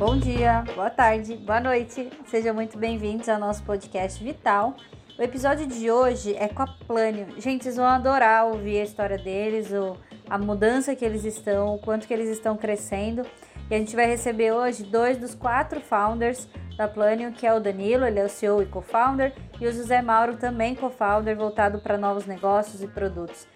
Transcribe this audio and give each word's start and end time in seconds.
Bom 0.00 0.16
dia, 0.16 0.64
boa 0.74 0.88
tarde, 0.88 1.36
boa 1.36 1.60
noite. 1.60 2.08
Sejam 2.24 2.54
muito 2.54 2.78
bem-vindos 2.78 3.28
ao 3.28 3.38
nosso 3.38 3.62
podcast 3.64 4.24
Vital. 4.24 4.74
O 5.18 5.22
episódio 5.22 5.66
de 5.66 5.90
hoje 5.90 6.34
é 6.36 6.48
com 6.48 6.62
a 6.62 6.66
Plânio. 6.66 7.26
Gente, 7.36 7.64
vocês 7.64 7.76
vão 7.76 7.84
adorar 7.84 8.46
ouvir 8.46 8.80
a 8.80 8.82
história 8.82 9.18
deles, 9.18 9.70
o, 9.72 9.94
a 10.26 10.38
mudança 10.38 10.96
que 10.96 11.04
eles 11.04 11.26
estão, 11.26 11.74
o 11.74 11.78
quanto 11.78 12.08
que 12.08 12.14
eles 12.14 12.30
estão 12.30 12.56
crescendo. 12.56 13.26
E 13.70 13.74
a 13.74 13.76
gente 13.76 13.94
vai 13.94 14.06
receber 14.06 14.52
hoje 14.52 14.84
dois 14.84 15.18
dos 15.18 15.34
quatro 15.34 15.82
founders 15.82 16.48
da 16.78 16.88
Plânio, 16.88 17.32
que 17.32 17.46
é 17.46 17.52
o 17.52 17.60
Danilo, 17.60 18.06
ele 18.06 18.20
é 18.20 18.24
o 18.24 18.28
CEO 18.30 18.62
e 18.62 18.66
co-founder, 18.66 19.34
e 19.60 19.66
o 19.66 19.72
José 19.72 20.00
Mauro, 20.00 20.38
também 20.38 20.74
co-founder, 20.74 21.36
voltado 21.36 21.78
para 21.78 21.98
novos 21.98 22.24
negócios 22.24 22.82
e 22.82 22.88
produtos. 22.88 23.46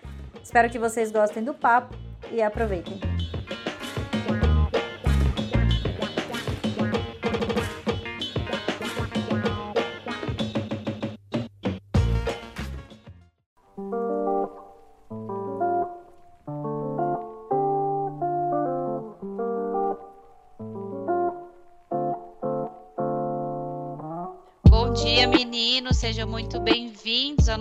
Espero 0.42 0.68
que 0.68 0.78
vocês 0.78 1.10
gostem 1.10 1.42
do 1.42 1.54
papo 1.54 1.96
e 2.30 2.42
aproveitem. 2.42 3.00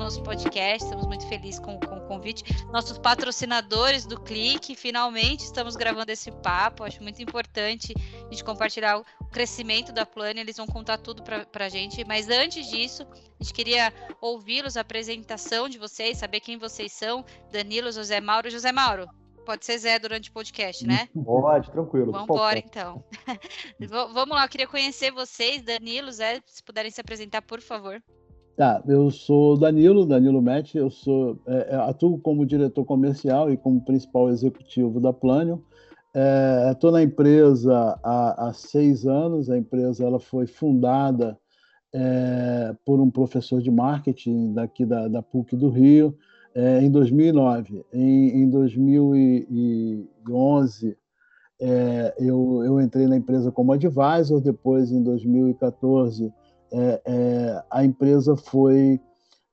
Nosso 0.03 0.21
podcast. 0.21 0.83
Estamos 0.83 1.07
muito 1.07 1.25
felizes 1.27 1.59
com, 1.61 1.79
com, 1.79 1.95
o 1.95 2.01
convite. 2.01 2.43
Nossos 2.73 2.97
patrocinadores 2.97 4.05
do 4.05 4.19
Clique, 4.19 4.75
finalmente 4.75 5.45
estamos 5.45 5.77
gravando 5.77 6.11
esse 6.11 6.29
papo. 6.29 6.83
Acho 6.83 7.01
muito 7.01 7.23
importante 7.23 7.93
a 7.97 8.29
gente 8.29 8.43
compartilhar 8.43 8.99
o 8.99 9.25
crescimento 9.31 9.93
da 9.93 10.05
Plane. 10.05 10.41
Eles 10.41 10.57
vão 10.57 10.67
contar 10.67 10.97
tudo 10.97 11.23
para 11.23 11.65
a 11.65 11.69
gente. 11.69 12.03
Mas 12.03 12.29
antes 12.29 12.69
disso, 12.69 13.07
a 13.13 13.43
gente 13.43 13.53
queria 13.53 13.93
ouvi-los, 14.19 14.75
a 14.75 14.81
apresentação 14.81 15.69
de 15.69 15.77
vocês, 15.77 16.17
saber 16.17 16.41
quem 16.41 16.57
vocês 16.57 16.91
são. 16.91 17.23
Danilo, 17.49 17.89
José 17.89 18.19
Mauro. 18.19 18.49
José 18.49 18.73
Mauro, 18.73 19.07
Pode 19.45 19.65
ser 19.65 19.77
Zé 19.77 19.99
durante 19.99 20.29
o 20.29 20.33
podcast, 20.33 20.85
né? 20.87 21.09
Pode, 21.13 21.69
tranquilo. 21.69 22.11
Vamos 22.13 22.29
embora, 22.29 22.59
então. 22.59 23.03
Vamos 24.13 24.35
lá, 24.35 24.45
eu 24.45 24.49
queria 24.49 24.67
conhecer 24.67 25.11
vocês, 25.11 25.61
Danilo, 25.61 26.09
Zé, 26.13 26.41
se 26.45 26.63
puderem 26.63 26.89
se 26.89 27.01
apresentar, 27.01 27.41
por 27.41 27.59
favor. 27.59 28.01
Tá, 28.55 28.83
eu 28.87 29.09
sou 29.09 29.57
Danilo, 29.57 30.05
Danilo 30.05 30.39
Metti, 30.39 30.77
eu 30.77 30.91
sou 30.91 31.39
é, 31.47 31.69
é, 31.71 31.75
atuo 31.75 32.19
como 32.19 32.45
diretor 32.45 32.85
comercial 32.85 33.51
e 33.51 33.57
como 33.57 33.83
principal 33.83 34.29
executivo 34.29 34.99
da 34.99 35.11
Plânio. 35.11 35.63
Estou 36.71 36.91
é, 36.91 36.93
na 36.93 37.01
empresa 37.01 37.99
há, 38.03 38.49
há, 38.49 38.53
seis 38.53 39.07
anos. 39.07 39.49
A 39.49 39.57
empresa 39.57 40.05
ela 40.05 40.19
foi 40.19 40.45
fundada 40.45 41.35
é, 41.91 42.75
por 42.85 42.99
um 42.99 43.09
professor 43.09 43.59
de 43.59 43.71
marketing 43.71 44.53
daqui 44.53 44.85
da, 44.85 45.07
da 45.07 45.23
PUC 45.23 45.55
do 45.55 45.69
Rio 45.69 46.15
é, 46.53 46.79
em 46.83 46.91
2009. 46.91 47.83
Em, 47.91 48.43
em 48.43 48.49
2011 48.51 50.95
é, 51.59 52.13
eu, 52.19 52.63
eu 52.63 52.79
entrei 52.79 53.07
na 53.07 53.17
empresa 53.17 53.51
como 53.51 53.73
advisor. 53.73 54.39
Depois, 54.39 54.91
em 54.91 55.01
2014 55.01 56.31
é, 56.73 57.01
é, 57.05 57.63
a 57.69 57.85
empresa 57.85 58.35
foi 58.35 58.99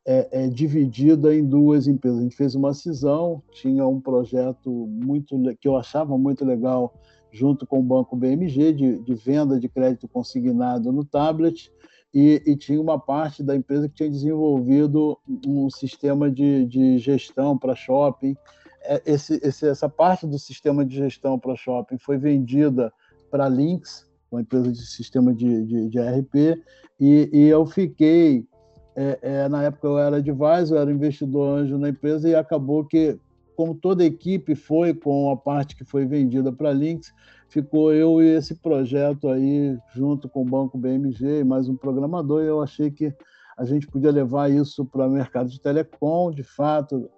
é, 0.06 0.44
é, 0.44 0.48
dividida 0.48 1.34
em 1.34 1.44
duas 1.44 1.86
empresas. 1.86 2.18
A 2.18 2.22
gente 2.22 2.36
fez 2.36 2.54
uma 2.54 2.72
cisão, 2.72 3.42
tinha 3.52 3.86
um 3.86 4.00
projeto 4.00 4.70
muito 4.70 5.36
que 5.60 5.68
eu 5.68 5.76
achava 5.76 6.16
muito 6.16 6.44
legal 6.44 6.94
junto 7.30 7.66
com 7.66 7.78
o 7.78 7.82
banco 7.82 8.16
BMG 8.16 8.72
de, 8.72 8.98
de 8.98 9.14
venda 9.14 9.60
de 9.60 9.68
crédito 9.68 10.08
consignado 10.08 10.90
no 10.90 11.04
tablet 11.04 11.70
e, 12.12 12.42
e, 12.44 12.56
tinha 12.56 12.80
uma 12.80 12.98
parte 12.98 13.40
da 13.40 13.54
empresa 13.54 13.88
que 13.88 13.94
tinha 13.94 14.10
desenvolvido 14.10 15.16
um 15.46 15.70
sistema 15.70 16.28
de, 16.28 16.66
de 16.66 16.98
gestão 16.98 17.56
para 17.56 17.76
shopping. 17.76 18.34
É, 18.82 19.00
esse, 19.06 19.38
esse, 19.44 19.68
essa 19.68 19.88
parte 19.88 20.26
do 20.26 20.36
sistema 20.36 20.84
de 20.84 20.96
gestão 20.96 21.38
para 21.38 21.54
shopping 21.54 21.98
foi 21.98 22.18
vendida 22.18 22.92
para 23.30 23.46
Lynx, 23.46 24.09
uma 24.30 24.40
empresa 24.40 24.70
de 24.70 24.86
sistema 24.86 25.34
de, 25.34 25.64
de, 25.64 25.88
de 25.88 25.98
RP, 25.98 26.62
e, 26.98 27.30
e, 27.32 27.48
eu 27.48 27.64
fiquei, 27.66 28.46
é, 28.94 29.18
é, 29.22 29.48
na 29.48 29.64
época 29.64 29.86
eu 29.86 29.98
era 29.98 30.16
advisor, 30.16 30.76
eu 30.76 30.82
era 30.82 30.92
investidor 30.92 31.58
anjo 31.58 31.78
na 31.78 31.88
empresa, 31.88 32.28
e 32.28 32.34
acabou 32.34 32.84
que, 32.84 33.18
como 33.56 33.74
toda 33.74 34.02
a 34.02 34.06
equipe 34.06 34.54
foi 34.54 34.94
com 34.94 35.30
a 35.30 35.36
parte 35.36 35.74
que 35.74 35.84
foi 35.84 36.06
vendida 36.06 36.52
para 36.52 36.70
a 36.70 36.72
Lynx, 36.72 37.12
ficou 37.48 37.92
eu 37.92 38.22
e 38.22 38.28
esse 38.28 38.54
projeto 38.54 39.28
aí, 39.28 39.76
junto 39.94 40.28
com 40.28 40.42
o 40.42 40.48
Banco 40.48 40.78
BMG 40.78 41.40
e 41.40 41.44
mais 41.44 41.68
um 41.68 41.76
programador, 41.76 42.42
e 42.42 42.46
eu 42.46 42.62
achei 42.62 42.90
que 42.90 43.12
a 43.58 43.64
gente 43.64 43.86
podia 43.86 44.10
levar 44.10 44.50
isso 44.50 44.84
para 44.86 45.06
o 45.06 45.10
mercado 45.10 45.50
de 45.50 45.60
telecom, 45.60 46.30
de 46.30 46.42
fato, 46.42 47.10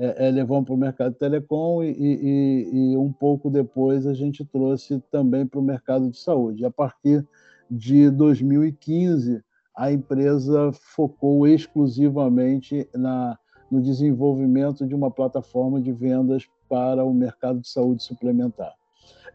é, 0.00 0.28
é, 0.28 0.30
levamos 0.30 0.64
para 0.64 0.74
o 0.74 0.78
mercado 0.78 1.14
telecom 1.14 1.82
e, 1.82 1.90
e, 1.90 2.70
e, 2.72 2.96
um 2.96 3.12
pouco 3.12 3.50
depois 3.50 4.06
a 4.06 4.14
gente 4.14 4.44
trouxe 4.44 5.02
também 5.10 5.44
para 5.44 5.58
o 5.58 5.62
mercado 5.62 6.08
de 6.08 6.16
saúde. 6.16 6.64
A 6.64 6.70
partir 6.70 7.26
de 7.68 8.08
2015, 8.08 9.42
a 9.76 9.90
empresa 9.90 10.70
focou 10.72 11.48
exclusivamente 11.48 12.88
na, 12.94 13.36
no 13.68 13.82
desenvolvimento 13.82 14.86
de 14.86 14.94
uma 14.94 15.10
plataforma 15.10 15.80
de 15.80 15.90
vendas 15.90 16.48
para 16.68 17.04
o 17.04 17.12
mercado 17.12 17.60
de 17.60 17.68
saúde 17.68 18.04
suplementar. 18.04 18.72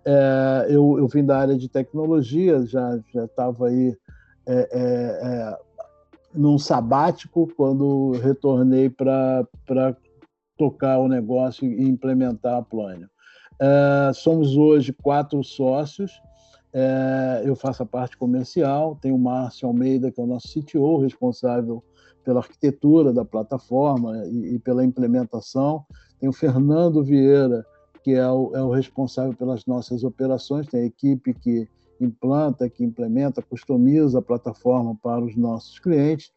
É, 0.06 0.68
eu, 0.70 0.98
eu, 0.98 1.08
vim 1.08 1.26
da 1.26 1.40
área 1.40 1.58
de 1.58 1.68
tecnologia, 1.68 2.66
já 2.66 3.00
estava 3.16 3.68
aí 3.68 3.98
é, 4.46 4.54
é, 4.54 4.80
é, 4.82 5.58
num 6.34 6.58
sabático 6.58 7.52
quando 7.56 8.12
retornei 8.22 8.90
para 8.90 9.46
tocar 10.58 11.00
o 11.00 11.08
negócio 11.08 11.66
e 11.66 11.84
implementar 11.84 12.58
a 12.58 12.62
Plânio. 12.62 13.10
É, 13.60 14.12
somos 14.14 14.56
hoje 14.56 14.94
quatro 14.94 15.44
sócios. 15.44 16.22
É, 16.74 17.44
eu 17.46 17.56
faço 17.56 17.84
a 17.84 17.86
parte 17.86 18.18
comercial, 18.18 18.98
tem 19.02 19.12
o 19.12 19.18
Márcio 19.18 19.68
Almeida, 19.68 20.12
que 20.12 20.20
é 20.20 20.24
o 20.24 20.28
nosso 20.28 20.48
CTO, 20.48 20.98
responsável 20.98 21.84
pela 22.24 22.40
arquitetura 22.40 23.14
da 23.14 23.24
plataforma 23.24 24.26
e, 24.28 24.56
e 24.56 24.60
pela 24.60 24.84
implementação. 24.84 25.86
Tem 26.20 26.28
o 26.28 26.34
Fernando 26.34 27.04
Vieira, 27.04 27.66
que 28.04 28.12
é 28.12 28.28
o, 28.28 28.52
é 28.56 28.62
o 28.64 28.72
responsável 28.72 29.34
pelas 29.34 29.66
nossas 29.66 30.04
operações, 30.04 30.68
tem 30.68 30.82
a 30.82 30.86
equipe 30.86 31.34
que 31.34 31.68
implanta, 32.02 32.70
que 32.70 32.84
implementa, 32.84 33.42
customiza 33.42 34.20
a 34.20 34.22
plataforma 34.22 34.98
para 35.02 35.24
os 35.24 35.36
nossos 35.36 35.80
clientes. 35.80 36.32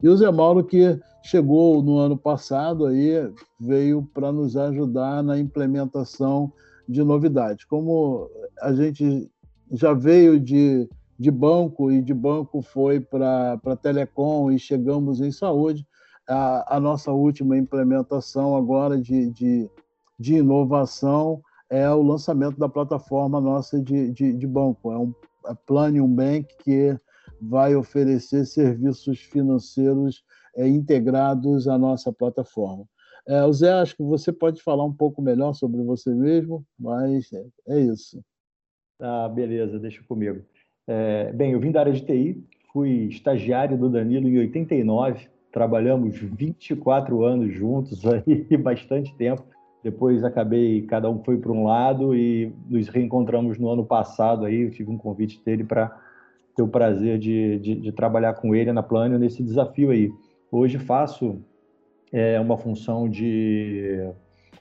E 0.00 0.08
o 0.08 0.16
Zé 0.16 0.30
Mauro, 0.30 0.64
que 0.64 0.98
chegou 1.22 1.82
no 1.82 1.98
ano 1.98 2.16
passado, 2.16 2.86
aí 2.86 3.12
veio 3.58 4.02
para 4.14 4.32
nos 4.32 4.56
ajudar 4.56 5.22
na 5.22 5.38
implementação 5.38 6.52
de 6.88 7.02
novidades. 7.02 7.64
Como 7.64 8.28
a 8.60 8.72
gente 8.72 9.30
já 9.70 9.92
veio 9.92 10.38
de, 10.38 10.88
de 11.18 11.30
banco 11.30 11.90
e 11.90 12.02
de 12.02 12.12
banco 12.12 12.60
foi 12.62 13.00
para 13.00 13.58
telecom 13.80 14.50
e 14.50 14.58
chegamos 14.58 15.20
em 15.20 15.30
saúde, 15.30 15.86
a, 16.28 16.76
a 16.76 16.80
nossa 16.80 17.10
última 17.10 17.56
implementação 17.56 18.56
agora 18.56 19.00
de, 19.00 19.30
de, 19.30 19.70
de, 20.18 20.34
inovação 20.36 21.40
é 21.68 21.88
o 21.90 22.02
lançamento 22.02 22.58
da 22.58 22.68
plataforma 22.68 23.40
nossa 23.40 23.80
de, 23.80 24.10
de, 24.12 24.32
de 24.32 24.46
banco. 24.46 24.92
É 24.92 24.98
um 24.98 25.12
é 25.46 25.54
Planium 25.66 26.06
Bank, 26.06 26.46
que 26.62 26.96
vai 27.42 27.74
oferecer 27.74 28.46
serviços 28.46 29.18
financeiros 29.18 30.22
é, 30.56 30.68
integrados 30.68 31.66
à 31.66 31.76
nossa 31.76 32.12
plataforma. 32.12 32.84
É, 33.26 33.44
o 33.44 33.52
Zé, 33.52 33.72
acho 33.72 33.96
que 33.96 34.02
você 34.02 34.32
pode 34.32 34.62
falar 34.62 34.84
um 34.84 34.92
pouco 34.92 35.20
melhor 35.20 35.52
sobre 35.52 35.82
você 35.82 36.14
mesmo, 36.14 36.64
mas 36.78 37.32
é, 37.32 37.44
é 37.68 37.80
isso. 37.80 38.22
Ah, 39.00 39.28
beleza, 39.28 39.78
deixa 39.78 40.02
comigo. 40.04 40.42
É, 40.86 41.32
bem, 41.32 41.52
eu 41.52 41.60
vim 41.60 41.72
da 41.72 41.80
área 41.80 41.92
de 41.92 42.04
TI, 42.04 42.44
fui 42.72 43.06
estagiário 43.06 43.76
do 43.76 43.88
Danilo 43.88 44.28
em 44.28 44.38
89, 44.38 45.28
trabalhamos 45.52 46.16
24 46.16 47.24
anos 47.24 47.52
juntos 47.52 48.02
aí, 48.06 48.56
bastante 48.56 49.14
tempo. 49.16 49.44
Depois 49.82 50.22
acabei, 50.22 50.82
cada 50.82 51.10
um 51.10 51.22
foi 51.24 51.38
para 51.38 51.50
um 51.50 51.64
lado 51.64 52.14
e 52.14 52.52
nos 52.68 52.88
reencontramos 52.88 53.58
no 53.58 53.68
ano 53.68 53.84
passado 53.84 54.44
aí, 54.44 54.62
eu 54.62 54.70
tive 54.70 54.90
um 54.90 54.96
convite 54.96 55.42
dele 55.44 55.64
para 55.64 56.00
ter 56.54 56.62
o 56.62 56.68
prazer 56.68 57.18
de, 57.18 57.58
de, 57.58 57.74
de, 57.76 57.92
trabalhar 57.92 58.34
com 58.34 58.54
ele 58.54 58.72
na 58.72 58.82
Plânio 58.82 59.18
nesse 59.18 59.42
desafio 59.42 59.90
aí. 59.90 60.12
Hoje 60.50 60.78
faço 60.78 61.40
é, 62.12 62.38
uma 62.38 62.58
função 62.58 63.08
de 63.08 64.10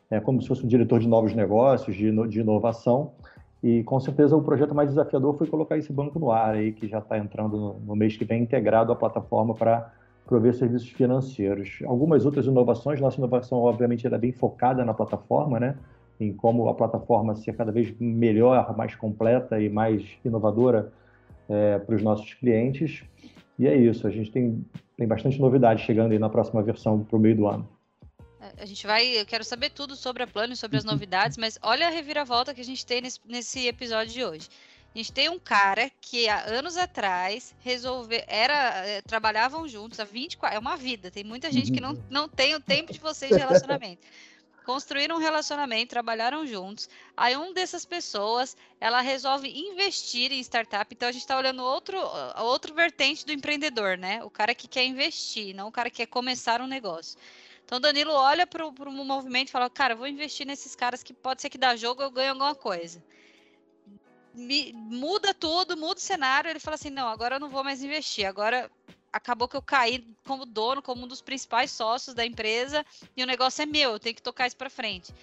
é, 0.10 0.20
como 0.20 0.42
se 0.42 0.48
fosse 0.48 0.64
um 0.64 0.68
diretor 0.68 1.00
de 1.00 1.08
novos 1.08 1.34
negócios, 1.34 1.96
de, 1.96 2.12
de 2.28 2.40
inovação, 2.40 3.12
e 3.64 3.84
com 3.84 4.00
certeza 4.00 4.36
o 4.36 4.42
projeto 4.42 4.74
mais 4.74 4.90
desafiador 4.90 5.38
foi 5.38 5.48
colocar 5.48 5.78
esse 5.78 5.94
banco 5.94 6.18
no 6.18 6.32
ar 6.32 6.56
aí, 6.56 6.72
que 6.72 6.88
já 6.88 7.00
está 7.00 7.18
entrando 7.18 7.58
no, 7.58 7.80
no, 7.80 7.96
mês 7.96 8.18
que 8.18 8.26
vem 8.26 8.42
integrado 8.42 8.92
à 8.92 8.96
plataforma 8.96 9.54
para 9.54 9.94
prover 10.26 10.54
serviços 10.54 10.90
financeiros. 10.90 11.80
Algumas 11.86 12.26
outras 12.26 12.46
inovações, 12.46 13.00
nossa 13.00 13.18
inovação 13.18 13.60
obviamente 13.60 14.08
era 14.08 14.18
bem 14.18 14.32
focada 14.32 14.84
na 14.84 14.94
plataforma, 14.94 15.60
né? 15.60 15.76
em 16.20 16.32
como 16.32 16.70
a 16.70 16.74
plataforma 16.74 17.36
ser 17.36 17.54
cada 17.54 17.72
vez 17.72 17.94
melhor, 18.00 18.76
mais 18.78 18.96
completa 18.96 19.60
e 19.60 19.70
mais 19.70 20.04
inovadora 20.24 20.92
é, 21.52 21.80
para 21.80 21.96
os 21.96 22.02
nossos 22.02 22.34
clientes. 22.36 23.04
E 23.60 23.68
é 23.68 23.76
isso, 23.76 24.08
a 24.08 24.10
gente 24.10 24.32
tem, 24.32 24.66
tem 24.98 25.08
bastante 25.08 25.40
novidade 25.40 25.84
chegando 25.84 26.12
aí 26.14 26.20
na 26.20 26.30
próxima 26.30 26.64
versão 26.64 27.04
para 27.04 27.18
o 27.18 27.20
meio 27.20 27.36
do 27.36 27.48
ano. 27.48 27.68
É, 28.40 28.64
a 28.64 28.66
gente 28.66 28.88
vai, 28.88 29.06
eu 29.20 29.26
quero 29.26 29.44
saber 29.44 29.70
tudo 29.70 29.96
sobre 29.96 30.24
a 30.24 30.28
Plano, 30.28 30.56
sobre 30.56 30.78
as 30.78 30.84
novidades, 30.84 31.38
mas 31.38 31.60
olha 31.62 31.88
a 31.88 31.92
reviravolta 31.92 32.54
que 32.54 32.62
a 32.62 32.66
gente 32.66 32.86
tem 32.86 33.02
nesse, 33.02 33.20
nesse 33.28 33.68
episódio 33.68 34.14
de 34.14 34.24
hoje. 34.24 34.50
A 34.94 34.98
gente 34.98 35.14
tem 35.14 35.30
um 35.30 35.40
cara 35.40 35.90
que 36.02 36.28
há 36.28 36.44
anos 36.50 36.76
atrás 36.76 37.56
resolveu, 37.60 38.22
era, 38.28 38.86
eh, 38.86 39.02
trabalhavam 39.04 39.66
juntos 39.66 40.00
há 40.02 40.04
24, 40.04 40.58
é 40.58 40.60
uma 40.60 40.76
vida, 40.76 41.10
tem 41.10 41.24
muita 41.24 41.50
gente 41.50 41.72
que 41.72 41.80
não, 41.80 41.92
uhum. 41.92 42.04
não 42.10 42.28
tem 42.28 42.56
o 42.56 42.60
tempo 42.60 42.92
de 42.92 43.00
vocês 43.00 43.32
de 43.32 43.38
relacionamento. 43.38 44.02
Construíram 44.66 45.16
um 45.16 45.20
relacionamento, 45.20 45.90
trabalharam 45.90 46.46
juntos. 46.46 46.88
Aí 47.18 47.36
um 47.36 47.52
dessas 47.52 47.84
pessoas, 47.84 48.56
ela 48.80 49.02
resolve 49.02 49.50
investir 49.50 50.32
em 50.32 50.40
startup. 50.40 50.94
Então 50.94 51.10
a 51.10 51.12
gente 51.12 51.22
está 51.22 51.38
olhando 51.38 51.64
outro, 51.64 51.98
outro 52.38 52.74
vertente 52.74 53.26
do 53.26 53.32
empreendedor, 53.32 53.98
né? 53.98 54.24
O 54.24 54.30
cara 54.30 54.54
que 54.54 54.68
quer 54.68 54.86
investir, 54.86 55.56
não 55.56 55.68
o 55.68 55.72
cara 55.72 55.90
que 55.90 55.98
quer 55.98 56.08
começar 56.08 56.62
um 56.62 56.68
negócio. 56.68 57.20
Então 57.66 57.80
Danilo 57.80 58.14
olha 58.14 58.46
para 58.46 58.66
o 58.66 58.92
movimento 58.92 59.50
e 59.50 59.52
fala, 59.52 59.70
cara, 59.70 59.96
vou 59.96 60.08
investir 60.08 60.46
nesses 60.46 60.76
caras 60.76 61.02
que 61.02 61.14
pode 61.14 61.42
ser 61.42 61.50
que 61.50 61.58
dá 61.58 61.76
jogo 61.76 62.02
eu 62.02 62.12
ganho 62.12 62.32
alguma 62.32 62.54
coisa 62.54 63.02
me, 64.34 64.74
muda 64.74 65.34
tudo, 65.34 65.78
muda 65.78 66.00
o 66.00 66.02
cenário. 66.04 66.50
Ele 66.50 66.60
fala 66.60 66.76
assim: 66.76 66.90
não, 66.90 67.08
agora 67.08 67.36
eu 67.36 67.40
não 67.40 67.50
vou 67.50 67.64
mais 67.64 67.84
investir. 67.84 68.26
Agora 68.26 68.70
acabou 69.12 69.48
que 69.48 69.56
eu 69.56 69.62
caí 69.62 70.06
como 70.26 70.46
dono, 70.46 70.82
como 70.82 71.04
um 71.04 71.08
dos 71.08 71.22
principais 71.22 71.72
sócios 71.72 72.16
da 72.16 72.26
empresa 72.26 72.86
e 73.16 73.24
o 73.24 73.28
negócio 73.28 73.62
é 73.62 73.66
meu, 73.66 73.92
eu 73.92 74.00
tenho 74.00 74.16
que 74.16 74.22
tocar 74.22 74.48
isso 74.48 74.58
para 74.58 74.70
frente. 74.70 75.14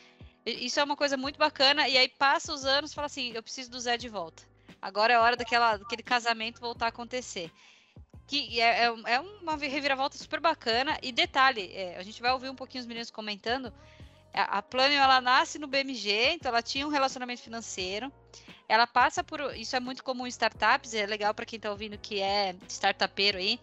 Isso 0.47 0.81
é 0.81 0.85
uma 0.85 0.97
coisa 0.97 1.17
muito 1.17 1.39
bacana. 1.39 1.89
E 1.89 1.97
aí 1.97 2.09
passa 2.09 2.53
os 2.53 2.65
anos, 2.65 2.95
fala 2.95 3.07
assim: 3.07 3.33
eu 3.35 3.43
preciso 3.43 3.71
do 3.71 3.79
Zé 3.79 3.97
de 3.97 4.09
volta. 4.09 4.43
Agora 4.81 5.13
é 5.13 5.19
hora 5.19 5.37
daquela, 5.37 5.77
daquele 5.77 6.03
casamento 6.03 6.61
voltar 6.61 6.87
a 6.87 6.89
acontecer. 6.89 7.51
Que 8.27 8.61
é, 8.61 8.85
é, 8.85 8.87
é 8.87 9.21
uma 9.21 9.57
reviravolta 9.57 10.17
super 10.17 10.41
bacana. 10.41 10.99
E 11.03 11.13
detalhe, 11.13 11.71
é, 11.75 11.97
a 11.99 12.03
gente 12.03 12.23
vai 12.23 12.33
ouvir 12.33 12.49
um 12.49 12.55
pouquinho 12.55 12.81
os 12.81 12.87
meninos 12.87 13.11
comentando. 13.11 13.73
A, 14.35 14.63
Planio, 14.63 14.99
ela 14.99 15.21
nasce 15.21 15.59
no 15.59 15.67
BMG, 15.67 16.35
então 16.35 16.51
ela 16.51 16.63
tinha 16.63 16.87
um 16.87 16.91
relacionamento 16.91 17.43
financeiro 17.43 18.13
ela 18.69 18.87
passa 18.87 19.25
por. 19.25 19.41
Isso 19.57 19.75
é 19.75 19.81
muito 19.81 20.05
comum 20.05 20.27
em 20.27 20.29
startups, 20.29 20.93
é 20.93 21.07
legal 21.07 21.33
para 21.33 21.47
quem 21.47 21.57
está 21.57 21.71
ouvindo 21.71 21.97
que 21.97 22.21
é 22.21 22.55
startupeiro 22.69 23.39
aí. 23.39 23.59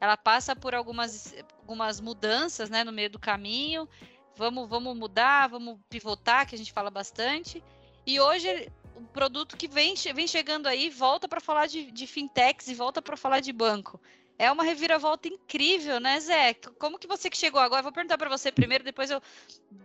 Ela 0.00 0.16
passa 0.16 0.56
por 0.56 0.74
algumas, 0.74 1.34
algumas 1.60 2.00
mudanças 2.00 2.70
né, 2.70 2.82
no 2.82 2.92
meio 2.92 3.10
do 3.10 3.18
caminho. 3.18 3.86
Vamos, 4.34 4.68
vamos 4.68 4.96
mudar, 4.96 5.48
vamos 5.48 5.78
pivotar, 5.88 6.46
que 6.46 6.54
a 6.54 6.58
gente 6.58 6.72
fala 6.72 6.90
bastante. 6.90 7.62
E 8.06 8.18
hoje 8.18 8.70
o 8.94 9.02
produto 9.02 9.56
que 9.56 9.68
vem, 9.68 9.94
vem 10.14 10.26
chegando 10.26 10.66
aí 10.66 10.88
volta 10.88 11.28
para 11.28 11.40
falar 11.40 11.66
de, 11.66 11.90
de 11.90 12.06
fintechs 12.06 12.68
e 12.68 12.74
volta 12.74 13.02
para 13.02 13.16
falar 13.16 13.40
de 13.40 13.52
banco. 13.52 14.00
É 14.38 14.52
uma 14.52 14.62
reviravolta 14.62 15.28
incrível, 15.28 15.98
né, 15.98 16.20
Zé? 16.20 16.54
Como 16.78 16.98
que 16.98 17.06
você 17.06 17.30
que 17.30 17.36
chegou 17.36 17.60
agora? 17.60 17.82
Vou 17.82 17.92
perguntar 17.92 18.18
para 18.18 18.28
você 18.28 18.52
primeiro, 18.52 18.84
depois 18.84 19.10
eu 19.10 19.20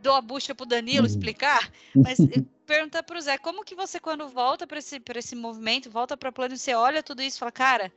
dou 0.02 0.14
a 0.14 0.22
bucha 0.22 0.54
para 0.54 0.64
o 0.64 0.68
Danilo 0.68 1.02
uhum. 1.02 1.06
explicar. 1.06 1.72
Mas 1.96 2.18
perguntar 2.66 3.04
para 3.04 3.18
o 3.18 3.22
Zé, 3.22 3.38
como 3.38 3.64
que 3.64 3.76
você 3.76 4.00
quando 4.00 4.28
volta 4.28 4.68
para 4.68 4.80
esse, 4.80 5.02
esse 5.16 5.36
movimento, 5.36 5.90
volta 5.90 6.18
para 6.18 6.30
o 6.30 6.34
plano, 6.34 6.58
você 6.58 6.74
olha 6.74 7.02
tudo 7.02 7.22
isso 7.22 7.38
e 7.38 7.40
fala, 7.40 7.52
cara, 7.52 7.92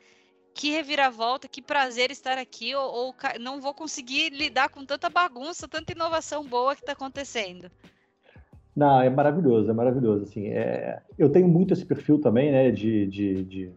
que 0.55 0.71
reviravolta, 0.71 1.49
que 1.49 1.61
prazer 1.61 2.12
estar 2.12 2.39
aqui, 2.39 2.75
ou, 2.75 2.85
ou 2.85 3.15
não 3.41 3.61
vou 3.61 3.75
conseguir 3.75 4.31
lidar 4.31 4.69
com 4.69 4.85
tanta 4.85 5.11
bagunça, 5.11 5.67
tanta 5.67 5.93
inovação 5.93 6.45
boa 6.47 6.77
que 6.77 6.83
está 6.83 6.93
acontecendo. 6.93 7.69
Não, 8.77 9.00
é 9.00 9.11
maravilhoso, 9.11 9.71
é 9.71 9.75
maravilhoso. 9.75 10.25
Assim, 10.25 10.49
é... 10.49 11.03
Eu 11.19 11.31
tenho 11.31 11.49
muito 11.49 11.73
esse 11.73 11.85
perfil 11.85 12.21
também, 12.21 12.53
né, 12.53 12.71
de, 12.71 13.07
de, 13.07 13.45
de 13.45 13.73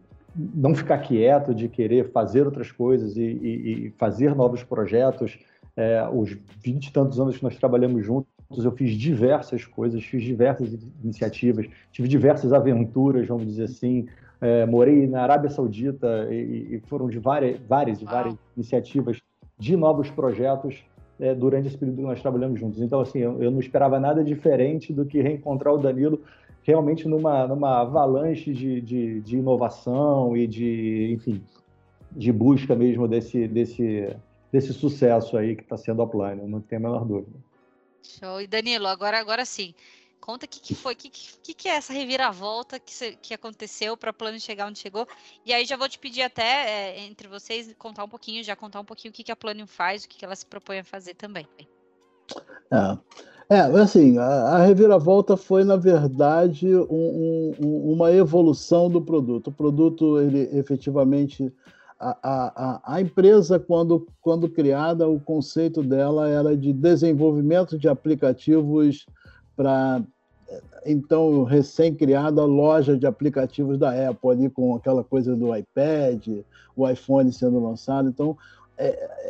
não 0.54 0.74
ficar 0.74 0.98
quieto, 0.98 1.54
de 1.54 1.68
querer 1.68 2.10
fazer 2.12 2.46
outras 2.46 2.70
coisas 2.70 3.16
e, 3.16 3.22
e, 3.22 3.86
e 3.86 3.90
fazer 3.98 4.34
novos 4.34 4.62
projetos. 4.62 5.38
É, 5.76 6.08
os 6.12 6.36
vinte 6.62 6.86
e 6.86 6.92
tantos 6.92 7.20
anos 7.20 7.36
que 7.36 7.42
nós 7.42 7.56
trabalhamos 7.56 8.04
juntos, 8.04 8.28
eu 8.64 8.72
fiz 8.72 8.92
diversas 8.92 9.64
coisas, 9.64 10.02
fiz 10.02 10.22
diversas 10.22 10.72
iniciativas, 11.02 11.66
tive 11.92 12.08
diversas 12.08 12.52
aventuras, 12.52 13.26
vamos 13.26 13.46
dizer 13.46 13.64
assim. 13.64 14.06
É, 14.40 14.64
morei 14.64 15.08
na 15.08 15.22
Arábia 15.22 15.50
Saudita 15.50 16.28
e, 16.30 16.76
e 16.76 16.82
foram 16.86 17.08
de 17.08 17.18
várias, 17.18 17.58
várias, 17.68 18.00
várias 18.00 18.36
iniciativas 18.56 19.20
de 19.58 19.76
novos 19.76 20.08
projetos 20.10 20.84
é, 21.18 21.34
durante 21.34 21.66
esse 21.66 21.76
período 21.76 21.96
que 21.96 22.02
nós 22.02 22.22
trabalhamos 22.22 22.60
juntos. 22.60 22.80
Então, 22.80 23.00
assim, 23.00 23.18
eu, 23.18 23.42
eu, 23.42 23.50
não 23.50 23.58
esperava 23.58 23.98
nada 23.98 24.22
diferente 24.22 24.92
do 24.92 25.04
que 25.04 25.20
reencontrar 25.20 25.74
o 25.74 25.78
Danilo 25.78 26.20
realmente 26.68 27.08
numa, 27.08 27.46
numa 27.46 27.80
avalanche 27.80 28.52
de, 28.52 28.82
de, 28.82 29.20
de 29.22 29.38
inovação 29.38 30.36
e 30.36 30.46
de, 30.46 31.14
enfim, 31.14 31.42
de 32.12 32.30
busca 32.30 32.76
mesmo 32.76 33.08
desse, 33.08 33.48
desse, 33.48 34.14
desse 34.52 34.74
sucesso 34.74 35.38
aí 35.38 35.56
que 35.56 35.62
está 35.62 35.78
sendo 35.78 36.02
a 36.02 36.06
Plano, 36.06 36.46
não 36.46 36.60
tem 36.60 36.76
a 36.76 36.80
menor 36.80 37.06
dúvida. 37.06 37.38
Show. 38.02 38.42
E 38.42 38.46
Danilo, 38.46 38.86
agora, 38.86 39.18
agora 39.18 39.46
sim, 39.46 39.74
conta 40.20 40.44
o 40.44 40.48
que, 40.48 40.60
que 40.60 40.74
foi, 40.74 40.92
o 40.92 40.96
que, 40.96 41.08
que, 41.08 41.54
que 41.54 41.68
é 41.68 41.76
essa 41.76 41.94
reviravolta 41.94 42.78
que, 42.78 43.16
que 43.16 43.32
aconteceu 43.32 43.96
para 43.96 44.10
a 44.10 44.12
Plano 44.12 44.38
chegar 44.38 44.68
onde 44.68 44.78
chegou. 44.78 45.08
E 45.46 45.54
aí 45.54 45.64
já 45.64 45.74
vou 45.74 45.88
te 45.88 45.98
pedir 45.98 46.20
até, 46.20 46.42
é, 46.68 47.00
entre 47.00 47.28
vocês, 47.28 47.74
contar 47.78 48.04
um 48.04 48.08
pouquinho, 48.10 48.44
já 48.44 48.54
contar 48.54 48.80
um 48.80 48.84
pouquinho 48.84 49.10
o 49.10 49.14
que, 49.14 49.24
que 49.24 49.32
a 49.32 49.36
Plano 49.36 49.66
faz, 49.66 50.04
o 50.04 50.08
que, 50.08 50.18
que 50.18 50.24
ela 50.26 50.36
se 50.36 50.44
propõe 50.44 50.80
a 50.80 50.84
fazer 50.84 51.14
também. 51.14 51.48
É. 52.70 52.98
É, 53.50 53.60
assim, 53.60 54.18
a, 54.18 54.24
a, 54.24 54.66
reviravolta 54.66 55.34
foi, 55.34 55.64
na 55.64 55.76
verdade, 55.76 56.68
um, 56.74 57.54
um, 57.58 57.92
uma 57.92 58.12
evolução 58.12 58.90
do 58.90 59.00
produto. 59.00 59.48
O 59.48 59.52
produto, 59.52 60.20
ele 60.20 60.48
efetivamente. 60.52 61.52
A, 62.00 62.16
a, 62.22 62.94
a 62.94 63.00
empresa, 63.00 63.58
quando, 63.58 64.06
quando 64.20 64.48
criada, 64.48 65.08
o 65.08 65.18
conceito 65.18 65.82
dela 65.82 66.28
era 66.28 66.56
de 66.56 66.72
desenvolvimento 66.72 67.76
de 67.76 67.88
aplicativos 67.88 69.04
para 69.56 70.00
então 70.86 71.42
recém-criada 71.42 72.44
loja 72.44 72.96
de 72.96 73.06
aplicativos 73.06 73.78
da 73.78 73.90
Apple 73.90 74.30
ali 74.30 74.48
com 74.48 74.76
aquela 74.76 75.02
coisa 75.02 75.34
do 75.34 75.54
iPad, 75.54 76.44
o 76.76 76.88
iPhone 76.88 77.32
sendo 77.32 77.58
lançado. 77.58 78.08
Então 78.08 78.36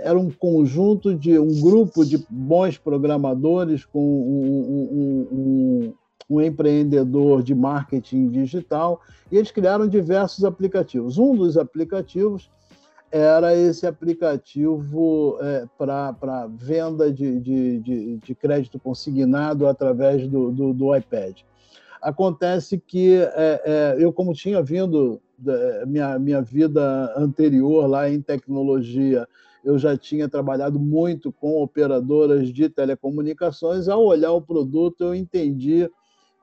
era 0.03 0.19
um 0.19 0.31
conjunto 0.31 1.15
de 1.15 1.39
um 1.39 1.61
grupo 1.61 2.05
de 2.05 2.25
bons 2.29 2.77
programadores 2.77 3.85
com 3.85 4.01
um, 4.01 4.69
um, 4.93 5.29
um, 5.33 5.95
um, 6.31 6.41
empreendedor 6.41 7.43
de 7.43 7.55
marketing 7.55 8.29
digital 8.29 9.01
e 9.33 9.37
eles 9.37 9.51
criaram 9.51 9.89
diversos 9.89 10.45
aplicativos. 10.45 11.19
Um 11.19 11.35
dos 11.35 11.57
aplicativos 11.57 12.51
era 13.11 13.57
esse 13.57 13.87
aplicativo 13.87 15.39
é, 15.41 15.67
para 15.79 16.47
venda 16.51 17.11
de, 17.11 17.41
de, 17.41 17.79
de, 17.81 18.17
de, 18.19 18.35
crédito 18.35 18.79
consignado 18.79 19.67
através 19.67 20.29
do, 20.29 20.53
do, 20.53 20.75
do 20.75 20.95
iPad. 20.95 21.39
Acontece 22.03 22.79
que 22.79 23.17
é, 23.17 23.63
é, 23.65 23.97
eu, 23.99 24.13
como 24.13 24.35
tinha 24.35 24.63
vindo 24.63 25.21
minha, 25.87 26.19
minha 26.19 26.43
vida 26.43 27.13
anterior 27.17 27.87
lá 27.87 28.11
em 28.11 28.21
tecnologia, 28.21 29.27
eu 29.65 29.79
já 29.79 29.97
tinha 29.97 30.29
trabalhado 30.29 30.79
muito 30.79 31.33
com 31.33 31.63
operadoras 31.63 32.53
de 32.53 32.69
telecomunicações. 32.69 33.89
Ao 33.89 34.05
olhar 34.05 34.33
o 34.33 34.43
produto, 34.43 35.03
eu 35.03 35.15
entendi 35.15 35.91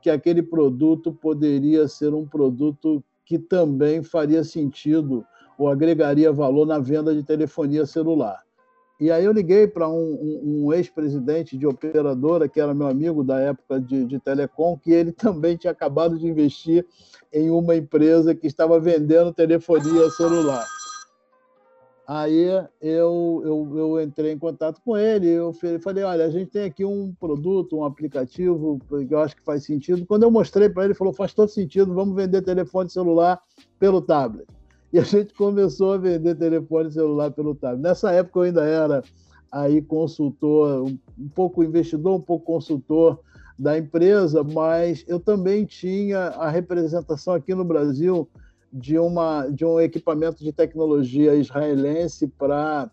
que 0.02 0.10
aquele 0.10 0.44
produto 0.44 1.12
poderia 1.12 1.88
ser 1.88 2.14
um 2.14 2.26
produto 2.26 3.04
que 3.26 3.40
também 3.40 4.04
faria 4.04 4.44
sentido 4.44 5.26
ou 5.58 5.68
agregaria 5.68 6.32
valor 6.32 6.68
na 6.68 6.78
venda 6.78 7.14
de 7.14 7.24
telefonia 7.24 7.86
celular. 7.86 8.44
E 9.00 9.12
aí 9.12 9.26
eu 9.26 9.34
liguei 9.34 9.68
para 9.68 9.90
um, 9.90 10.14
um, 10.14 10.66
um 10.66 10.74
ex-presidente 10.74 11.58
de 11.58 11.68
operadora, 11.68 12.48
que 12.48 12.62
era 12.62 12.74
meu 12.74 12.88
amigo 12.88 13.24
da 13.24 13.40
época 13.40 13.80
de, 13.80 14.06
de 14.06 14.20
telecom, 14.20 14.78
que 14.78 14.92
ele 14.92 15.12
também 15.12 15.58
tinha 15.58 15.72
acabado 15.72 16.18
de 16.18 16.28
investir 16.28 16.86
em 17.34 17.50
uma 17.50 17.76
empresa 17.76 18.34
que 18.34 18.48
estava 18.48 18.80
vendendo 18.80 19.34
telefonia 19.34 20.10
celular. 20.12 20.66
Aí 22.08 22.68
eu, 22.82 23.42
eu, 23.44 23.74
eu 23.76 24.02
entrei 24.02 24.32
em 24.32 24.38
contato 24.38 24.80
com 24.86 24.96
ele, 24.96 25.28
eu 25.28 25.52
falei, 25.82 26.04
olha, 26.04 26.26
a 26.26 26.30
gente 26.30 26.52
tem 26.52 26.66
aqui 26.66 26.86
um 26.86 27.12
produto, 27.20 27.78
um 27.78 27.84
aplicativo 27.84 28.80
que 28.88 29.14
eu 29.14 29.20
acho 29.20 29.36
que 29.36 29.42
faz 29.42 29.64
sentido. 29.64 30.06
Quando 30.06 30.22
eu 30.22 30.30
mostrei 30.30 30.70
para 30.70 30.84
ele, 30.84 30.92
ele 30.92 30.98
falou, 30.98 31.12
faz 31.12 31.34
todo 31.34 31.50
sentido, 31.50 31.96
vamos 31.96 32.16
vender 32.16 32.44
telefone 32.44 32.92
celular 32.92 33.42
pelo 33.80 34.02
tablet. 34.02 34.46
E 34.94 35.00
a 35.00 35.04
gente 35.04 35.34
começou 35.34 35.94
a 35.94 35.98
vender 35.98 36.36
telefone 36.36 36.92
celular 36.92 37.32
pelo 37.32 37.56
tablet. 37.56 37.82
Nessa 37.82 38.12
época 38.12 38.40
eu 38.40 38.44
ainda 38.44 38.64
era 38.64 39.04
aí 39.52 39.82
consultor, 39.82 40.84
um 40.84 41.30
pouco 41.34 41.64
investidor, 41.64 42.16
um 42.16 42.22
pouco 42.22 42.46
consultor 42.46 43.20
da 43.58 43.78
empresa, 43.78 44.44
mas 44.44 45.04
eu 45.08 45.20
também 45.20 45.66
tinha 45.66 46.20
a 46.20 46.50
representação 46.50 47.34
aqui 47.34 47.56
no 47.56 47.66
Brasil 47.66 48.30
de, 48.76 49.00
uma, 49.00 49.48
de 49.48 49.64
um 49.64 49.80
equipamento 49.80 50.44
de 50.44 50.52
tecnologia 50.52 51.34
israelense 51.34 52.28
para 52.28 52.92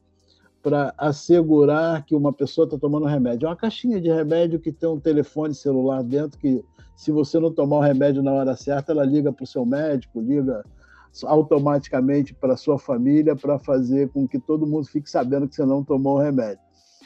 para 0.62 0.95
assegurar 0.97 2.07
que 2.07 2.15
uma 2.15 2.33
pessoa 2.33 2.67
está 2.67 2.79
tomando 2.79 3.05
remédio. 3.05 3.47
É 3.47 3.49
uma 3.49 3.57
caixinha 3.57 4.01
de 4.01 4.09
remédio 4.09 4.61
que 4.61 4.71
tem 4.71 4.89
um 4.89 5.01
telefone 5.01 5.53
celular 5.53 6.05
dentro 6.05 6.39
que, 6.39 6.65
se 6.95 7.11
você 7.11 7.41
não 7.41 7.53
tomar 7.53 7.79
o 7.79 7.81
remédio 7.81 8.23
na 8.23 8.31
hora 8.31 8.55
certa, 8.55 8.93
ela 8.93 9.05
liga 9.05 9.33
para 9.33 9.43
o 9.43 9.47
seu 9.47 9.67
médico, 9.67 10.21
liga 10.21 10.65
automaticamente 11.25 12.33
para 12.33 12.57
sua 12.57 12.79
família 12.79 13.35
para 13.35 13.59
fazer 13.59 14.09
com 14.11 14.29
que 14.29 14.39
todo 14.39 14.65
mundo 14.65 14.87
fique 14.87 15.11
sabendo 15.11 15.49
que 15.49 15.57
você 15.57 15.65
não 15.65 15.83
tomou 15.83 16.15
o 16.15 16.23
remédio. 16.23 16.62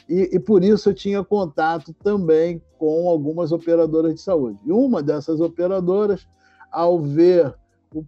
E, 0.07 0.29
e, 0.33 0.39
por 0.39 0.63
isso 0.63 0.89
eu 0.89 0.93
tinha 0.93 1.23
contato 1.23 1.95
também 2.03 2.61
com 2.77 3.09
algumas 3.09 3.51
operadoras 3.51 4.13
de 4.13 4.21
saúde. 4.21 4.59
E 4.63 4.71
uma 4.71 5.01
dessas 5.01 5.41
operadoras, 5.41 6.27
ao 6.71 6.99
ver 6.99 7.55
o, 7.93 8.05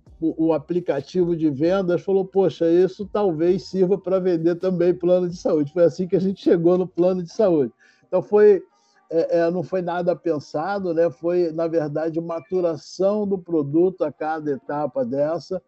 o, 0.47 0.53
aplicativo 0.53 1.35
de 1.35 1.49
vendas, 1.49 2.01
falou: 2.01 2.25
Poxa, 2.25 2.69
isso 2.69 3.05
talvez 3.05 3.63
sirva 3.63 3.97
para 3.97 4.19
vender 4.19 4.55
também 4.55 4.93
plano 4.93 5.27
de 5.27 5.37
saúde. 5.37 5.71
Foi 5.71 5.83
assim 5.83 6.07
que 6.07 6.15
a 6.15 6.19
gente 6.19 6.41
chegou 6.41 6.77
no 6.77 6.87
plano 6.87 7.23
de 7.23 7.31
saúde. 7.31 7.71
Então, 8.07 8.21
foi, 8.21 8.61
é, 9.09 9.39
é, 9.39 9.51
não 9.51 9.63
foi 9.63 9.81
nada 9.81 10.15
pensado, 10.15 10.93
né? 10.93 11.09
foi, 11.09 11.51
na 11.51 11.67
verdade, 11.67 12.19
maturação 12.19 13.27
do 13.27 13.37
produto 13.37 14.03
a 14.03 14.11
cada 14.11 14.51
etapa 14.51 15.05
dessa. 15.05 15.61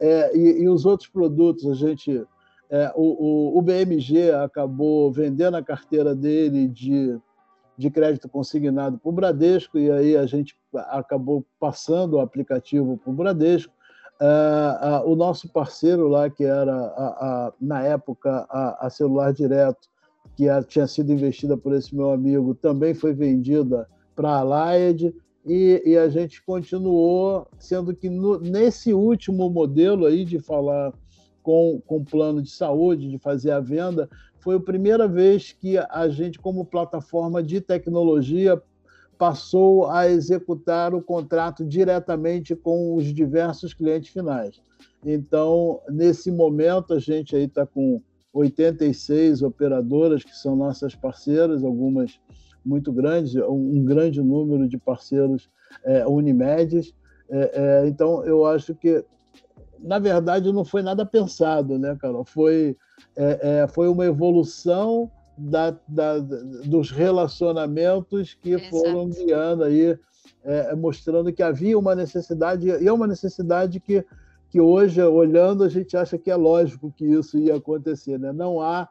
É, 0.00 0.36
e, 0.36 0.62
e 0.62 0.68
os 0.68 0.86
outros 0.86 1.08
produtos, 1.08 1.66
a 1.68 1.74
gente 1.74 2.24
é, 2.70 2.92
o, 2.94 3.02
o, 3.02 3.58
o, 3.58 3.62
BMG 3.62 4.30
acabou 4.30 5.10
vendendo 5.10 5.56
a 5.56 5.62
carteira 5.62 6.14
dele 6.14 6.68
de, 6.68 7.18
de 7.78 7.90
crédito 7.90 8.28
consignado 8.28 8.98
para 8.98 9.08
o 9.08 9.12
Bradesco, 9.12 9.78
e 9.78 9.88
aí 9.88 10.16
a 10.16 10.26
gente 10.26 10.56
acabou 10.74 11.46
passando 11.60 12.14
o 12.14 12.20
aplicativo 12.20 12.98
para 12.98 13.10
o 13.10 13.14
Bradesco. 13.14 13.72
É, 14.20 15.02
o 15.04 15.14
nosso 15.14 15.48
parceiro 15.48 16.08
lá, 16.08 16.28
que 16.28 16.42
era, 16.42 16.74
a, 16.74 17.06
a, 17.46 17.52
na 17.60 17.84
época, 17.84 18.44
a, 18.50 18.86
a, 18.86 18.90
Celular 18.90 19.32
Direto, 19.32 19.88
que 20.36 20.46
tinha 20.66 20.88
sido 20.88 21.12
investida 21.12 21.56
por 21.56 21.72
esse 21.72 21.94
meu 21.94 22.10
amigo, 22.10 22.52
também 22.52 22.94
foi 22.94 23.12
vendida 23.12 23.88
para 24.16 24.38
a 24.38 24.42
Laed, 24.42 25.14
e, 25.46 25.80
e, 25.86 25.96
a 25.96 26.08
gente 26.08 26.42
continuou, 26.42 27.46
sendo 27.58 27.94
que 27.94 28.10
no, 28.10 28.38
nesse 28.40 28.92
último 28.92 29.48
modelo 29.48 30.04
aí 30.04 30.24
de 30.24 30.38
falar 30.40 30.92
com, 31.42 31.80
com 31.86 32.04
plano 32.04 32.42
de 32.42 32.50
saúde, 32.50 33.08
de 33.08 33.18
fazer 33.18 33.52
a 33.52 33.60
venda, 33.60 34.10
foi 34.40 34.56
a 34.56 34.60
primeira 34.60 35.06
vez 35.08 35.52
que 35.52 35.76
a 35.78 36.08
gente, 36.08 36.38
como 36.38 36.64
plataforma 36.64 37.42
de 37.42 37.60
tecnologia, 37.60 38.60
passou 39.18 39.90
a 39.90 40.08
executar 40.08 40.94
o 40.94 41.02
contrato 41.02 41.64
diretamente 41.64 42.54
com 42.54 42.94
os 42.94 43.06
diversos 43.06 43.74
clientes 43.74 44.12
finais. 44.12 44.60
Então, 45.04 45.80
nesse 45.88 46.30
momento, 46.30 46.94
a 46.94 47.00
gente 47.00 47.34
aí 47.34 47.44
está 47.44 47.66
com 47.66 48.00
86 48.32 49.42
operadoras 49.42 50.22
que 50.22 50.36
são 50.36 50.54
nossas 50.54 50.94
parceiras, 50.94 51.64
algumas 51.64 52.20
muito 52.64 52.92
grandes, 52.92 53.34
um 53.34 53.84
grande 53.84 54.22
número 54.22 54.68
de 54.68 54.78
parceiros 54.78 55.48
é, 55.84 56.06
Unimedes. 56.06 56.94
É, 57.30 57.82
é, 57.84 57.88
então, 57.88 58.24
eu 58.24 58.44
acho 58.44 58.74
que 58.74 59.04
na 59.80 59.98
verdade, 59.98 60.52
não 60.52 60.64
foi 60.64 60.82
nada 60.82 61.04
pensado, 61.04 61.78
né, 61.78 61.96
Carol? 62.00 62.24
Foi, 62.24 62.76
é, 63.16 63.62
é, 63.62 63.68
foi 63.68 63.88
uma 63.88 64.04
evolução 64.04 65.10
da, 65.36 65.76
da, 65.86 66.18
dos 66.18 66.90
relacionamentos 66.90 68.34
que 68.34 68.52
Exato. 68.52 68.70
foram 68.70 69.08
guiando 69.08 69.64
aí, 69.64 69.96
é, 70.44 70.74
mostrando 70.74 71.32
que 71.32 71.42
havia 71.42 71.78
uma 71.78 71.94
necessidade, 71.94 72.68
e 72.68 72.86
é 72.86 72.92
uma 72.92 73.06
necessidade 73.06 73.78
que, 73.78 74.04
que 74.50 74.60
hoje, 74.60 75.00
olhando, 75.02 75.62
a 75.62 75.68
gente 75.68 75.96
acha 75.96 76.18
que 76.18 76.30
é 76.30 76.36
lógico 76.36 76.92
que 76.96 77.04
isso 77.04 77.38
ia 77.38 77.56
acontecer. 77.56 78.18
Né? 78.18 78.32
Não 78.32 78.60
há 78.60 78.88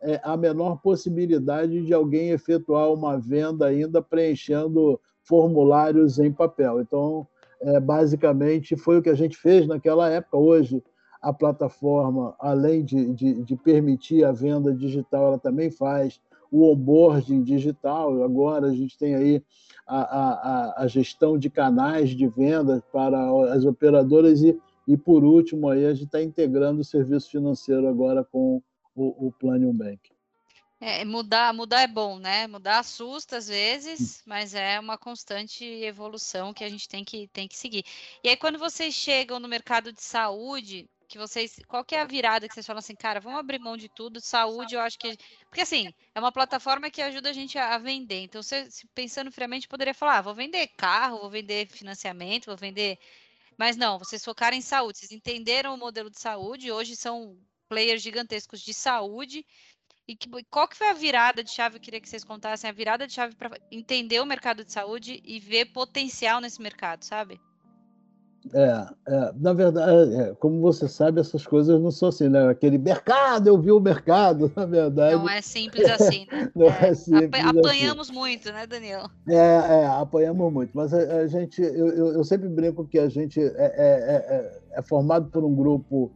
é, 0.00 0.20
a 0.22 0.36
menor 0.36 0.76
possibilidade 0.76 1.84
de 1.84 1.92
alguém 1.92 2.30
efetuar 2.30 2.92
uma 2.92 3.18
venda 3.18 3.66
ainda 3.66 4.00
preenchendo 4.00 5.00
formulários 5.22 6.18
em 6.18 6.32
papel. 6.32 6.80
Então, 6.80 7.26
é, 7.60 7.80
basicamente 7.80 8.76
foi 8.76 8.98
o 8.98 9.02
que 9.02 9.10
a 9.10 9.14
gente 9.14 9.36
fez 9.36 9.66
naquela 9.66 10.08
época. 10.08 10.36
Hoje, 10.36 10.82
a 11.20 11.32
plataforma, 11.32 12.34
além 12.38 12.84
de, 12.84 13.12
de, 13.12 13.42
de, 13.42 13.56
permitir 13.56 14.24
a 14.24 14.32
venda 14.32 14.72
digital, 14.72 15.28
ela 15.28 15.38
também 15.38 15.70
faz 15.70 16.20
o 16.50 16.70
onboarding 16.70 17.42
digital. 17.42 18.22
Agora 18.22 18.68
a 18.68 18.74
gente 18.74 18.96
tem 18.96 19.14
aí 19.14 19.42
a, 19.86 20.00
a, 20.00 20.82
a 20.82 20.86
gestão 20.86 21.36
de 21.36 21.50
canais 21.50 22.10
de 22.10 22.26
venda 22.28 22.82
para 22.92 23.18
as 23.52 23.64
operadoras 23.64 24.42
e, 24.42 24.56
e 24.86 24.96
por 24.96 25.24
último, 25.24 25.68
aí 25.68 25.84
a 25.84 25.92
gente 25.92 26.06
está 26.06 26.22
integrando 26.22 26.80
o 26.80 26.84
serviço 26.84 27.30
financeiro 27.30 27.88
agora 27.88 28.24
com 28.24 28.62
o, 28.94 29.28
o 29.28 29.72
Bank. 29.72 30.00
É, 30.80 31.04
mudar, 31.04 31.52
mudar 31.52 31.82
é 31.82 31.86
bom, 31.88 32.18
né? 32.18 32.46
Mudar 32.46 32.78
assusta 32.78 33.36
às 33.38 33.48
vezes, 33.48 34.22
mas 34.24 34.54
é 34.54 34.78
uma 34.78 34.96
constante 34.96 35.64
evolução 35.64 36.54
que 36.54 36.62
a 36.62 36.68
gente 36.68 36.88
tem 36.88 37.04
que, 37.04 37.26
tem 37.28 37.48
que 37.48 37.56
seguir. 37.56 37.84
E 38.22 38.28
aí, 38.28 38.36
quando 38.36 38.58
vocês 38.58 38.94
chegam 38.94 39.40
no 39.40 39.48
mercado 39.48 39.92
de 39.92 40.02
saúde, 40.02 40.88
que 41.08 41.18
vocês. 41.18 41.58
Qual 41.66 41.84
que 41.84 41.94
é 41.96 42.00
a 42.00 42.04
virada 42.04 42.46
que 42.46 42.54
vocês 42.54 42.66
falam 42.66 42.78
assim, 42.78 42.94
cara, 42.94 43.18
vamos 43.18 43.40
abrir 43.40 43.58
mão 43.58 43.76
de 43.76 43.88
tudo, 43.88 44.20
saúde, 44.20 44.74
eu 44.74 44.80
acho 44.80 44.98
que. 44.98 45.16
Porque 45.48 45.62
assim, 45.62 45.92
é 46.14 46.20
uma 46.20 46.30
plataforma 46.30 46.90
que 46.90 47.02
ajuda 47.02 47.30
a 47.30 47.32
gente 47.32 47.58
a, 47.58 47.78
vender. 47.78 48.22
Então, 48.22 48.42
você, 48.42 48.68
pensando 48.94 49.32
friamente, 49.32 49.66
poderia 49.66 49.94
falar, 49.94 50.18
ah, 50.18 50.22
vou 50.22 50.34
vender 50.34 50.68
carro, 50.76 51.18
vou 51.20 51.30
vender 51.30 51.68
financiamento, 51.68 52.46
vou 52.46 52.56
vender. 52.56 52.98
Mas 53.56 53.76
não, 53.76 53.98
vocês 53.98 54.24
focaram 54.24 54.56
em 54.56 54.60
saúde, 54.60 54.98
vocês 54.98 55.10
entenderam 55.10 55.74
o 55.74 55.78
modelo 55.78 56.10
de 56.10 56.20
saúde, 56.20 56.70
hoje 56.70 56.94
são 56.94 57.36
players 57.68 58.02
gigantescos 58.02 58.60
de 58.60 58.72
saúde 58.72 59.44
e 60.08 60.16
que, 60.16 60.28
qual 60.50 60.66
que 60.66 60.76
foi 60.76 60.88
a 60.88 60.94
virada 60.94 61.44
de 61.44 61.50
chave? 61.50 61.76
Eu 61.76 61.80
queria 61.80 62.00
que 62.00 62.08
vocês 62.08 62.24
contassem 62.24 62.70
a 62.70 62.72
virada 62.72 63.06
de 63.06 63.12
chave 63.12 63.36
para 63.36 63.50
entender 63.70 64.20
o 64.20 64.26
mercado 64.26 64.64
de 64.64 64.72
saúde 64.72 65.20
e 65.22 65.38
ver 65.38 65.66
potencial 65.66 66.40
nesse 66.40 66.62
mercado, 66.62 67.04
sabe? 67.04 67.38
É, 68.54 68.86
é 69.06 69.32
na 69.36 69.52
verdade, 69.52 70.14
é, 70.14 70.34
como 70.36 70.62
você 70.62 70.88
sabe, 70.88 71.20
essas 71.20 71.46
coisas 71.46 71.78
não 71.78 71.90
são 71.90 72.08
assim, 72.08 72.26
né? 72.30 72.48
Aquele 72.48 72.78
mercado, 72.78 73.48
eu 73.48 73.60
vi 73.60 73.70
o 73.70 73.78
mercado, 73.78 74.50
na 74.56 74.64
verdade. 74.64 75.16
Não 75.16 75.28
é 75.28 75.42
simples 75.42 75.86
assim, 75.90 76.26
né? 76.32 76.50
não 76.56 76.68
é, 76.68 76.88
é 76.88 76.94
simples 76.94 77.44
assim. 77.44 77.58
apanhamos 77.58 78.08
assim. 78.08 78.18
muito, 78.18 78.50
né, 78.50 78.66
Daniel? 78.66 79.10
É, 79.28 79.34
é, 79.34 79.86
apanhamos 79.88 80.50
muito. 80.50 80.70
Mas 80.72 80.94
a, 80.94 81.00
a 81.18 81.26
gente, 81.26 81.60
eu, 81.60 81.88
eu, 81.88 82.12
eu, 82.14 82.24
sempre 82.24 82.48
brinco 82.48 82.86
que 82.86 82.98
a 82.98 83.10
gente 83.10 83.38
é, 83.38 83.52
é, 83.52 84.62
é 84.72 84.82
formado 84.82 85.28
por 85.30 85.44
um 85.44 85.54
grupo 85.54 86.10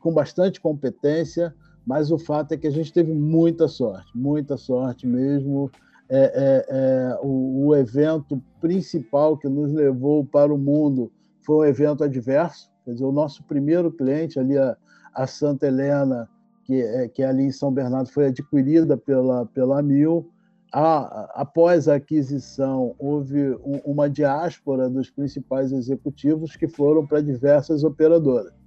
com 0.00 0.12
bastante 0.12 0.60
competência, 0.60 1.54
mas 1.86 2.10
o 2.10 2.18
fato 2.18 2.52
é 2.52 2.56
que 2.56 2.66
a 2.66 2.70
gente 2.70 2.92
teve 2.92 3.12
muita 3.12 3.66
sorte, 3.66 4.16
muita 4.16 4.56
sorte 4.56 5.06
mesmo. 5.06 5.70
É, 6.08 6.18
é, 6.18 6.66
é, 6.68 7.18
o, 7.22 7.66
o, 7.66 7.74
evento 7.74 8.42
principal 8.60 9.36
que 9.36 9.48
nos 9.48 9.72
levou 9.72 10.24
para 10.24 10.52
o 10.52 10.58
mundo 10.58 11.10
foi 11.40 11.66
um 11.66 11.70
evento 11.70 12.04
adverso. 12.04 12.70
Quer 12.84 12.92
dizer, 12.92 13.04
o 13.04 13.12
nosso 13.12 13.42
primeiro 13.44 13.90
cliente 13.90 14.38
ali, 14.38 14.58
a, 14.58 14.76
a 15.14 15.26
Santa 15.26 15.66
Helena, 15.66 16.28
que 16.64 16.82
é, 16.82 17.08
que 17.08 17.22
é 17.22 17.26
ali 17.26 17.44
em 17.44 17.52
São 17.52 17.72
Bernardo, 17.72 18.10
foi 18.10 18.26
adquirida 18.26 18.96
pela, 18.96 19.46
pela 19.46 19.82
Mil. 19.82 20.28
A, 20.72 21.40
após 21.40 21.88
a 21.88 21.96
aquisição, 21.96 22.94
houve 22.98 23.50
um, 23.64 23.80
uma 23.84 24.08
diáspora 24.08 24.88
dos 24.88 25.10
principais 25.10 25.72
executivos 25.72 26.56
que 26.56 26.68
foram 26.68 27.06
para 27.06 27.20
diversas 27.20 27.84
operadoras. 27.84 28.61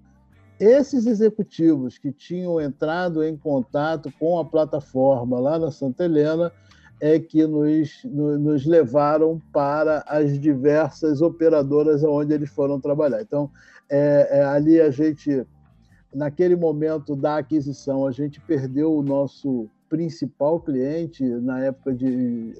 Esses 0.59 1.05
executivos 1.05 1.97
que 1.97 2.11
tinham 2.11 2.61
entrado 2.61 3.23
em 3.23 3.35
contato 3.35 4.11
com 4.17 4.39
a 4.39 4.45
plataforma 4.45 5.39
lá 5.39 5.59
na 5.59 5.69
Santa 5.69 6.05
Helena 6.05 6.51
é 7.01 7.19
que 7.19 7.45
nos, 7.45 8.03
nos 8.05 8.65
levaram 8.65 9.41
para 9.51 10.03
as 10.07 10.39
diversas 10.39 11.21
operadoras 11.21 12.03
onde 12.03 12.33
eles 12.33 12.49
foram 12.49 12.79
trabalhar. 12.79 13.21
Então, 13.21 13.51
é, 13.89 14.39
é, 14.39 14.45
ali 14.45 14.79
a 14.79 14.89
gente, 14.89 15.45
naquele 16.13 16.55
momento 16.55 17.15
da 17.15 17.37
aquisição, 17.37 18.07
a 18.07 18.11
gente 18.11 18.39
perdeu 18.39 18.95
o 18.95 19.03
nosso 19.03 19.69
principal 19.89 20.59
cliente, 20.59 21.23
na 21.23 21.65
época 21.65 21.93
de, 21.93 22.53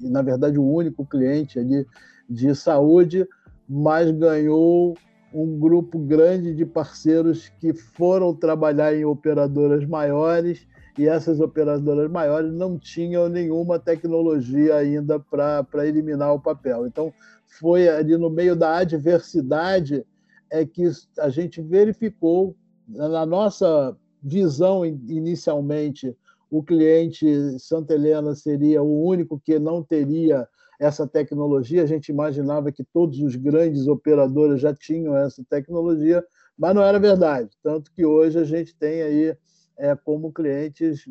na 0.00 0.22
verdade, 0.22 0.58
o 0.58 0.66
único 0.66 1.04
cliente 1.04 1.58
ali 1.58 1.86
de 2.28 2.54
saúde, 2.54 3.28
mas 3.68 4.10
ganhou 4.10 4.94
um 5.34 5.58
grupo 5.58 5.98
grande 5.98 6.54
de 6.54 6.64
parceiros 6.64 7.48
que 7.60 7.74
foram 7.74 8.32
trabalhar 8.32 8.94
em 8.94 9.04
operadoras 9.04 9.84
maiores 9.84 10.64
e 10.96 11.08
essas 11.08 11.40
operadoras 11.40 12.08
maiores 12.08 12.52
não 12.52 12.78
tinham 12.78 13.28
nenhuma 13.28 13.80
tecnologia 13.80 14.76
ainda 14.76 15.18
para 15.18 15.88
eliminar 15.88 16.32
o 16.32 16.40
papel. 16.40 16.86
Então, 16.86 17.12
foi 17.58 17.88
ali 17.88 18.16
no 18.16 18.30
meio 18.30 18.54
da 18.54 18.76
adversidade 18.76 20.06
é 20.48 20.64
que 20.64 20.88
a 21.18 21.28
gente 21.28 21.60
verificou, 21.60 22.54
na 22.86 23.26
nossa 23.26 23.96
visão 24.22 24.86
inicialmente, 24.86 26.16
o 26.48 26.62
cliente 26.62 27.58
Santa 27.58 27.94
Helena 27.94 28.36
seria 28.36 28.80
o 28.80 29.04
único 29.04 29.40
que 29.40 29.58
não 29.58 29.82
teria 29.82 30.46
essa 30.78 31.06
tecnologia. 31.06 31.82
A 31.82 31.86
gente 31.86 32.08
imaginava 32.08 32.72
que 32.72 32.84
todos 32.84 33.20
os 33.20 33.36
grandes 33.36 33.86
operadores 33.86 34.60
já 34.60 34.74
tinham 34.74 35.16
essa 35.16 35.44
tecnologia, 35.48 36.24
mas 36.58 36.74
não 36.74 36.82
era 36.82 36.98
verdade. 36.98 37.50
Tanto 37.62 37.92
que 37.92 38.04
hoje 38.04 38.38
a 38.38 38.44
gente 38.44 38.74
tem 38.74 39.02
aí 39.02 39.36
é, 39.76 39.94
como 39.96 40.32
clientes 40.32 41.08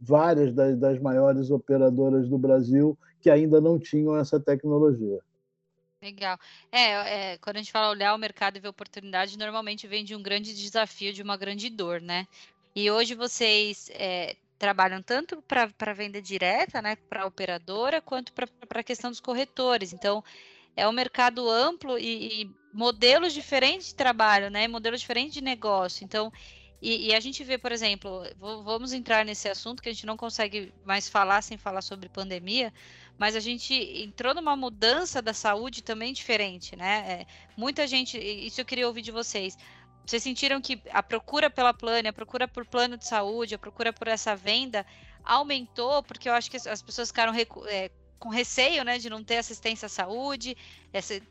várias 0.00 0.52
das, 0.52 0.76
das 0.78 0.98
maiores 1.00 1.50
operadoras 1.50 2.28
do 2.28 2.38
Brasil 2.38 2.98
que 3.20 3.30
ainda 3.30 3.60
não 3.60 3.78
tinham 3.78 4.16
essa 4.16 4.38
tecnologia. 4.38 5.18
Legal. 6.02 6.38
É, 6.70 7.32
é, 7.32 7.38
quando 7.38 7.56
a 7.56 7.58
gente 7.58 7.72
fala 7.72 7.90
olhar 7.90 8.14
o 8.14 8.18
mercado 8.18 8.56
e 8.56 8.60
ver 8.60 8.68
oportunidade, 8.68 9.38
normalmente 9.38 9.86
vem 9.86 10.04
de 10.04 10.14
um 10.14 10.22
grande 10.22 10.54
desafio, 10.54 11.12
de 11.12 11.22
uma 11.22 11.36
grande 11.36 11.70
dor, 11.70 12.00
né? 12.00 12.26
E 12.74 12.90
hoje 12.90 13.14
vocês 13.14 13.90
é, 13.94 14.36
trabalham 14.58 15.02
tanto 15.02 15.42
para 15.42 15.92
venda 15.94 16.20
direta, 16.20 16.80
né, 16.80 16.96
para 16.96 17.22
a 17.22 17.26
operadora, 17.26 18.00
quanto 18.00 18.32
para 18.32 18.48
a 18.80 18.84
questão 18.84 19.10
dos 19.10 19.20
corretores. 19.20 19.92
Então, 19.92 20.22
é 20.76 20.86
um 20.86 20.92
mercado 20.92 21.48
amplo 21.48 21.98
e, 21.98 22.42
e, 22.42 22.50
modelos 22.72 23.32
diferentes 23.32 23.88
de 23.88 23.94
trabalho, 23.94 24.50
né? 24.50 24.68
Modelos 24.68 25.00
diferentes 25.00 25.32
de 25.32 25.40
negócio. 25.40 26.04
Então, 26.04 26.30
e, 26.80 27.08
e, 27.08 27.14
a 27.14 27.20
gente 27.20 27.42
vê, 27.42 27.56
por 27.56 27.72
exemplo, 27.72 28.22
vamos 28.38 28.92
entrar 28.92 29.24
nesse 29.24 29.48
assunto 29.48 29.82
que 29.82 29.88
a 29.88 29.92
gente 29.92 30.04
não 30.04 30.16
consegue 30.16 30.72
mais 30.84 31.08
falar 31.08 31.40
sem 31.42 31.56
falar 31.56 31.80
sobre 31.80 32.08
pandemia, 32.10 32.72
mas 33.16 33.34
a 33.34 33.40
gente 33.40 33.74
entrou 33.74 34.34
numa 34.34 34.54
mudança 34.54 35.22
da 35.22 35.32
saúde 35.32 35.82
também 35.82 36.12
diferente, 36.12 36.76
né? 36.76 37.22
É, 37.22 37.26
muita 37.56 37.86
gente, 37.86 38.18
isso 38.18 38.60
eu 38.60 38.64
queria 38.66 38.86
ouvir 38.86 39.00
de 39.00 39.10
vocês. 39.10 39.56
Vocês 40.06 40.22
sentiram 40.22 40.60
que 40.60 40.80
a 40.92 41.02
procura 41.02 41.50
pela 41.50 41.74
plano, 41.74 42.08
a 42.08 42.12
procura 42.12 42.46
por 42.46 42.64
plano 42.64 42.96
de 42.96 43.06
saúde, 43.06 43.56
a 43.56 43.58
procura 43.58 43.92
por 43.92 44.06
essa 44.06 44.36
venda 44.36 44.86
aumentou, 45.24 46.02
porque 46.04 46.28
eu 46.28 46.32
acho 46.32 46.48
que 46.48 46.56
as 46.56 46.80
pessoas 46.80 47.08
ficaram 47.08 47.34
é, 47.34 47.90
com 48.18 48.28
receio 48.28 48.84
né, 48.84 48.98
de 48.98 49.10
não 49.10 49.24
ter 49.24 49.38
assistência 49.38 49.86
à 49.86 49.88
saúde, 49.88 50.56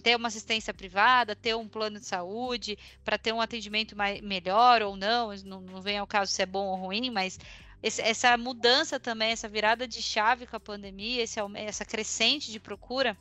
ter 0.04 0.16
uma 0.16 0.28
assistência 0.28 0.74
privada, 0.74 1.36
ter 1.36 1.56
um 1.56 1.68
plano 1.68 2.00
de 2.00 2.06
saúde, 2.06 2.78
para 3.04 3.18
ter 3.18 3.34
um 3.34 3.40
atendimento 3.40 3.96
mais, 3.96 4.20
melhor 4.22 4.82
ou 4.82 4.98
não, 4.98 5.34
não, 5.46 5.62
não 5.62 5.82
vem 5.82 5.98
ao 5.98 6.06
caso 6.06 6.32
se 6.32 6.42
é 6.42 6.46
bom 6.46 6.68
ou 6.68 6.76
ruim, 6.76 7.10
mas 7.10 7.40
esse, 7.82 8.02
essa 8.02 8.38
mudança 8.38 9.00
também, 9.00 9.32
essa 9.32 9.48
virada 9.48 9.88
de 9.88 10.02
chave 10.02 10.46
com 10.46 10.56
a 10.56 10.60
pandemia, 10.60 11.24
esse, 11.24 11.40
essa 11.56 11.86
crescente 11.86 12.52
de 12.52 12.60
procura, 12.60 13.18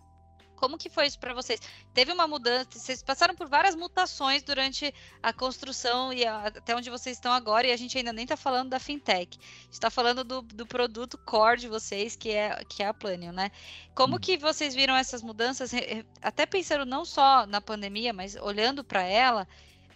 como 0.56 0.78
que 0.78 0.88
foi 0.88 1.06
isso 1.06 1.18
para 1.18 1.34
vocês? 1.34 1.60
Teve 1.92 2.12
uma 2.12 2.26
mudança, 2.26 2.68
vocês 2.72 3.02
passaram 3.02 3.34
por 3.34 3.48
várias 3.48 3.74
mutações 3.74 4.42
durante 4.42 4.92
a 5.22 5.32
construção 5.32 6.12
e 6.12 6.24
a, 6.24 6.46
até 6.46 6.74
onde 6.74 6.90
vocês 6.90 7.16
estão 7.16 7.32
agora, 7.32 7.66
e 7.66 7.72
a 7.72 7.76
gente 7.76 7.96
ainda 7.96 8.12
nem 8.12 8.24
está 8.24 8.36
falando 8.36 8.70
da 8.70 8.78
fintech. 8.78 9.38
está 9.70 9.90
falando 9.90 10.24
do, 10.24 10.42
do, 10.42 10.66
produto 10.66 11.18
core 11.18 11.60
de 11.60 11.68
vocês, 11.68 12.16
que 12.16 12.30
é, 12.30 12.64
que 12.68 12.82
é 12.82 12.86
a 12.86 12.94
Planium, 12.94 13.32
né? 13.32 13.50
Como 13.94 14.18
que 14.18 14.36
vocês 14.36 14.74
viram 14.74 14.96
essas 14.96 15.22
mudanças, 15.22 15.72
até 16.22 16.46
pensando 16.46 16.86
não 16.86 17.04
só 17.04 17.46
na 17.46 17.60
pandemia, 17.60 18.12
mas 18.12 18.36
olhando 18.36 18.82
para 18.82 19.02
ela, 19.02 19.46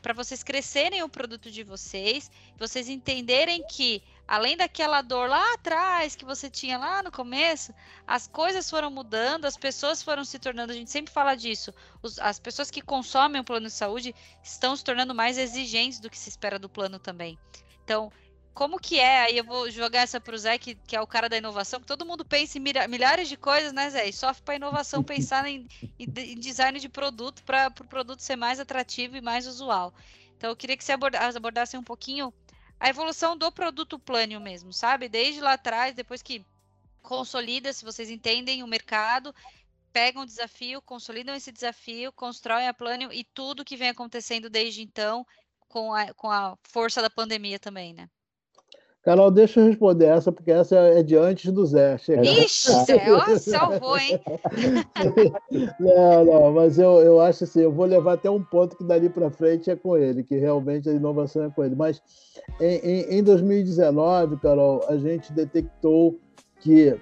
para 0.03 0.15
vocês 0.15 0.43
crescerem 0.43 1.03
o 1.03 1.09
produto 1.09 1.51
de 1.51 1.63
vocês, 1.63 2.31
vocês 2.57 2.89
entenderem 2.89 3.65
que 3.67 4.03
além 4.29 4.59
daquela 4.59 5.01
dor 5.01 5.27
lá 5.27 5.55
atrás 5.55 6.15
que 6.15 6.25
você 6.25 6.51
tinha 6.51 6.77
lá 6.77 7.03
no 7.03 7.11
começo, 7.11 7.73
as 8.07 8.27
coisas 8.27 8.69
foram 8.69 8.91
mudando, 8.91 9.47
as 9.47 9.57
pessoas 9.57 10.03
foram 10.03 10.23
se 10.23 10.39
tornando, 10.39 10.71
a 10.71 10.77
gente 10.77 10.91
sempre 10.91 11.11
fala 11.11 11.35
disso, 11.35 11.73
os, 12.03 12.19
as 12.19 12.39
pessoas 12.39 12.71
que 12.71 12.83
consomem 12.83 13.41
o 13.41 13.45
plano 13.45 13.69
de 13.69 13.73
saúde 13.73 14.15
estão 14.43 14.77
se 14.77 14.85
tornando 14.85 15.15
mais 15.15 15.39
exigentes 15.39 15.99
do 15.99 16.11
que 16.11 16.19
se 16.19 16.29
espera 16.29 16.59
do 16.59 16.69
plano 16.69 16.99
também. 16.99 17.39
Então, 17.83 18.13
como 18.53 18.79
que 18.79 18.99
é? 18.99 19.21
Aí 19.21 19.39
eu 19.39 19.45
vou 19.45 19.71
jogar 19.71 20.01
essa 20.01 20.21
para 20.21 20.35
o 20.35 20.39
Zé, 20.39 20.59
que, 20.59 20.75
que, 20.75 20.95
é 20.95 21.01
o 21.01 21.07
cara 21.07 21.29
da 21.29 21.39
inovação, 21.39 21.81
que 21.81 21.87
todo 21.87 22.05
mundo 22.05 22.25
pensa 22.25 22.59
em 22.59 22.61
milhares 22.61 23.29
de 23.29 23.37
coisas, 23.37 23.73
né, 23.73 23.89
Zé? 23.89 24.09
E 24.09 24.13
sofre 24.13 24.43
para 24.43 24.57
inovação 24.57 25.01
pensar 25.05 25.47
em, 25.47 25.67
em, 25.99 26.39
design 26.39 26.79
de 26.79 26.89
produto 26.89 27.43
para 27.45 27.69
o 27.69 27.71
pro 27.71 27.87
produto 27.87 28.21
ser 28.21 28.37
mais 28.37 28.61
atrativo 28.61 29.17
e 29.17 29.23
mais 29.23 29.47
usual. 29.47 29.95
Então, 30.37 30.51
eu 30.51 30.57
queria 30.57 30.77
que 30.77 30.85
você 30.85 30.93
abordasse 30.93 31.79
um 31.79 31.83
pouquinho 31.83 32.35
a 32.81 32.89
evolução 32.89 33.37
do 33.37 33.51
produto 33.51 33.99
plânio 33.99 34.41
mesmo, 34.41 34.73
sabe? 34.73 35.09
Desde 35.09 35.41
lá 35.41 35.55
atrás, 35.55 35.95
depois 35.95 36.23
que 36.23 36.45
consolida, 37.03 37.73
se 37.73 37.85
vocês 37.85 38.11
entendem 38.11 38.63
o 38.63 38.67
mercado, 38.67 39.35
pegam 39.93 40.23
o 40.23 40.27
desafio, 40.27 40.83
consolidam 40.83 41.35
esse 41.35 41.51
desafio, 41.51 42.13
constroem 42.13 42.69
a 42.69 42.75
plânio 42.75 43.13
e 43.13 43.25
tudo 43.25 43.65
que 43.65 43.77
vem 43.77 43.89
acontecendo 43.89 44.49
desde 44.49 44.83
então, 44.83 45.27
com 45.69 45.93
a, 45.95 46.13
com 46.15 46.31
a 46.31 46.57
força 46.63 47.03
da 47.03 47.11
pandemia 47.11 47.59
também, 47.59 47.93
né? 47.93 48.09
Carol, 49.09 49.31
deixa 49.31 49.59
eu 49.59 49.65
responder 49.65 50.05
essa, 50.05 50.31
porque 50.31 50.51
essa 50.51 50.77
é 50.77 51.03
de 51.03 51.17
antes 51.17 51.51
do 51.51 51.65
Zé 51.65 51.97
chegar. 51.97 52.23
Ixi, 52.25 52.73
Zé, 52.85 53.39
salvou, 53.39 53.97
hein? 53.97 54.21
não, 55.81 56.25
não, 56.27 56.53
mas 56.53 56.79
eu, 56.79 56.99
eu 57.01 57.19
acho 57.19 57.45
assim, 57.45 57.63
eu 57.63 57.73
vou 57.73 57.87
levar 57.87 58.13
até 58.13 58.29
um 58.29 58.43
ponto 58.43 58.77
que 58.77 58.85
dali 58.85 59.09
para 59.09 59.31
frente 59.31 59.71
é 59.71 59.77
com 59.77 59.97
ele, 59.97 60.23
que 60.23 60.37
realmente 60.37 60.91
a 60.91 60.93
inovação 60.93 61.45
é 61.45 61.49
com 61.49 61.65
ele. 61.65 61.75
Mas 61.75 62.03
em, 62.61 62.75
em, 62.81 63.19
em 63.19 63.23
2019, 63.23 64.37
Carol, 64.43 64.85
a 64.91 64.99
gente 64.99 65.33
detectou 65.33 66.21
que 66.61 66.95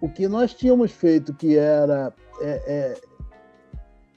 o 0.00 0.08
que 0.08 0.26
nós 0.26 0.52
tínhamos 0.52 0.90
feito, 0.90 1.32
que 1.32 1.56
era 1.56 2.12
é, 2.40 2.62
é, 2.66 2.94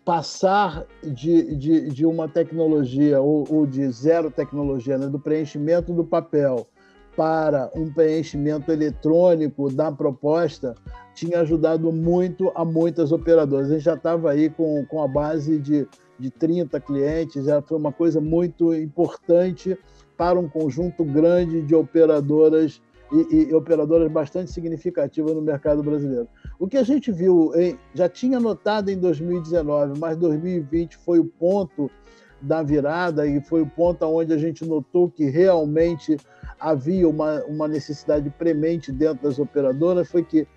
passar 0.04 0.88
de, 1.04 1.56
de, 1.56 1.90
de, 1.90 2.06
uma 2.08 2.28
tecnologia 2.28 3.22
ou, 3.22 3.46
ou, 3.48 3.68
de 3.68 3.88
zero 3.92 4.32
tecnologia, 4.32 4.98
né, 4.98 5.06
do 5.06 5.20
preenchimento 5.20 5.94
do 5.94 6.04
papel 6.04 6.68
para 7.16 7.70
um 7.76 7.92
preenchimento 7.92 8.72
eletrônico 8.72 9.72
da 9.72 9.92
proposta, 9.92 10.76
tinha 11.14 11.42
ajudado 11.42 11.92
muito 11.92 12.52
a 12.56 12.64
muitas 12.64 13.12
operadoras. 13.12 13.70
A 13.70 13.74
gente 13.74 13.84
já 13.84 13.96
estava 13.96 14.32
aí 14.32 14.50
com, 14.50 14.86
com 14.86 15.04
a 15.04 15.08
base 15.08 15.60
de, 15.60 15.88
de 16.18 16.30
30 16.30 16.80
clientes, 16.80 17.46
já 17.46 17.62
foi 17.62 17.78
uma 17.78 17.92
coisa 17.92 18.22
muito 18.22 18.74
importante 18.74 19.78
para 20.18 20.40
um 20.40 20.48
conjunto 20.48 21.04
grande 21.04 21.62
de 21.62 21.76
operadoras 21.76 22.82
e, 23.12 23.50
e, 23.50 23.54
operadoras 23.54 24.10
bastante 24.10 24.52
significativas 24.52 25.36
no 25.36 25.42
mercado 25.42 25.84
brasileiro. 25.84 26.28
O 26.58 26.68
que 26.68 26.78
a 26.78 26.84
gente 26.84 27.12
viu, 27.12 27.52
em, 27.56 27.78
já 27.94 28.08
tinha 28.08 28.40
notado 28.40 28.90
em 28.90 28.98
2019, 28.98 30.00
mas 30.00 30.16
2020 30.16 30.98
foi 30.98 31.20
o 31.20 31.26
ponto 31.26 31.92
da 32.42 32.64
virada 32.64 33.26
e 33.28 33.42
foi 33.42 33.62
o 33.62 33.68
ponto 33.68 34.06
onde 34.06 34.34
a 34.34 34.38
gente 34.38 34.66
notou 34.66 35.10
que 35.10 35.26
realmente 35.30 36.18
havia 36.60 37.08
uma, 37.08 37.44
uma 37.46 37.68
necessidade 37.68 38.30
premente 38.32 38.92
dentro 38.92 39.24
das 39.24 39.40
operadoras, 39.40 40.10
foi 40.10 40.24
que, 40.24 40.48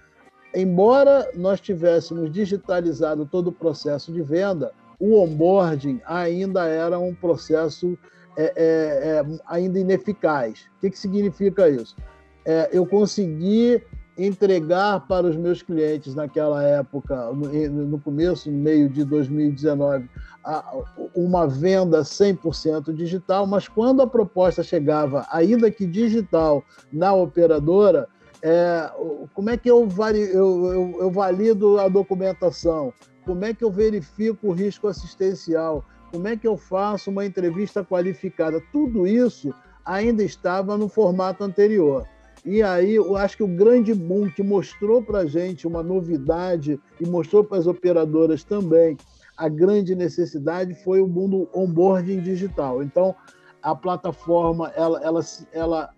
embora 0.54 1.30
nós 1.34 1.60
tivéssemos 1.60 2.30
digitalizado 2.30 3.26
todo 3.26 3.48
o 3.48 3.52
processo 3.52 4.12
de 4.12 4.22
venda, 4.22 4.72
o 4.98 5.18
onboarding 5.20 6.00
ainda 6.06 6.66
era 6.66 6.98
um 6.98 7.14
processo 7.14 7.98
é, 8.36 8.44
é, 8.44 8.54
é, 8.56 9.40
ainda 9.46 9.78
ineficaz. 9.78 10.66
O 10.76 10.80
que, 10.80 10.90
que 10.90 10.98
significa 10.98 11.68
isso? 11.68 11.96
é, 12.44 12.68
eu 12.72 12.86
consegui 12.86 13.82
entregar 14.16 15.00
para 15.06 15.26
os 15.26 15.36
meus 15.36 15.62
clientes 15.62 16.14
naquela 16.14 16.62
época, 16.62 17.32
no, 17.32 18.00
começo, 18.00 18.50
no 18.50 18.56
meio 18.56 18.88
de 18.88 19.04
2019, 19.04 20.08
a, 20.44 20.76
uma 21.14 21.46
venda 21.46 22.02
100% 22.02 22.92
digital, 22.92 23.46
mas 23.46 23.66
quando 23.66 24.02
a 24.02 24.06
proposta 24.06 24.62
chegava, 24.62 25.26
ainda 25.30 25.70
que 25.70 25.86
digital, 25.86 26.62
na 26.92 27.12
operadora, 27.12 28.08
é, 28.42 28.90
como 29.32 29.50
é 29.50 29.56
que 29.56 29.70
eu, 29.70 29.88
eu, 29.98 30.72
eu, 30.72 30.96
eu 31.00 31.10
valido 31.10 31.78
a 31.80 31.88
documentação? 31.88 32.92
Como 33.24 33.44
é 33.44 33.54
que 33.54 33.64
eu 33.64 33.70
verifico 33.70 34.48
o 34.48 34.52
risco 34.52 34.86
assistencial? 34.86 35.84
Como 36.12 36.28
é 36.28 36.36
que 36.36 36.46
eu 36.46 36.56
faço 36.56 37.10
uma 37.10 37.24
entrevista 37.24 37.82
qualificada? 37.82 38.62
Tudo 38.70 39.06
isso 39.06 39.52
ainda 39.84 40.22
estava 40.22 40.76
no 40.76 40.88
formato 40.88 41.42
anterior. 41.42 42.06
E 42.44 42.62
aí, 42.62 42.94
eu 42.94 43.16
acho 43.16 43.38
que 43.38 43.42
o 43.42 43.48
grande 43.48 43.94
boom 43.94 44.30
que 44.30 44.42
mostrou 44.42 45.02
para 45.02 45.26
gente 45.26 45.66
uma 45.66 45.82
novidade 45.82 46.78
e 47.00 47.06
mostrou 47.06 47.42
para 47.42 47.58
as 47.58 47.66
operadoras 47.66 48.44
também 48.44 48.96
a 49.36 49.48
grande 49.48 49.94
necessidade 49.94 50.74
foi 50.74 51.00
o 51.00 51.08
mundo 51.08 51.48
onboarding 51.52 52.20
digital. 52.20 52.82
Então, 52.82 53.14
a 53.62 53.74
plataforma 53.74 54.68
ela, 54.76 55.00
ela, 55.02 55.20
ela 55.52 55.90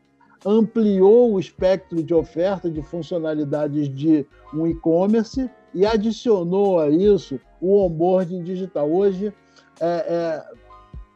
ampliou 0.44 1.32
o 1.32 1.40
espectro 1.40 2.02
de 2.02 2.14
oferta 2.14 2.70
de 2.70 2.82
funcionalidades 2.82 3.88
de 3.88 4.26
um 4.54 4.66
e-commerce 4.66 5.50
e 5.74 5.85
adicionou 5.85 6.78
a 6.78 6.88
isso 6.88 7.40
o 7.61 7.85
onboarding 7.85 8.42
digital. 8.42 8.90
Hoje, 8.90 9.32
é, 9.80 9.87
é, 9.87 10.44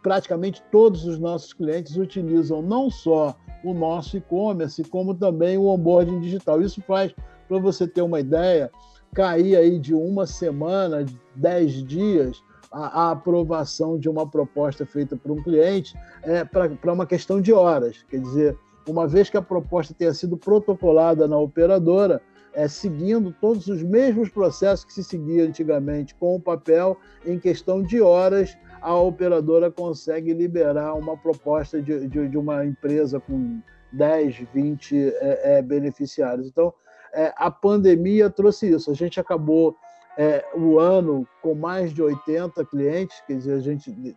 praticamente 0.02 0.62
todos 0.70 1.04
os 1.04 1.18
nossos 1.18 1.52
clientes 1.52 1.96
utilizam 1.96 2.62
não 2.62 2.90
só 2.90 3.36
o 3.64 3.74
nosso 3.74 4.16
e-commerce, 4.16 4.82
como 4.84 5.14
também 5.14 5.58
o 5.58 5.66
onboarding 5.66 6.20
digital. 6.20 6.62
Isso 6.62 6.80
faz, 6.82 7.14
para 7.48 7.58
você 7.58 7.86
ter 7.86 8.02
uma 8.02 8.20
ideia, 8.20 8.70
cair 9.14 9.56
aí 9.56 9.78
de 9.78 9.94
uma 9.94 10.26
semana, 10.26 11.04
dez 11.34 11.84
dias, 11.84 12.42
a, 12.72 13.02
a 13.02 13.10
aprovação 13.10 13.98
de 13.98 14.08
uma 14.08 14.26
proposta 14.26 14.86
feita 14.86 15.16
por 15.16 15.32
um 15.32 15.42
cliente 15.42 15.94
é, 16.22 16.44
para 16.44 16.92
uma 16.92 17.06
questão 17.06 17.40
de 17.40 17.52
horas. 17.52 18.04
Quer 18.08 18.20
dizer, 18.20 18.58
uma 18.88 19.06
vez 19.06 19.28
que 19.28 19.36
a 19.36 19.42
proposta 19.42 19.92
tenha 19.92 20.14
sido 20.14 20.36
protocolada 20.36 21.28
na 21.28 21.36
operadora, 21.36 22.22
é, 22.52 22.66
seguindo 22.66 23.34
todos 23.40 23.68
os 23.68 23.82
mesmos 23.82 24.28
processos 24.28 24.84
que 24.84 24.92
se 24.92 25.04
seguia 25.04 25.44
antigamente 25.44 26.14
com 26.14 26.34
o 26.34 26.40
papel, 26.40 26.96
em 27.24 27.38
questão 27.38 27.82
de 27.82 28.00
horas, 28.00 28.56
a 28.80 28.94
operadora 28.96 29.70
consegue 29.70 30.32
liberar 30.32 30.94
uma 30.94 31.16
proposta 31.16 31.80
de, 31.80 32.06
de, 32.08 32.28
de 32.28 32.38
uma 32.38 32.64
empresa 32.64 33.20
com 33.20 33.60
10, 33.92 34.36
20 34.52 34.96
é, 34.96 35.58
é, 35.58 35.62
beneficiários. 35.62 36.46
Então, 36.46 36.72
é, 37.12 37.32
a 37.36 37.50
pandemia 37.50 38.30
trouxe 38.30 38.70
isso. 38.70 38.90
A 38.90 38.94
gente 38.94 39.18
acabou 39.18 39.76
é, 40.16 40.44
o 40.54 40.78
ano 40.78 41.26
com 41.42 41.54
mais 41.54 41.92
de 41.92 42.02
80 42.02 42.64
clientes, 42.66 43.22
quer 43.26 43.34
dizer, 43.34 43.54
a 43.54 43.60
gente 43.60 44.16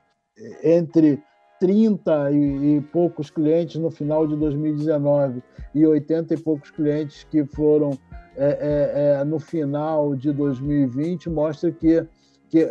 entre 0.63 1.21
30 1.59 2.31
e, 2.31 2.77
e, 2.77 2.81
poucos 2.81 3.29
clientes 3.29 3.75
no 3.75 3.91
final 3.91 4.27
de 4.27 4.35
2019 4.35 5.43
e 5.73 5.85
80 5.85 6.33
e 6.33 6.37
poucos 6.37 6.71
clientes 6.71 7.23
que 7.29 7.45
foram 7.45 7.91
é, 8.35 9.19
é, 9.19 9.23
no 9.23 9.39
final 9.39 10.15
de 10.15 10.31
2020, 10.31 11.29
mostra 11.29 11.71
que, 11.71 12.05
que 12.49 12.67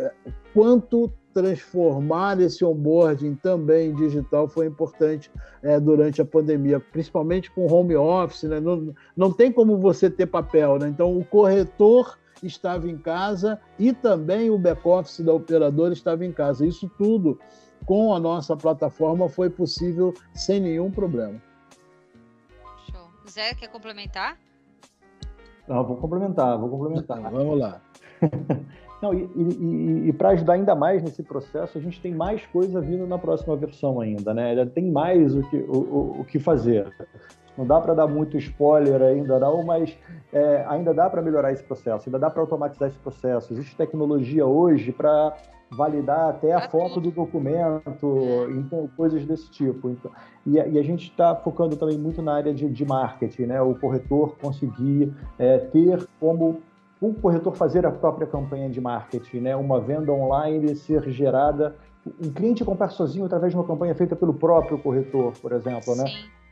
quanto 0.53 1.11
transformar 1.33 2.39
esse 2.39 2.63
onboarding 2.63 3.35
também 3.35 3.93
digital 3.95 4.47
foi 4.47 4.67
importante 4.67 5.31
é, 5.61 5.79
durante 5.79 6.21
a 6.21 6.25
pandemia, 6.25 6.79
principalmente 6.79 7.51
com 7.51 7.71
home 7.71 7.95
office. 7.95 8.43
Né? 8.43 8.59
Não, 8.59 8.93
não 9.15 9.31
tem 9.31 9.51
como 9.51 9.77
você 9.77 10.09
ter 10.09 10.27
papel, 10.27 10.77
né? 10.77 10.87
então 10.87 11.17
o 11.17 11.25
corretor 11.25 12.17
estava 12.41 12.89
em 12.89 12.97
casa 12.97 13.59
e 13.79 13.93
também 13.93 14.49
o 14.49 14.57
back-office 14.57 15.21
da 15.21 15.33
operadora 15.33 15.93
estava 15.93 16.25
em 16.25 16.31
casa. 16.31 16.65
Isso 16.65 16.89
tudo 16.97 17.39
com 17.85 18.13
a 18.13 18.19
nossa 18.19 18.55
plataforma 18.55 19.27
foi 19.27 19.49
possível 19.49 20.13
sem 20.33 20.59
nenhum 20.59 20.91
problema. 20.91 21.41
Show. 22.89 23.07
Zé, 23.29 23.53
quer 23.53 23.67
complementar? 23.67 24.37
Não, 25.67 25.83
vou 25.85 25.97
complementar, 25.97 26.57
vou 26.57 26.69
complementar. 26.69 27.21
Vamos 27.31 27.59
lá. 27.59 27.81
Não, 29.01 29.13
e, 29.13 29.29
e, 29.35 30.07
e 30.07 30.13
para 30.13 30.29
ajudar 30.29 30.53
ainda 30.53 30.73
mais 30.73 31.03
nesse 31.03 31.21
processo, 31.21 31.77
a 31.77 31.81
gente 31.81 31.99
tem 31.99 32.15
mais 32.15 32.45
coisa 32.45 32.79
vindo 32.79 33.05
na 33.05 33.17
próxima 33.17 33.53
versão 33.57 33.99
ainda, 33.99 34.33
né? 34.33 34.65
Tem 34.67 34.89
mais 34.89 35.35
o 35.35 35.41
que, 35.49 35.57
o, 35.57 36.21
o 36.21 36.25
que 36.25 36.39
fazer. 36.39 36.87
Não 37.57 37.67
dá 37.67 37.81
para 37.81 37.93
dar 37.93 38.07
muito 38.07 38.37
spoiler 38.37 39.01
ainda 39.01 39.37
não, 39.39 39.63
mas 39.63 39.95
é, 40.31 40.65
ainda 40.69 40.93
dá 40.93 41.09
para 41.09 41.21
melhorar 41.21 41.51
esse 41.51 41.63
processo, 41.63 42.07
ainda 42.07 42.17
dá 42.17 42.29
para 42.29 42.41
automatizar 42.41 42.87
esse 42.87 42.97
processo. 42.97 43.51
Existe 43.53 43.75
tecnologia 43.75 44.45
hoje 44.45 44.93
para 44.93 45.35
validar 45.69 46.29
até 46.29 46.53
a 46.53 46.69
foto 46.69 47.01
do 47.01 47.11
documento, 47.11 48.47
então 48.51 48.89
coisas 48.95 49.25
desse 49.25 49.51
tipo. 49.51 49.89
Então, 49.89 50.11
e, 50.45 50.59
a, 50.59 50.67
e 50.67 50.79
a 50.79 50.83
gente 50.83 51.09
está 51.09 51.35
focando 51.35 51.75
também 51.75 51.97
muito 51.97 52.21
na 52.21 52.35
área 52.35 52.53
de, 52.53 52.69
de 52.69 52.85
marketing, 52.85 53.47
né? 53.47 53.61
O 53.61 53.75
corretor 53.75 54.37
conseguir 54.37 55.13
é, 55.37 55.57
ter 55.57 56.07
como 56.19 56.61
o 57.09 57.13
corretor 57.13 57.55
fazer 57.55 57.85
a 57.85 57.91
própria 57.91 58.25
campanha 58.25 58.69
de 58.69 58.79
marketing, 58.79 59.39
né? 59.41 59.55
Uma 59.55 59.81
venda 59.81 60.11
online 60.11 60.75
ser 60.75 61.09
gerada, 61.09 61.75
um 62.21 62.31
cliente 62.31 62.63
comprar 62.63 62.89
sozinho 62.89 63.25
através 63.25 63.51
de 63.51 63.57
uma 63.57 63.65
campanha 63.65 63.93
feita 63.95 64.15
pelo 64.15 64.33
próprio 64.33 64.77
corretor, 64.77 65.33
por 65.41 65.51
exemplo, 65.51 65.95
né? 65.95 66.05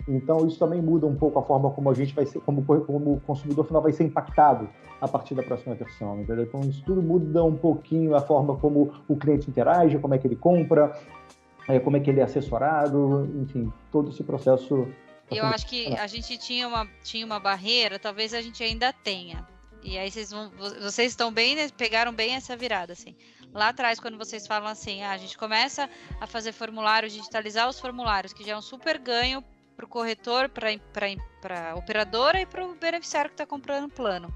Então 0.07 0.45
isso 0.47 0.57
também 0.57 0.81
muda 0.81 1.05
um 1.05 1.15
pouco 1.15 1.39
a 1.39 1.43
forma 1.43 1.69
como 1.71 1.89
a 1.89 1.93
gente 1.93 2.13
vai 2.13 2.25
ser, 2.25 2.39
como, 2.41 2.63
como 2.63 3.13
o 3.13 3.19
consumidor 3.21 3.65
final 3.65 3.81
vai 3.81 3.91
ser 3.91 4.03
impactado 4.03 4.67
a 4.99 5.07
partir 5.07 5.35
da 5.35 5.43
próxima 5.43 5.75
versão, 5.75 6.19
entendeu? 6.19 6.43
Então 6.43 6.59
isso 6.61 6.83
tudo 6.85 7.01
muda 7.01 7.43
um 7.43 7.55
pouquinho 7.55 8.15
a 8.15 8.21
forma 8.21 8.55
como 8.57 8.93
o 9.07 9.15
cliente 9.15 9.49
interage, 9.49 9.97
como 9.99 10.13
é 10.13 10.17
que 10.17 10.27
ele 10.27 10.35
compra, 10.35 10.91
é, 11.67 11.79
como 11.79 11.97
é 11.97 11.99
que 11.99 12.09
ele 12.09 12.19
é 12.19 12.23
assessorado, 12.23 13.29
enfim, 13.41 13.71
todo 13.91 14.09
esse 14.09 14.23
processo. 14.23 14.87
Eu 15.29 15.45
acho 15.45 15.65
que 15.67 15.95
a 15.95 16.07
gente 16.07 16.37
tinha 16.37 16.67
uma, 16.67 16.85
tinha 17.03 17.25
uma 17.25 17.39
barreira, 17.39 17.97
talvez 17.97 18.33
a 18.33 18.41
gente 18.41 18.61
ainda 18.61 18.91
tenha, 18.91 19.47
e 19.83 19.97
aí 19.97 20.11
vocês 20.11 20.31
vão, 20.31 20.51
vocês 20.81 21.11
estão 21.11 21.31
bem, 21.31 21.55
né, 21.55 21.69
pegaram 21.75 22.13
bem 22.13 22.35
essa 22.35 22.55
virada, 22.55 22.93
assim. 22.93 23.15
Lá 23.53 23.69
atrás, 23.69 23.99
quando 23.99 24.17
vocês 24.17 24.47
falam 24.47 24.69
assim, 24.69 25.03
ah, 25.03 25.11
a 25.11 25.17
gente 25.17 25.37
começa 25.37 25.89
a 26.19 26.27
fazer 26.27 26.51
formulários, 26.51 27.13
digitalizar 27.13 27.67
os 27.67 27.79
formulários, 27.79 28.31
que 28.31 28.43
já 28.43 28.53
é 28.53 28.57
um 28.57 28.61
super 28.61 28.97
ganho 28.97 29.43
para 29.75 29.85
o 29.85 29.87
corretor, 29.87 30.49
para 30.49 30.69
a 30.69 31.75
operadora 31.75 32.39
e 32.39 32.45
para 32.45 32.65
o 32.65 32.75
beneficiário 32.75 33.29
que 33.29 33.33
está 33.33 33.45
comprando 33.45 33.85
o 33.85 33.89
plano. 33.89 34.33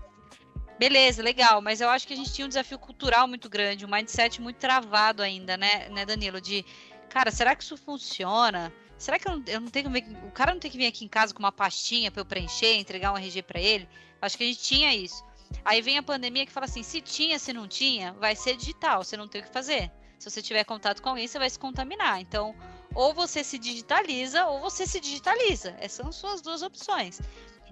Beleza, 0.77 1.23
legal, 1.23 1.61
mas 1.61 1.79
eu 1.79 1.87
acho 1.87 2.05
que 2.05 2.13
a 2.13 2.17
gente 2.17 2.33
tinha 2.33 2.45
um 2.45 2.49
desafio 2.49 2.77
cultural 2.77 3.27
muito 3.27 3.49
grande, 3.49 3.85
um 3.85 3.89
mindset 3.89 4.41
muito 4.41 4.57
travado 4.57 5.23
ainda, 5.23 5.55
né, 5.55 5.87
né 5.89 6.05
Danilo? 6.05 6.41
De, 6.41 6.65
cara, 7.09 7.31
será 7.31 7.55
que 7.55 7.63
isso 7.63 7.77
funciona? 7.77 8.73
Será 8.97 9.17
que 9.17 9.27
eu 9.27 9.37
não, 9.37 9.43
eu 9.47 9.61
não 9.61 9.69
tenho. 9.69 9.89
O 10.27 10.31
cara 10.31 10.53
não 10.53 10.59
tem 10.59 10.71
que 10.71 10.77
vir 10.77 10.87
aqui 10.87 11.05
em 11.05 11.07
casa 11.07 11.33
com 11.33 11.39
uma 11.39 11.51
pastinha 11.51 12.11
para 12.11 12.21
eu 12.21 12.25
preencher, 12.25 12.75
entregar 12.75 13.13
um 13.13 13.17
RG 13.17 13.41
para 13.43 13.59
ele? 13.59 13.87
Acho 14.21 14.37
que 14.37 14.43
a 14.43 14.47
gente 14.47 14.59
tinha 14.59 14.93
isso. 14.93 15.23
Aí 15.63 15.81
vem 15.81 15.97
a 15.97 16.03
pandemia 16.03 16.45
que 16.45 16.51
fala 16.51 16.65
assim: 16.65 16.83
se 16.83 17.01
tinha, 17.01 17.39
se 17.39 17.53
não 17.53 17.67
tinha, 17.67 18.13
vai 18.13 18.35
ser 18.35 18.55
digital, 18.55 19.03
você 19.03 19.15
não 19.15 19.27
tem 19.27 19.41
o 19.41 19.43
que 19.43 19.51
fazer. 19.51 19.91
Se 20.19 20.29
você 20.29 20.41
tiver 20.41 20.63
contato 20.63 21.01
com 21.01 21.09
alguém, 21.09 21.27
você 21.27 21.37
vai 21.37 21.49
se 21.49 21.59
contaminar. 21.59 22.19
Então, 22.19 22.55
ou 22.93 23.13
você 23.13 23.43
se 23.43 23.59
digitaliza, 23.59 24.45
ou 24.45 24.59
você 24.59 24.87
se 24.87 24.99
digitaliza. 24.99 25.75
Essas 25.77 25.93
são 25.93 26.11
suas 26.11 26.41
duas 26.41 26.61
opções. 26.61 27.19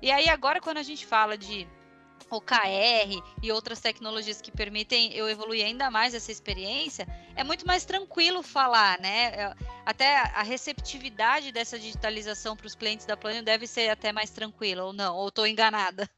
E 0.01 0.11
aí, 0.11 0.27
agora, 0.29 0.59
quando 0.59 0.77
a 0.77 0.83
gente 0.83 1.05
fala 1.05 1.37
de 1.37 1.67
OKR 2.29 3.21
e 3.41 3.51
outras 3.51 3.79
tecnologias 3.79 4.41
que 4.41 4.51
permitem 4.51 5.13
eu 5.13 5.29
evoluir 5.29 5.65
ainda 5.65 5.89
mais 5.89 6.13
essa 6.13 6.31
experiência, 6.31 7.07
é 7.35 7.43
muito 7.43 7.65
mais 7.65 7.85
tranquilo 7.85 8.41
falar, 8.41 8.99
né? 8.99 9.27
É, 9.27 9.55
até 9.85 10.17
a 10.17 10.43
receptividade 10.43 11.51
dessa 11.51 11.77
digitalização 11.77 12.55
para 12.55 12.67
os 12.67 12.75
clientes 12.75 13.05
da 13.05 13.17
Plano 13.17 13.43
deve 13.43 13.67
ser 13.67 13.89
até 13.89 14.11
mais 14.11 14.29
tranquila, 14.29 14.83
ou 14.83 14.93
não? 14.93 15.15
Ou 15.15 15.27
estou 15.29 15.47
enganada? 15.47 16.09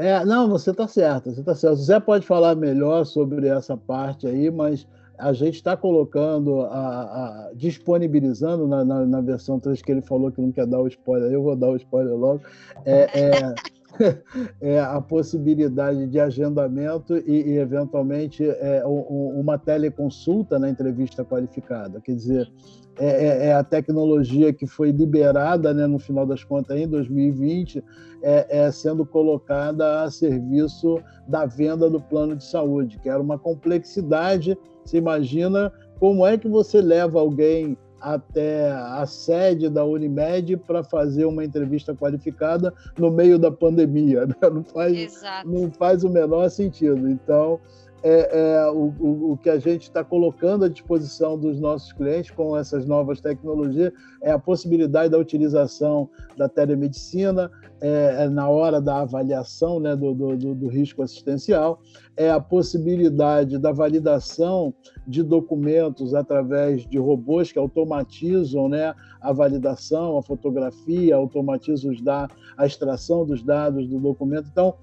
É, 0.00 0.24
não, 0.24 0.48
você 0.48 0.70
está 0.70 0.88
certo, 0.88 1.30
você 1.30 1.40
está 1.40 1.54
certo. 1.54 1.74
O 1.74 1.76
Zé 1.76 2.00
pode 2.00 2.26
falar 2.26 2.56
melhor 2.56 3.04
sobre 3.04 3.48
essa 3.48 3.76
parte 3.76 4.26
aí, 4.26 4.50
mas 4.50 4.86
a 5.18 5.34
gente 5.34 5.56
está 5.56 5.76
colocando, 5.76 6.62
a, 6.62 6.70
a 6.70 7.50
disponibilizando 7.54 8.66
na, 8.66 8.82
na, 8.82 9.04
na, 9.04 9.20
versão 9.20 9.60
3 9.60 9.82
que 9.82 9.92
ele 9.92 10.00
falou 10.00 10.32
que 10.32 10.40
não 10.40 10.50
quer 10.50 10.66
dar 10.66 10.80
o 10.80 10.88
spoiler, 10.88 11.30
eu 11.30 11.42
vou 11.42 11.54
dar 11.54 11.68
o 11.68 11.76
spoiler 11.76 12.14
logo. 12.14 12.40
É, 12.86 13.02
é, 13.20 13.54
é 14.60 14.80
a 14.80 15.00
possibilidade 15.00 16.06
de 16.06 16.18
agendamento 16.18 17.16
e, 17.16 17.52
e 17.52 17.58
eventualmente, 17.58 18.44
é, 18.44 18.86
um, 18.86 19.40
uma 19.40 19.58
teleconsulta 19.58 20.58
na 20.58 20.68
entrevista 20.68 21.24
qualificada. 21.24 22.00
Quer 22.00 22.14
dizer, 22.14 22.52
é, 22.98 23.06
é, 23.06 23.46
é, 23.46 23.52
a 23.54 23.64
tecnologia 23.64 24.52
que 24.52 24.66
foi 24.66 24.90
liberada, 24.90 25.72
né, 25.72 25.86
no 25.86 25.98
final 25.98 26.26
das 26.26 26.44
contas, 26.44 26.78
em 26.78 26.86
2020, 26.86 27.82
é, 28.22 28.64
é, 28.64 28.70
sendo 28.70 29.06
colocada 29.06 30.02
a 30.02 30.10
serviço 30.10 31.00
da 31.26 31.46
venda 31.46 31.88
do 31.88 32.00
plano 32.00 32.36
de 32.36 32.44
saúde, 32.44 32.98
que 32.98 33.08
era 33.08 33.20
uma 33.20 33.38
complexidade. 33.38 34.56
Você 34.84 34.98
imagina 34.98 35.72
como 35.98 36.26
é 36.26 36.36
que 36.36 36.48
você 36.48 36.80
leva 36.80 37.20
alguém 37.20 37.76
até 38.00 38.70
a 38.72 39.04
sede 39.06 39.68
da 39.68 39.84
Unimed 39.84 40.56
para 40.56 40.82
fazer 40.82 41.24
uma 41.24 41.44
entrevista 41.44 41.94
qualificada 41.94 42.72
no 42.98 43.10
meio 43.10 43.38
da 43.38 43.50
pandemia. 43.50 44.26
Né? 44.26 44.34
Não, 44.50 44.64
faz, 44.64 45.22
não 45.44 45.70
faz 45.70 46.04
o 46.04 46.08
menor 46.08 46.48
sentido. 46.50 47.08
Então, 47.08 47.60
é, 48.02 48.30
é 48.32 48.70
o, 48.70 48.94
o, 48.98 49.32
o, 49.32 49.36
que 49.36 49.50
a 49.50 49.58
gente 49.58 49.82
está 49.82 50.02
colocando 50.02 50.64
à 50.64 50.68
disposição 50.68 51.38
dos 51.38 51.60
nossos 51.60 51.92
clientes 51.92 52.30
com 52.30 52.56
essas 52.56 52.86
novas 52.86 53.20
tecnologias 53.20 53.92
é 54.22 54.30
a 54.30 54.38
possibilidade 54.38 55.10
da 55.10 55.18
utilização 55.18 56.08
da 56.36 56.48
telemedicina 56.48 57.50
é, 57.80 58.24
é 58.24 58.28
na 58.28 58.48
hora 58.48 58.80
da 58.80 59.00
avaliação 59.00 59.80
né, 59.80 59.96
do, 59.96 60.14
do, 60.14 60.54
do, 60.54 60.68
risco 60.68 61.02
assistencial, 61.02 61.80
é 62.16 62.30
a 62.30 62.40
possibilidade 62.40 63.58
da 63.58 63.72
validação 63.72 64.74
de 65.06 65.22
documentos 65.22 66.14
através 66.14 66.86
de 66.86 66.98
robôs 66.98 67.52
que 67.52 67.58
automatizam 67.58 68.68
né, 68.68 68.94
a 69.20 69.32
validação, 69.32 70.18
a 70.18 70.22
fotografia, 70.22 71.16
automatizam 71.16 71.90
os 71.90 72.02
da, 72.02 72.28
a 72.56 72.66
extração 72.66 73.24
dos 73.24 73.42
dados 73.42 73.86
do 73.88 73.98
documento. 73.98 74.48
Então, 74.50 74.74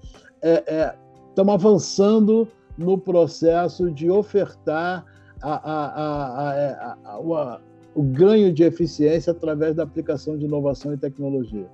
estamos 0.42 1.52
é, 1.52 1.54
avançando 1.54 2.48
no 2.78 2.96
processo 2.96 3.90
de 3.90 4.08
ofertar 4.08 5.04
a, 5.42 5.54
a, 5.54 6.94
a, 7.04 7.60
o 7.94 8.02
ganho 8.02 8.52
de 8.52 8.62
eficiência 8.62 9.32
através 9.32 9.74
da 9.74 9.82
aplicação 9.82 10.38
de 10.38 10.44
inovação 10.44 10.94
e 10.94 10.96
tecnologia. 10.96 11.68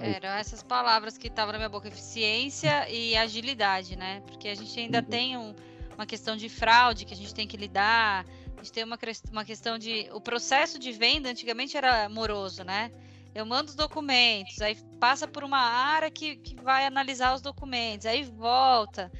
Eram 0.00 0.28
essas 0.28 0.62
palavras 0.62 1.18
que 1.18 1.26
estavam 1.26 1.52
na 1.52 1.58
minha 1.58 1.68
boca, 1.68 1.88
eficiência 1.88 2.88
e 2.88 3.16
agilidade, 3.16 3.96
né? 3.96 4.22
Porque 4.26 4.48
a 4.48 4.54
gente 4.54 4.78
ainda 4.78 4.98
uhum. 4.98 5.04
tem 5.04 5.36
um, 5.36 5.54
uma 5.96 6.06
questão 6.06 6.36
de 6.36 6.48
fraude 6.48 7.04
que 7.04 7.14
a 7.14 7.16
gente 7.16 7.34
tem 7.34 7.48
que 7.48 7.56
lidar, 7.56 8.24
a 8.54 8.62
gente 8.62 8.72
tem 8.72 8.84
uma, 8.84 8.98
uma 9.32 9.44
questão 9.44 9.76
de. 9.76 10.08
O 10.12 10.20
processo 10.20 10.78
de 10.78 10.92
venda 10.92 11.30
antigamente 11.30 11.76
era 11.76 12.08
moroso, 12.08 12.62
né? 12.62 12.92
Eu 13.34 13.44
mando 13.44 13.70
os 13.70 13.74
documentos, 13.74 14.60
aí 14.60 14.76
passa 15.00 15.26
por 15.26 15.42
uma 15.42 15.58
área 15.58 16.10
que, 16.10 16.36
que 16.36 16.54
vai 16.62 16.86
analisar 16.86 17.34
os 17.34 17.40
documentos, 17.40 18.06
aí 18.06 18.22
volta. 18.22 19.10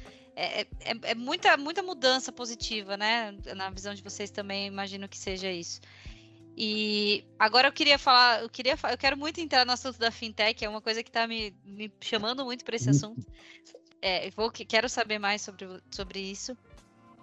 É, 0.41 0.61
é, 0.61 0.67
é, 1.03 1.15
muita, 1.15 1.57
muita 1.57 1.83
mudança 1.83 2.31
positiva, 2.31 2.95
né? 2.95 3.35
Na 3.57 3.69
visão 3.69 3.93
de 3.93 4.01
vocês 4.01 4.31
também, 4.31 4.67
imagino 4.67 5.09
que 5.09 5.17
seja 5.17 5.51
isso. 5.51 5.81
E 6.55 7.25
agora 7.37 7.67
eu 7.67 7.73
queria 7.73 7.99
falar, 7.99 8.41
eu 8.41 8.49
queria, 8.49 8.77
eu 8.89 8.97
quero 8.97 9.17
muito 9.17 9.41
entrar 9.41 9.65
no 9.65 9.73
assunto 9.73 9.99
da 9.99 10.11
fintech, 10.11 10.63
é 10.63 10.69
uma 10.69 10.79
coisa 10.79 11.03
que 11.03 11.09
está 11.09 11.27
me, 11.27 11.53
me 11.65 11.91
chamando 11.99 12.45
muito 12.45 12.63
para 12.63 12.77
esse 12.77 12.85
uhum. 12.85 12.95
assunto. 12.95 13.27
É, 14.01 14.29
vou, 14.31 14.49
quero 14.49 14.87
saber 14.87 15.19
mais 15.19 15.41
sobre, 15.41 15.67
sobre 15.91 16.19
isso. 16.21 16.57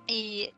E 0.06 0.52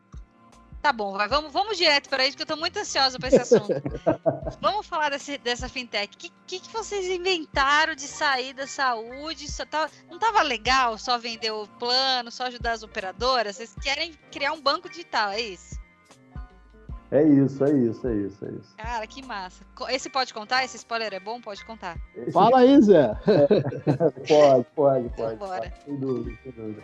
Tá 0.81 0.93
bom, 0.93 1.13
vai, 1.13 1.27
vamos, 1.27 1.53
vamos 1.53 1.77
direto 1.77 2.09
para 2.09 2.25
isso, 2.25 2.37
que 2.37 2.43
eu 2.43 2.45
estou 2.45 2.57
muito 2.57 2.79
ansiosa 2.79 3.19
para 3.19 3.29
esse 3.29 3.41
assunto. 3.41 3.69
vamos 4.61 4.87
falar 4.87 5.11
desse, 5.11 5.37
dessa 5.39 5.69
fintech. 5.69 6.15
O 6.15 6.19
que, 6.19 6.33
que, 6.47 6.61
que, 6.61 6.73
vocês 6.73 7.07
inventaram 7.07 7.97
de 7.97 8.03
sair 8.03 8.53
da 8.55 8.67
saúde? 8.67 9.51
Só 9.51 9.67
tá, 9.67 9.91
não 10.09 10.17
estava 10.17 10.41
legal 10.43 10.97
só 10.97 11.19
vender 11.19 11.51
o 11.51 11.67
plano, 11.79 12.31
só 12.31 12.45
ajudar 12.45 12.73
as 12.73 12.85
operadoras? 12.85 13.57
Vocês 13.57 13.75
querem 13.83 14.13
criar 14.31 14.53
um 14.53 14.61
banco 14.61 14.89
digital, 14.89 15.31
é 15.31 15.41
isso? 15.41 15.79
É 17.11 17.23
isso, 17.25 17.65
é 17.65 17.71
isso, 17.73 18.07
é 18.07 18.15
isso, 18.15 18.45
é 18.45 18.49
isso. 18.51 18.77
Cara, 18.77 19.07
que 19.07 19.25
massa. 19.25 19.65
Esse 19.89 20.11
pode 20.11 20.33
contar? 20.33 20.65
Esse 20.65 20.77
spoiler 20.77 21.13
é 21.15 21.19
bom? 21.19 21.41
Pode 21.41 21.65
contar. 21.65 21.99
Esse... 22.15 22.33
Fala 22.33 22.61
aí, 22.61 22.81
Zé. 22.83 23.15
pode, 24.29 24.67
pode, 24.77 25.09
pode. 25.17 25.37
Bora. 25.37 25.73
Sem 25.85 25.97
dúvida, 25.97 26.39
sem 26.43 26.53
dúvida. 26.53 26.83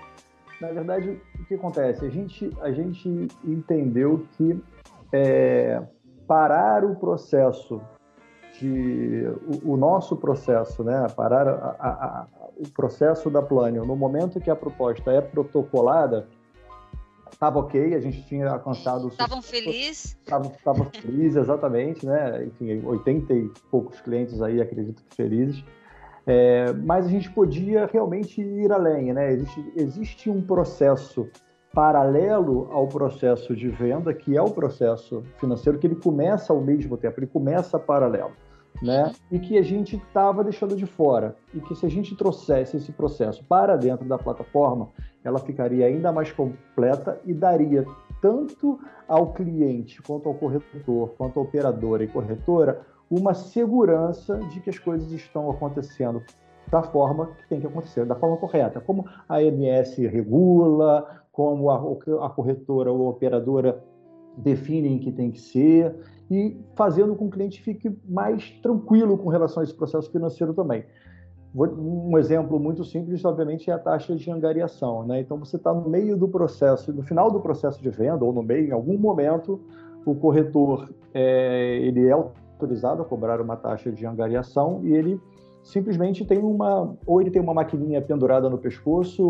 Na 0.66 0.72
verdade, 0.72 1.20
o 1.38 1.44
que 1.44 1.54
acontece? 1.54 2.04
A 2.04 2.10
gente, 2.10 2.50
a 2.60 2.70
gente 2.70 3.28
entendeu 3.44 4.26
que 4.36 4.60
é, 5.12 5.82
parar 6.26 6.84
o 6.84 6.96
processo 6.96 7.80
de 8.58 9.26
o, 9.64 9.72
o, 9.72 9.76
nosso 9.76 10.16
processo, 10.16 10.82
né? 10.84 11.06
Parar 11.16 11.48
a, 11.48 11.76
a, 11.78 11.88
a, 11.88 12.26
o 12.56 12.68
processo 12.70 13.28
da 13.28 13.42
Plânio 13.42 13.84
no 13.84 13.96
momento 13.96 14.40
que 14.40 14.50
a 14.50 14.56
proposta 14.56 15.10
é 15.10 15.20
protocolada, 15.20 16.28
estava 17.32 17.58
ok, 17.58 17.94
a 17.94 18.00
gente 18.00 18.22
tinha 18.26 18.48
alcançado... 18.48 19.08
Estavam 19.08 19.42
felizes? 19.42 20.16
Estavam 20.24 20.84
felizes, 20.86 21.36
exatamente, 21.36 22.06
né? 22.06 22.44
Enfim, 22.44 22.84
80 22.84 23.34
e 23.34 23.50
poucos 23.70 24.00
clientes 24.00 24.40
aí, 24.40 24.60
acredito 24.60 25.02
que 25.02 25.16
felizes. 25.16 25.64
É, 26.26 26.72
mas 26.72 27.06
a 27.06 27.08
gente 27.08 27.30
podia 27.30 27.86
realmente 27.86 28.40
ir 28.40 28.72
além, 28.72 29.12
né? 29.12 29.32
Existe, 29.32 29.72
existe 29.76 30.30
um 30.30 30.40
processo 30.40 31.28
paralelo 31.72 32.68
ao 32.72 32.86
processo 32.86 33.54
de 33.54 33.68
venda, 33.68 34.14
que 34.14 34.36
é 34.36 34.40
o 34.42 34.50
processo 34.50 35.22
financeiro, 35.38 35.78
que 35.78 35.86
ele 35.86 35.96
começa 35.96 36.52
ao 36.52 36.60
mesmo 36.60 36.96
tempo, 36.96 37.18
ele 37.18 37.26
começa 37.26 37.78
paralelo 37.78 38.32
né? 38.82 39.12
E 39.30 39.38
que 39.38 39.58
a 39.58 39.62
gente 39.62 39.96
estava 39.96 40.42
deixando 40.42 40.76
de 40.76 40.86
fora. 40.86 41.36
E 41.52 41.60
que 41.60 41.74
se 41.74 41.86
a 41.86 41.88
gente 41.88 42.14
trouxesse 42.16 42.76
esse 42.76 42.92
processo 42.92 43.44
para 43.44 43.76
dentro 43.76 44.06
da 44.06 44.18
plataforma, 44.18 44.88
ela 45.22 45.38
ficaria 45.38 45.86
ainda 45.86 46.12
mais 46.12 46.32
completa 46.32 47.20
e 47.24 47.32
daria 47.32 47.86
tanto 48.20 48.78
ao 49.06 49.32
cliente, 49.32 50.02
quanto 50.02 50.28
ao 50.28 50.34
corretor, 50.34 51.10
quanto 51.16 51.38
à 51.38 51.42
operadora 51.42 52.04
e 52.04 52.08
corretora, 52.08 52.80
uma 53.18 53.34
segurança 53.34 54.38
de 54.50 54.60
que 54.60 54.70
as 54.70 54.78
coisas 54.78 55.10
estão 55.12 55.50
acontecendo 55.50 56.22
da 56.70 56.82
forma 56.82 57.26
que 57.38 57.48
tem 57.48 57.60
que 57.60 57.66
acontecer, 57.66 58.04
da 58.04 58.14
forma 58.14 58.36
correta, 58.36 58.80
como 58.80 59.04
a 59.28 59.36
ANS 59.36 59.96
regula, 59.96 61.22
como 61.30 61.70
a, 61.70 62.26
a 62.26 62.30
corretora 62.30 62.90
ou 62.90 63.06
a 63.06 63.10
operadora 63.10 63.82
definem 64.36 64.98
que 64.98 65.12
tem 65.12 65.30
que 65.30 65.40
ser 65.40 65.94
e 66.30 66.56
fazendo 66.74 67.14
com 67.14 67.28
que 67.28 67.34
o 67.34 67.38
cliente 67.38 67.62
fique 67.62 67.96
mais 68.08 68.50
tranquilo 68.62 69.18
com 69.18 69.28
relação 69.28 69.60
a 69.60 69.64
esse 69.64 69.74
processo 69.74 70.10
financeiro 70.10 70.54
também. 70.54 70.84
Um 71.54 72.18
exemplo 72.18 72.58
muito 72.58 72.82
simples, 72.84 73.24
obviamente, 73.24 73.70
é 73.70 73.74
a 73.74 73.78
taxa 73.78 74.16
de 74.16 74.28
angariação. 74.28 75.06
Né? 75.06 75.20
Então, 75.20 75.38
você 75.38 75.54
está 75.54 75.72
no 75.72 75.88
meio 75.88 76.16
do 76.16 76.26
processo, 76.26 76.92
no 76.92 77.02
final 77.02 77.30
do 77.30 77.38
processo 77.38 77.80
de 77.80 77.90
venda, 77.90 78.24
ou 78.24 78.32
no 78.32 78.42
meio, 78.42 78.66
em 78.66 78.72
algum 78.72 78.98
momento, 78.98 79.60
o 80.04 80.16
corretor 80.16 80.90
é, 81.12 81.76
ele 81.76 82.08
é 82.08 82.16
autorizado 82.54 83.02
a 83.02 83.04
cobrar 83.04 83.40
uma 83.40 83.56
taxa 83.56 83.92
de 83.92 84.06
angariação 84.06 84.80
e 84.82 84.94
ele 84.94 85.20
simplesmente 85.64 86.24
tem 86.26 86.38
uma, 86.38 86.94
ou 87.06 87.20
ele 87.20 87.30
tem 87.30 87.40
uma 87.40 87.54
maquininha 87.54 88.00
pendurada 88.00 88.50
no 88.50 88.58
pescoço, 88.58 89.24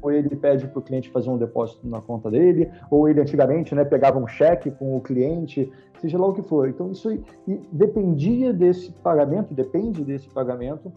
ou 0.00 0.12
ele 0.12 0.28
pede 0.36 0.68
para 0.68 0.78
o 0.78 0.82
cliente 0.82 1.10
fazer 1.10 1.28
um 1.28 1.36
depósito 1.36 1.86
na 1.86 2.00
conta 2.00 2.30
dele, 2.30 2.70
ou 2.90 3.08
ele 3.08 3.20
antigamente 3.20 3.74
né, 3.74 3.84
pegava 3.84 4.16
um 4.16 4.26
cheque 4.26 4.70
com 4.70 4.96
o 4.96 5.00
cliente, 5.00 5.70
seja 6.00 6.16
lá 6.16 6.28
o 6.28 6.32
que 6.32 6.42
for. 6.42 6.68
Então 6.68 6.92
isso 6.92 7.10
dependia 7.72 8.52
desse 8.52 8.92
pagamento, 8.92 9.52
depende 9.52 10.04
desse 10.04 10.28
pagamento, 10.28 10.92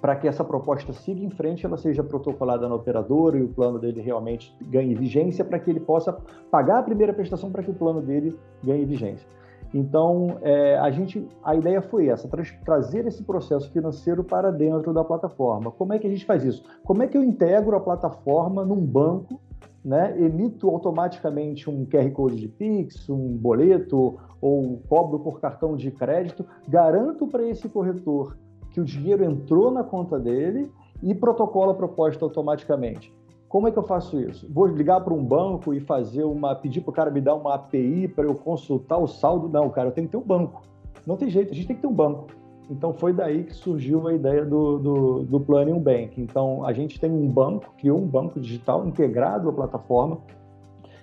para 0.00 0.16
que 0.16 0.26
essa 0.26 0.44
proposta 0.44 0.92
siga 0.92 1.24
em 1.24 1.30
frente, 1.30 1.64
ela 1.64 1.76
seja 1.76 2.02
protocolada 2.02 2.68
no 2.68 2.74
operador 2.74 3.36
e 3.36 3.42
o 3.42 3.48
plano 3.48 3.78
dele 3.78 4.00
realmente 4.00 4.54
ganhe 4.62 4.94
vigência, 4.94 5.44
para 5.44 5.58
que 5.58 5.70
ele 5.70 5.80
possa 5.80 6.12
pagar 6.50 6.78
a 6.78 6.82
primeira 6.82 7.12
prestação 7.12 7.50
para 7.50 7.62
que 7.62 7.70
o 7.70 7.74
plano 7.74 8.02
dele 8.02 8.38
ganhe 8.62 8.84
vigência. 8.84 9.26
Então, 9.74 10.38
é, 10.40 10.78
a 10.78 10.88
gente, 10.88 11.26
a 11.42 11.56
ideia 11.56 11.82
foi 11.82 12.06
essa, 12.06 12.28
tra 12.28 12.44
trazer 12.64 13.08
esse 13.08 13.24
processo 13.24 13.68
financeiro 13.72 14.22
para 14.22 14.52
dentro 14.52 14.94
da 14.94 15.02
plataforma. 15.02 15.72
Como 15.72 15.92
é 15.92 15.98
que 15.98 16.06
a 16.06 16.10
gente 16.10 16.24
faz 16.24 16.44
isso? 16.44 16.62
Como 16.84 17.02
é 17.02 17.08
que 17.08 17.18
eu 17.18 17.24
integro 17.24 17.76
a 17.76 17.80
plataforma 17.80 18.64
num 18.64 18.80
banco, 18.80 19.40
né? 19.84 20.14
emito 20.16 20.70
automaticamente 20.70 21.68
um 21.68 21.84
QR 21.86 22.08
Code 22.12 22.36
de 22.36 22.46
Pix, 22.46 23.08
um 23.10 23.36
boleto 23.36 24.16
ou 24.40 24.80
cobro 24.88 25.18
por 25.18 25.40
cartão 25.40 25.76
de 25.76 25.90
crédito, 25.90 26.46
garanto 26.68 27.26
para 27.26 27.42
esse 27.42 27.68
corretor 27.68 28.38
que 28.70 28.80
o 28.80 28.84
dinheiro 28.84 29.24
entrou 29.24 29.72
na 29.72 29.82
conta 29.82 30.20
dele 30.20 30.70
e 31.02 31.12
protocola 31.16 31.72
a 31.72 31.74
proposta 31.74 32.24
automaticamente. 32.24 33.12
Como 33.54 33.68
é 33.68 33.70
que 33.70 33.78
eu 33.78 33.84
faço 33.84 34.18
isso? 34.18 34.48
Vou 34.52 34.66
ligar 34.66 35.00
para 35.02 35.14
um 35.14 35.24
banco 35.24 35.72
e 35.72 35.78
fazer 35.78 36.24
uma. 36.24 36.56
pedir 36.56 36.80
para 36.80 36.90
o 36.90 36.92
cara 36.92 37.08
me 37.08 37.20
dar 37.20 37.36
uma 37.36 37.54
API 37.54 38.08
para 38.08 38.24
eu 38.24 38.34
consultar 38.34 38.98
o 38.98 39.06
saldo? 39.06 39.48
Não, 39.48 39.70
cara, 39.70 39.90
eu 39.90 39.92
tenho 39.92 40.08
que 40.08 40.10
ter 40.10 40.16
um 40.16 40.26
banco. 40.26 40.62
Não 41.06 41.16
tem 41.16 41.30
jeito, 41.30 41.52
a 41.52 41.54
gente 41.54 41.68
tem 41.68 41.76
que 41.76 41.82
ter 41.82 41.86
um 41.86 41.94
banco. 41.94 42.26
Então 42.68 42.92
foi 42.92 43.12
daí 43.12 43.44
que 43.44 43.54
surgiu 43.54 44.08
a 44.08 44.12
ideia 44.12 44.44
do, 44.44 44.80
do, 44.80 45.22
do 45.22 45.38
Planium 45.38 45.78
Bank. 45.78 46.20
Então 46.20 46.66
a 46.66 46.72
gente 46.72 46.98
tem 46.98 47.08
um 47.08 47.28
banco, 47.28 47.72
criou 47.78 48.00
um 48.00 48.08
banco 48.08 48.40
digital 48.40 48.88
integrado 48.88 49.48
à 49.48 49.52
plataforma 49.52 50.18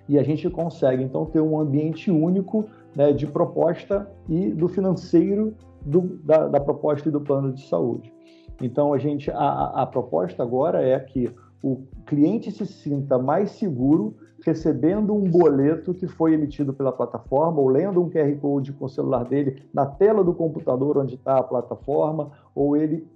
e 0.09 0.19
a 0.19 0.23
gente 0.23 0.49
consegue 0.49 1.01
então 1.01 1.25
ter 1.25 1.39
um 1.39 1.57
ambiente 1.57 2.11
único 2.11 2.65
né, 2.93 3.13
de 3.13 3.27
proposta 3.27 4.11
e 4.27 4.49
do 4.49 4.67
financeiro 4.67 5.55
do, 5.85 6.19
da, 6.21 6.49
da, 6.49 6.59
proposta 6.59 7.07
e 7.07 7.11
do 7.13 7.21
plano 7.21 7.53
de 7.53 7.65
saúde. 7.65 8.13
Então 8.61 8.93
a 8.93 8.97
gente 8.97 9.31
a, 9.31 9.71
a 9.73 9.85
proposta 9.85 10.43
agora 10.43 10.85
é 10.85 10.99
que 10.99 11.33
o 11.61 11.83
cliente 12.05 12.51
se 12.51 12.65
sinta 12.65 13.17
mais 13.17 13.51
seguro 13.51 14.15
recebendo 14.43 15.13
um 15.13 15.29
boleto 15.29 15.93
que 15.93 16.07
foi 16.07 16.33
emitido 16.33 16.73
pela 16.73 16.91
plataforma, 16.91 17.59
ou 17.59 17.67
lendo 17.67 18.01
um 18.01 18.09
QR 18.09 18.35
Code 18.39 18.73
com 18.73 18.85
o 18.85 18.89
celular 18.89 19.23
dele 19.23 19.63
na 19.73 19.85
tela 19.85 20.23
do 20.23 20.33
computador 20.33 20.97
onde 20.97 21.15
está 21.15 21.37
a 21.37 21.43
plataforma, 21.43 22.31
ou 22.55 22.75
ele 22.75 23.07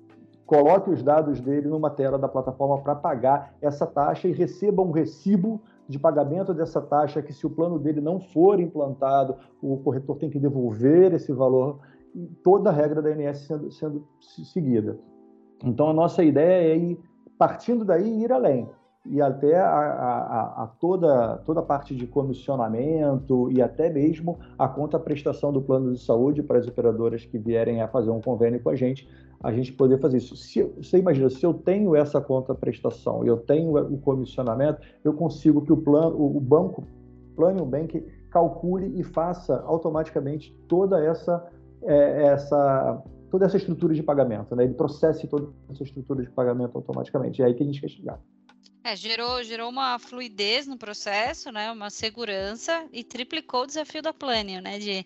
coloque 0.45 0.91
os 0.91 1.01
dados 1.01 1.41
dele 1.41 1.67
numa 1.67 1.89
tela 1.89 2.19
da 2.19 2.27
plataforma 2.27 2.77
para 2.79 2.95
pagar 2.95 3.55
essa 3.59 3.87
taxa 3.87 4.27
e 4.27 4.31
receba 4.31 4.83
um 4.83 4.91
recibo 4.91 5.61
de 5.87 5.97
pagamento 5.97 6.53
dessa 6.53 6.79
taxa 6.79 7.21
que 7.21 7.33
se 7.33 7.45
o 7.45 7.49
plano 7.49 7.79
dele 7.79 8.01
não 8.01 8.19
for 8.19 8.59
implantado, 8.59 9.35
o 9.61 9.77
corretor 9.77 10.17
tem 10.17 10.29
que 10.29 10.39
devolver 10.39 11.13
esse 11.13 11.31
valor, 11.31 11.79
toda 12.43 12.69
a 12.69 12.73
regra 12.73 13.01
da 13.01 13.09
ANS 13.09 13.39
sendo, 13.39 13.71
sendo 13.71 14.07
seguida. 14.19 14.99
Então, 15.63 15.89
a 15.89 15.93
nossa 15.93 16.23
ideia 16.23 16.73
é 16.73 16.77
ir 16.77 16.99
partindo 17.37 17.85
daí 17.85 18.23
ir 18.23 18.31
além 18.31 18.69
e 19.05 19.21
até 19.21 19.59
a, 19.59 19.67
a, 19.67 20.63
a, 20.63 20.67
toda, 20.79 21.37
toda 21.45 21.59
a 21.59 21.63
parte 21.63 21.95
de 21.95 22.07
comissionamento 22.07 23.51
e 23.51 23.61
até 23.61 23.89
mesmo 23.89 24.39
a 24.57 24.67
conta 24.67 24.99
prestação 24.99 25.53
do 25.53 25.61
plano 25.61 25.93
de 25.93 25.99
saúde 25.99 26.41
para 26.41 26.57
as 26.57 26.67
operadoras 26.67 27.23
que 27.23 27.37
vierem 27.37 27.81
a 27.81 27.87
fazer 27.87 28.09
um 28.09 28.19
convênio 28.19 28.59
com 28.59 28.69
a 28.69 28.75
gente, 28.75 29.07
a 29.43 29.51
gente 29.51 29.71
poder 29.71 29.99
fazer 29.99 30.17
isso. 30.17 30.35
Se, 30.35 30.63
você 30.63 30.97
imagina, 30.97 31.29
se 31.29 31.45
eu 31.45 31.53
tenho 31.53 31.95
essa 31.95 32.19
conta 32.19 32.55
prestação, 32.55 33.23
eu 33.23 33.37
tenho 33.37 33.77
o 33.77 33.97
comissionamento, 33.99 34.81
eu 35.03 35.13
consigo 35.13 35.61
que 35.61 35.71
o 35.71 35.77
plano, 35.77 36.15
o, 36.19 36.39
banco, 36.39 36.83
Plano 37.35 37.65
Bank, 37.65 38.03
calcule 38.31 38.99
e 38.99 39.03
faça 39.03 39.61
automaticamente 39.65 40.51
toda 40.67 41.03
essa, 41.03 41.45
é, 41.83 42.27
essa 42.27 43.03
toda 43.35 43.47
essa 43.47 43.57
estrutura 43.57 43.93
de 43.93 44.01
pagamento, 44.01 44.55
né? 44.55 44.63
Ele 44.63 44.73
processe 44.73 45.27
toda 45.27 45.51
essa 45.69 45.83
estrutura 45.83 46.23
de 46.23 46.29
pagamento 46.29 46.77
automaticamente. 46.77 47.41
É 47.41 47.45
aí 47.45 47.53
que 47.53 47.63
a 47.63 47.65
gente 47.65 47.81
quer 47.81 47.89
chegar. 47.89 48.17
É, 48.81 48.95
gerou, 48.95 49.43
gerou 49.43 49.69
uma 49.69 49.99
fluidez 49.99 50.65
no 50.65 50.77
processo, 50.77 51.51
né? 51.51 51.69
Uma 51.69 51.89
segurança 51.89 52.87
e 52.93 53.03
triplicou 53.03 53.63
o 53.63 53.65
desafio 53.65 54.01
da 54.01 54.13
Planning, 54.13 54.61
né? 54.61 54.79
De, 54.79 55.05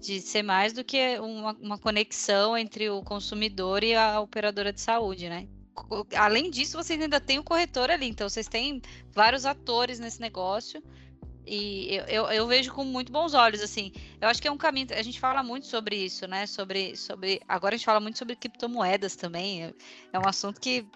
de 0.00 0.20
ser 0.20 0.44
mais 0.44 0.72
do 0.72 0.84
que 0.84 1.18
uma, 1.18 1.56
uma 1.60 1.76
conexão 1.76 2.56
entre 2.56 2.88
o 2.88 3.02
consumidor 3.02 3.82
e 3.82 3.92
a 3.92 4.20
operadora 4.20 4.72
de 4.72 4.80
saúde, 4.80 5.28
né? 5.28 5.48
Além 6.16 6.50
disso, 6.50 6.76
vocês 6.76 7.00
ainda 7.02 7.20
têm 7.20 7.40
o 7.40 7.42
corretor 7.42 7.90
ali, 7.90 8.06
então 8.06 8.28
vocês 8.28 8.46
têm 8.46 8.80
vários 9.12 9.44
atores 9.44 9.98
nesse 9.98 10.20
negócio 10.20 10.80
e 11.46 11.94
eu, 11.94 12.04
eu, 12.04 12.24
eu, 12.26 12.46
vejo 12.46 12.72
com 12.72 12.84
muito 12.84 13.12
bons 13.12 13.34
olhos, 13.34 13.60
assim. 13.60 13.92
Eu 14.20 14.28
acho 14.28 14.40
que 14.40 14.48
é 14.48 14.50
um 14.50 14.56
caminho. 14.56 14.88
A 14.92 15.02
gente 15.02 15.20
fala 15.20 15.42
muito 15.42 15.66
sobre 15.66 15.96
isso, 15.96 16.26
né? 16.26 16.46
Sobre. 16.46 16.96
sobre 16.96 17.40
agora 17.46 17.74
a 17.74 17.78
gente 17.78 17.86
fala 17.86 18.00
muito 18.00 18.18
sobre 18.18 18.34
criptomoedas 18.34 19.14
também. 19.14 19.74
É, 20.12 20.18
um 20.18 20.26
assunto 20.26 20.60
que. 20.60 20.86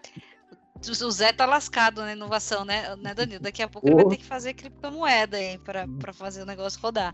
O 0.80 1.10
Zé 1.10 1.32
tá 1.32 1.44
lascado 1.44 2.02
na 2.02 2.12
inovação, 2.12 2.64
né, 2.64 2.94
né 2.94 3.12
Danilo? 3.12 3.40
Daqui 3.40 3.64
a 3.64 3.68
pouco 3.68 3.88
ele 3.88 3.96
vai 3.96 4.04
ter 4.04 4.16
que 4.16 4.24
fazer 4.24 4.54
criptomoeda 4.54 5.36
aí 5.36 5.58
para 5.58 6.12
fazer 6.12 6.42
o 6.42 6.46
negócio 6.46 6.80
rodar. 6.80 7.12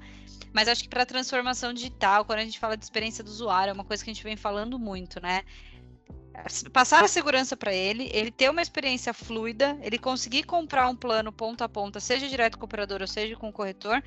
Mas 0.53 0.69
acho 0.69 0.83
que 0.83 0.89
para 0.89 1.07
transformação 1.07 1.73
digital, 1.73 2.27
quando 2.27 2.41
a 2.41 2.45
gente 2.45 2.59
fala 2.59 2.77
de 2.77 2.85
experiência 2.85 3.25
do 3.25 3.31
usuário, 3.31 3.71
é 3.71 3.73
uma 3.73 3.85
coisa 3.85 4.05
que 4.05 4.11
a 4.11 4.13
gente 4.13 4.23
vem 4.23 4.37
falando 4.37 4.79
muito, 4.79 5.19
né? 5.19 5.45
Passar 6.73 7.05
a 7.05 7.09
segurança 7.09 7.57
para 7.57 7.73
ele, 7.73 8.11
ele 8.13 8.31
ter 8.31 8.51
uma 8.51 8.63
experiência 8.63 9.15
fluida, 9.15 9.79
ele 9.83 9.99
conseguir 9.99 10.43
comprar 10.43 10.89
um 10.89 10.97
plano 10.97 11.33
ponta 11.33 11.65
a 11.65 11.69
ponta, 11.69 12.01
seja 12.01 12.29
direto 12.29 12.59
com 12.59 12.65
o 12.65 12.67
operador 12.67 13.01
ou 13.01 13.07
seja 13.07 13.37
com 13.37 13.49
o 13.49 13.53
corretor, 13.53 14.03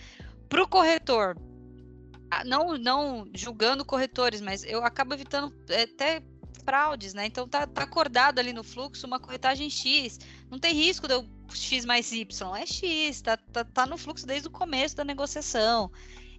para 0.49 0.61
o 0.61 0.67
corretor, 0.67 1.37
não, 2.45 2.77
não 2.77 3.27
julgando 3.33 3.85
corretores, 3.85 4.41
mas 4.41 4.63
eu 4.63 4.83
acabo 4.83 5.13
evitando 5.13 5.53
é, 5.69 5.83
até 5.83 6.21
fraudes, 6.63 7.13
né? 7.13 7.25
Então 7.25 7.47
tá, 7.47 7.65
tá 7.65 7.83
acordado 7.83 8.39
ali 8.39 8.51
no 8.51 8.63
fluxo 8.63 9.07
uma 9.07 9.19
corretagem 9.19 9.69
X. 9.69 10.19
Não 10.49 10.59
tem 10.59 10.73
risco 10.73 11.07
de 11.07 11.13
eu 11.13 11.25
X 11.53 11.85
mais 11.85 12.11
Y, 12.11 12.55
é 12.57 12.65
X, 12.65 13.21
tá, 13.21 13.37
tá, 13.37 13.63
tá 13.63 13.85
no 13.85 13.97
fluxo 13.97 14.27
desde 14.27 14.49
o 14.49 14.51
começo 14.51 14.95
da 14.97 15.05
negociação. 15.05 15.89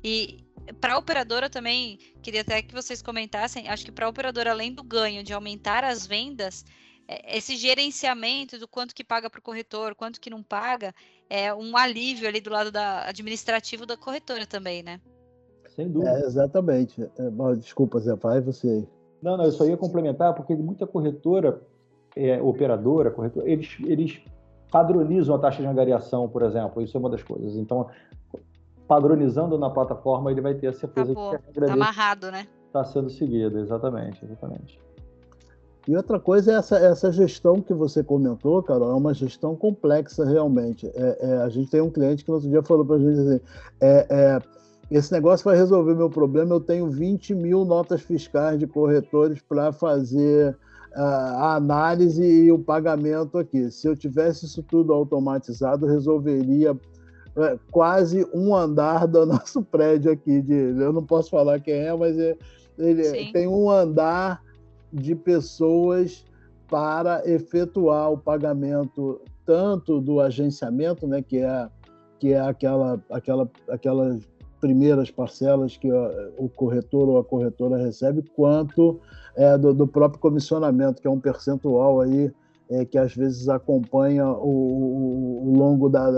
E 0.02 0.44
para 0.80 0.94
a 0.94 0.98
operadora 0.98 1.48
também, 1.48 1.98
queria 2.22 2.42
até 2.42 2.62
que 2.62 2.74
vocês 2.74 3.02
comentassem, 3.02 3.68
acho 3.68 3.84
que 3.84 3.92
para 3.92 4.06
a 4.06 4.08
operadora, 4.08 4.50
além 4.50 4.72
do 4.72 4.82
ganho 4.82 5.22
de 5.22 5.32
aumentar 5.32 5.84
as 5.84 6.06
vendas, 6.06 6.64
é, 7.08 7.36
esse 7.36 7.56
gerenciamento 7.56 8.58
do 8.58 8.68
quanto 8.68 8.94
que 8.94 9.02
paga 9.02 9.30
para 9.30 9.38
o 9.38 9.42
corretor, 9.42 9.94
quanto 9.94 10.20
que 10.20 10.28
não 10.30 10.42
paga, 10.42 10.94
é 11.28 11.52
um 11.54 11.76
alívio 11.76 12.28
ali 12.28 12.40
do 12.40 12.50
lado 12.50 12.70
da 12.70 13.08
administrativo 13.08 13.86
da 13.86 13.96
corretora 13.96 14.46
também, 14.46 14.82
né? 14.82 15.00
Sem 15.68 15.90
dúvida. 15.90 16.18
É, 16.18 16.20
exatamente. 16.20 17.02
É, 17.02 17.54
desculpa, 17.56 17.98
Zé, 17.98 18.14
vai 18.14 18.40
você 18.40 18.68
aí. 18.68 18.88
Não, 19.22 19.36
não, 19.36 19.44
eu 19.44 19.52
só 19.52 19.64
ia 19.64 19.76
complementar, 19.76 20.34
porque 20.34 20.54
muita 20.54 20.86
corretora, 20.86 21.60
é, 22.14 22.40
operadora, 22.42 23.10
corretora, 23.10 23.50
eles, 23.50 23.76
eles 23.84 24.20
padronizam 24.70 25.34
a 25.34 25.38
taxa 25.38 25.62
de 25.62 25.66
angariação, 25.66 26.28
por 26.28 26.42
exemplo. 26.42 26.82
Isso 26.82 26.96
é 26.96 27.00
uma 27.00 27.10
das 27.10 27.22
coisas. 27.22 27.56
Então, 27.56 27.88
padronizando 28.88 29.58
na 29.58 29.68
plataforma, 29.68 30.32
ele 30.32 30.40
vai 30.40 30.54
ter 30.54 30.68
a 30.68 30.72
certeza 30.72 31.12
Acabou. 31.12 31.30
que 31.30 31.36
a 31.36 31.40
regra 31.46 31.66
tá 31.66 31.72
amarrado, 31.74 32.30
né? 32.32 32.48
Está 32.66 32.84
sendo 32.84 33.10
seguida, 33.10 33.60
exatamente, 33.60 34.24
exatamente. 34.24 34.80
E 35.86 35.96
outra 35.96 36.18
coisa 36.18 36.52
é 36.52 36.54
essa, 36.56 36.76
essa 36.76 37.12
gestão 37.12 37.62
que 37.62 37.72
você 37.72 38.02
comentou, 38.02 38.62
Carol, 38.62 38.90
é 38.90 38.94
uma 38.94 39.14
gestão 39.14 39.54
complexa 39.54 40.24
realmente. 40.24 40.86
É, 40.94 41.18
é, 41.20 41.36
a 41.42 41.48
gente 41.48 41.70
tem 41.70 41.80
um 41.80 41.90
cliente 41.90 42.24
que 42.24 42.30
no 42.30 42.36
outro 42.36 42.50
dia 42.50 42.62
falou 42.62 42.84
para 42.84 42.96
a 42.96 42.98
gente 42.98 43.18
assim, 43.18 43.40
é, 43.80 44.06
é, 44.10 44.38
esse 44.90 45.12
negócio 45.12 45.44
vai 45.44 45.56
resolver 45.56 45.94
meu 45.94 46.10
problema, 46.10 46.54
eu 46.54 46.60
tenho 46.60 46.90
20 46.90 47.34
mil 47.34 47.64
notas 47.64 48.00
fiscais 48.00 48.58
de 48.58 48.66
corretores 48.66 49.40
para 49.40 49.70
fazer 49.72 50.56
a 50.94 51.54
análise 51.54 52.24
e 52.24 52.50
o 52.50 52.58
pagamento 52.58 53.38
aqui. 53.38 53.70
Se 53.70 53.86
eu 53.86 53.94
tivesse 53.94 54.46
isso 54.46 54.62
tudo 54.62 54.92
automatizado, 54.92 55.86
resolveria 55.86 56.76
quase 57.70 58.26
um 58.34 58.54
andar 58.54 59.06
do 59.06 59.24
nosso 59.26 59.62
prédio 59.62 60.12
aqui. 60.12 60.40
De, 60.40 60.54
eu 60.54 60.92
não 60.92 61.04
posso 61.04 61.30
falar 61.30 61.60
quem 61.60 61.74
é, 61.74 61.94
mas 61.96 62.18
é, 62.18 62.36
ele 62.78 63.32
tem 63.32 63.46
um 63.46 63.70
andar 63.70 64.42
de 64.92 65.14
pessoas 65.14 66.24
para 66.68 67.22
efetuar 67.28 68.12
o 68.12 68.18
pagamento 68.18 69.20
tanto 69.44 70.00
do 70.00 70.20
agenciamento, 70.20 71.06
né, 71.06 71.22
que 71.22 71.38
é 71.38 71.68
que 72.18 72.32
é 72.32 72.40
aquela 72.40 73.00
aquela 73.10 73.48
aquelas 73.68 74.28
primeiras 74.60 75.10
parcelas 75.10 75.76
que 75.76 75.90
o 76.36 76.48
corretor 76.48 77.08
ou 77.08 77.18
a 77.18 77.24
corretora 77.24 77.78
recebe, 77.78 78.22
quanto 78.34 79.00
é, 79.36 79.56
do, 79.56 79.72
do, 79.72 79.86
próprio 79.86 80.20
comissionamento, 80.20 81.00
que 81.00 81.06
é 81.06 81.10
um 81.10 81.20
percentual 81.20 82.00
aí 82.00 82.32
é, 82.68 82.84
que 82.84 82.98
às 82.98 83.14
vezes 83.14 83.48
acompanha 83.48 84.28
o, 84.28 84.48
o, 84.48 85.48
o, 85.48 85.56
longo 85.56 85.88
da, 85.88 86.10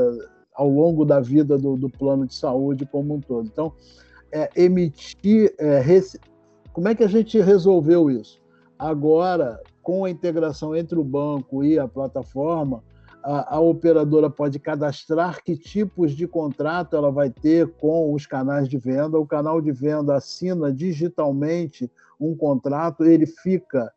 ao 0.61 0.69
longo 0.69 1.07
da 1.07 1.21
vida 1.21 1.57
do, 1.57 1.75
do, 1.75 1.89
plano 1.89 2.27
de 2.27 2.35
saúde 2.35 2.85
como 2.85 3.15
um 3.15 3.21
todo. 3.21 3.47
Então, 3.47 3.73
é, 4.31 4.51
emitir, 4.55 5.55
é, 5.59 5.83
como 6.71 6.87
é 6.87 6.95
que 6.95 7.03
a 7.03 7.09
gente 7.09 7.41
resolveu 7.41 8.11
isso? 8.11 8.39
Agora, 8.79 9.59
com 9.83 10.05
a 10.05 10.11
integração 10.11 10.77
entre 10.77 10.99
o 10.99 11.03
banco 11.03 11.65
e 11.65 11.79
a 11.79 11.89
plataforma, 11.89 12.85
a, 13.25 13.57
a, 13.57 13.61
operadora 13.61 14.29
pode 14.29 14.59
cadastrar 14.59 15.43
que 15.43 15.57
tipos 15.57 16.13
de 16.13 16.27
contrato 16.27 16.95
ela 16.95 17.11
vai 17.11 17.31
ter 17.31 17.67
com 17.81 18.13
os 18.13 18.27
canais 18.27 18.69
de 18.69 18.77
venda. 18.77 19.19
O 19.19 19.27
canal 19.27 19.63
de 19.63 19.73
venda 19.73 20.15
assina 20.15 20.71
digitalmente 20.71 21.91
um 22.21 22.37
contrato, 22.37 23.07
ele 23.07 23.25
fica 23.25 23.91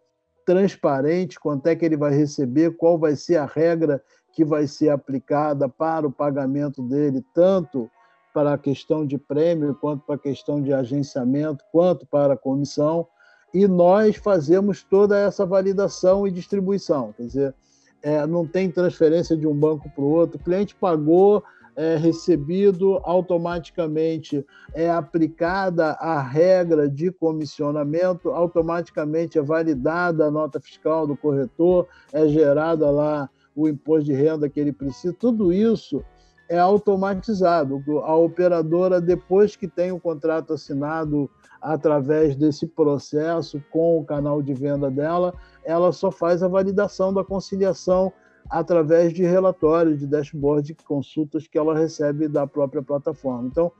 transparente 0.46 1.38
quanto 1.38 1.68
é 1.68 1.76
que 1.76 1.84
ele 1.84 1.98
vai 1.98 2.16
receber, 2.16 2.78
qual 2.78 2.98
vai 2.98 3.18
ser 3.18 3.36
a 3.36 3.46
regra 3.46 4.02
que 4.34 4.44
vai 4.44 4.68
ser 4.68 4.90
aplicada 4.90 5.70
para 5.70 6.08
o 6.08 6.12
pagamento 6.12 6.82
dele, 6.82 7.24
tanto 7.34 7.90
para 8.34 8.54
a 8.54 8.58
questão 8.58 9.06
de 9.06 9.18
prêmio, 9.18 9.76
quanto 9.76 10.04
para 10.06 10.16
a 10.16 10.20
questão 10.20 10.62
de 10.62 10.74
agenciamento, 10.74 11.64
quanto 11.72 12.06
para 12.08 12.34
a 12.34 12.38
comissão. 12.38 13.08
E 13.54 13.68
nós 13.68 14.16
fazemos 14.16 14.82
toda 14.82 15.18
essa 15.18 15.46
validação 15.46 16.28
e 16.28 16.32
distribuição. 16.32 17.14
Quer 17.14 17.24
dizer, 17.28 17.56
é, 18.02 18.26
não 18.26 18.48
tem 18.48 18.72
transferência 18.72 19.38
de 19.38 19.46
um 19.48 19.54
banco 19.54 19.88
para 19.92 20.04
o 20.04 20.10
outro. 20.10 20.40
O 20.40 20.44
cliente 20.44 20.76
pagou, 20.76 21.44
é 21.76 21.96
recebido 21.96 23.00
automaticamente, 23.04 24.46
é 24.74 24.90
aplicada 24.90 25.92
a 25.94 26.20
regra 26.20 26.90
de 26.90 27.12
comissionamento, 27.12 28.30
automaticamente 28.30 29.38
é 29.38 29.42
validada 29.42 30.26
a 30.26 30.32
nota 30.32 30.60
fiscal 30.60 31.06
do 31.06 31.16
corretor, 31.16 31.88
é 32.12 32.28
gerada 32.28 32.90
lá 32.90 33.30
o 33.56 33.68
imposto 33.68 34.06
de 34.06 34.14
renda 34.14 34.50
que 34.50 34.60
ele 34.60 34.72
precisa. 34.72 35.14
Tudo 35.14 35.52
isso 35.54 36.04
é 36.50 36.60
automatizado. 36.60 37.82
A 38.04 38.16
operadora, 38.16 39.00
depois 39.00 39.56
que 39.56 39.68
tem 39.68 39.92
o 39.92 40.00
contrato 40.00 40.54
assinado 40.54 41.30
através 41.62 42.36
desse 42.36 42.68
processo 42.68 43.62
com 43.72 44.00
o 44.00 44.06
canal 44.06 44.42
de 44.42 44.54
venda 44.54 44.92
dela, 44.92 45.34
ela 45.64 45.92
só 45.92 46.12
faz 46.12 46.44
a 46.44 46.48
validação 46.48 47.14
da 47.14 47.24
conciliação 47.24 48.12
através 48.50 49.14
de 49.14 49.24
relatórios, 49.24 50.00
de 50.00 50.06
dashboard, 50.06 50.68
de 50.68 50.84
consultas 50.84 51.48
que 51.48 51.58
ela 51.58 51.78
recebe 51.78 52.28
da 52.28 52.46
própria 52.46 52.84
plataforma. 52.84 53.48
Então, 53.48 53.72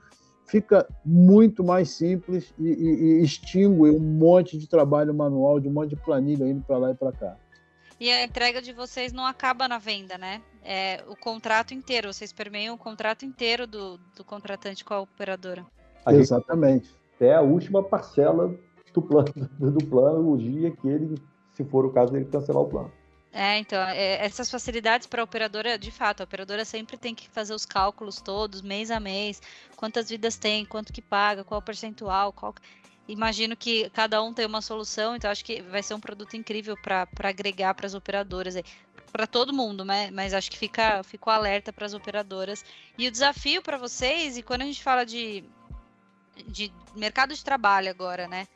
fica 0.46 0.86
muito 1.04 1.62
mais 1.62 1.90
simples 1.90 2.54
e, 2.58 2.66
e, 2.66 3.20
e 3.20 3.22
extingue 3.22 3.90
um 3.90 4.00
monte 4.00 4.58
de 4.58 4.68
trabalho 4.68 5.14
manual, 5.14 5.60
de 5.60 5.68
um 5.68 5.72
monte 5.72 5.90
de 5.90 5.96
planilha 5.96 6.48
indo 6.48 6.62
para 6.62 6.78
lá 6.78 6.90
e 6.90 6.94
para 6.94 7.12
cá. 7.12 7.36
E 7.98 8.10
a 8.10 8.24
entrega 8.24 8.60
de 8.60 8.72
vocês 8.72 9.12
não 9.12 9.24
acaba 9.24 9.68
na 9.68 9.78
venda, 9.78 10.18
né? 10.18 10.42
É 10.62 11.02
o 11.06 11.16
contrato 11.16 11.72
inteiro, 11.72 12.12
vocês 12.12 12.32
permeiam 12.32 12.74
o 12.74 12.78
contrato 12.78 13.24
inteiro 13.24 13.66
do, 13.66 13.98
do 14.16 14.24
contratante 14.24 14.84
com 14.84 14.94
a 14.94 15.00
operadora. 15.00 15.64
Exatamente. 16.06 16.90
Até 17.16 17.34
a 17.34 17.40
última 17.40 17.82
parcela 17.82 18.54
do 18.92 19.02
plano, 19.02 19.32
do 19.58 19.86
plano, 19.86 20.32
o 20.32 20.36
dia 20.36 20.70
que 20.70 20.88
ele 20.88 21.14
se 21.54 21.64
for 21.64 21.84
o 21.86 21.92
caso 21.92 22.12
dele 22.12 22.24
cancelar 22.24 22.62
o 22.62 22.68
plano. 22.68 22.92
É, 23.32 23.58
então, 23.58 23.82
é, 23.82 24.24
essas 24.24 24.48
facilidades 24.48 25.08
para 25.08 25.20
a 25.20 25.24
operadora, 25.24 25.76
de 25.76 25.90
fato, 25.90 26.20
a 26.20 26.24
operadora 26.24 26.64
sempre 26.64 26.96
tem 26.96 27.14
que 27.14 27.28
fazer 27.28 27.52
os 27.52 27.66
cálculos 27.66 28.20
todos, 28.20 28.62
mês 28.62 28.92
a 28.92 29.00
mês, 29.00 29.42
quantas 29.76 30.08
vidas 30.08 30.36
tem, 30.36 30.64
quanto 30.64 30.92
que 30.92 31.02
paga, 31.02 31.42
qual 31.42 31.60
o 31.60 31.64
percentual, 31.64 32.32
qual... 32.32 32.54
Imagino 33.06 33.56
que 33.56 33.90
cada 33.90 34.22
um 34.22 34.32
tem 34.32 34.46
uma 34.46 34.62
solução, 34.62 35.14
então 35.14 35.30
acho 35.30 35.44
que 35.44 35.60
vai 35.62 35.82
ser 35.82 35.94
um 35.94 36.00
produto 36.00 36.36
incrível 36.36 36.76
para 36.76 37.06
agregar 37.22 37.74
para 37.74 37.86
as 37.86 37.94
operadoras, 37.94 38.54
para 39.12 39.26
todo 39.26 39.52
mundo, 39.52 39.84
né? 39.84 40.10
Mas 40.10 40.32
acho 40.32 40.50
que 40.50 40.58
fica, 40.58 41.02
ficou 41.02 41.32
alerta 41.32 41.72
para 41.72 41.84
as 41.86 41.94
operadoras. 41.94 42.64
E 42.96 43.06
o 43.06 43.10
desafio 43.10 43.62
para 43.62 43.76
vocês, 43.76 44.38
e 44.38 44.42
quando 44.42 44.62
a 44.62 44.64
gente 44.64 44.82
fala 44.82 45.04
de, 45.04 45.44
de 46.46 46.72
mercado 46.96 47.34
de 47.34 47.44
trabalho 47.44 47.90
agora, 47.90 48.26
né? 48.26 48.48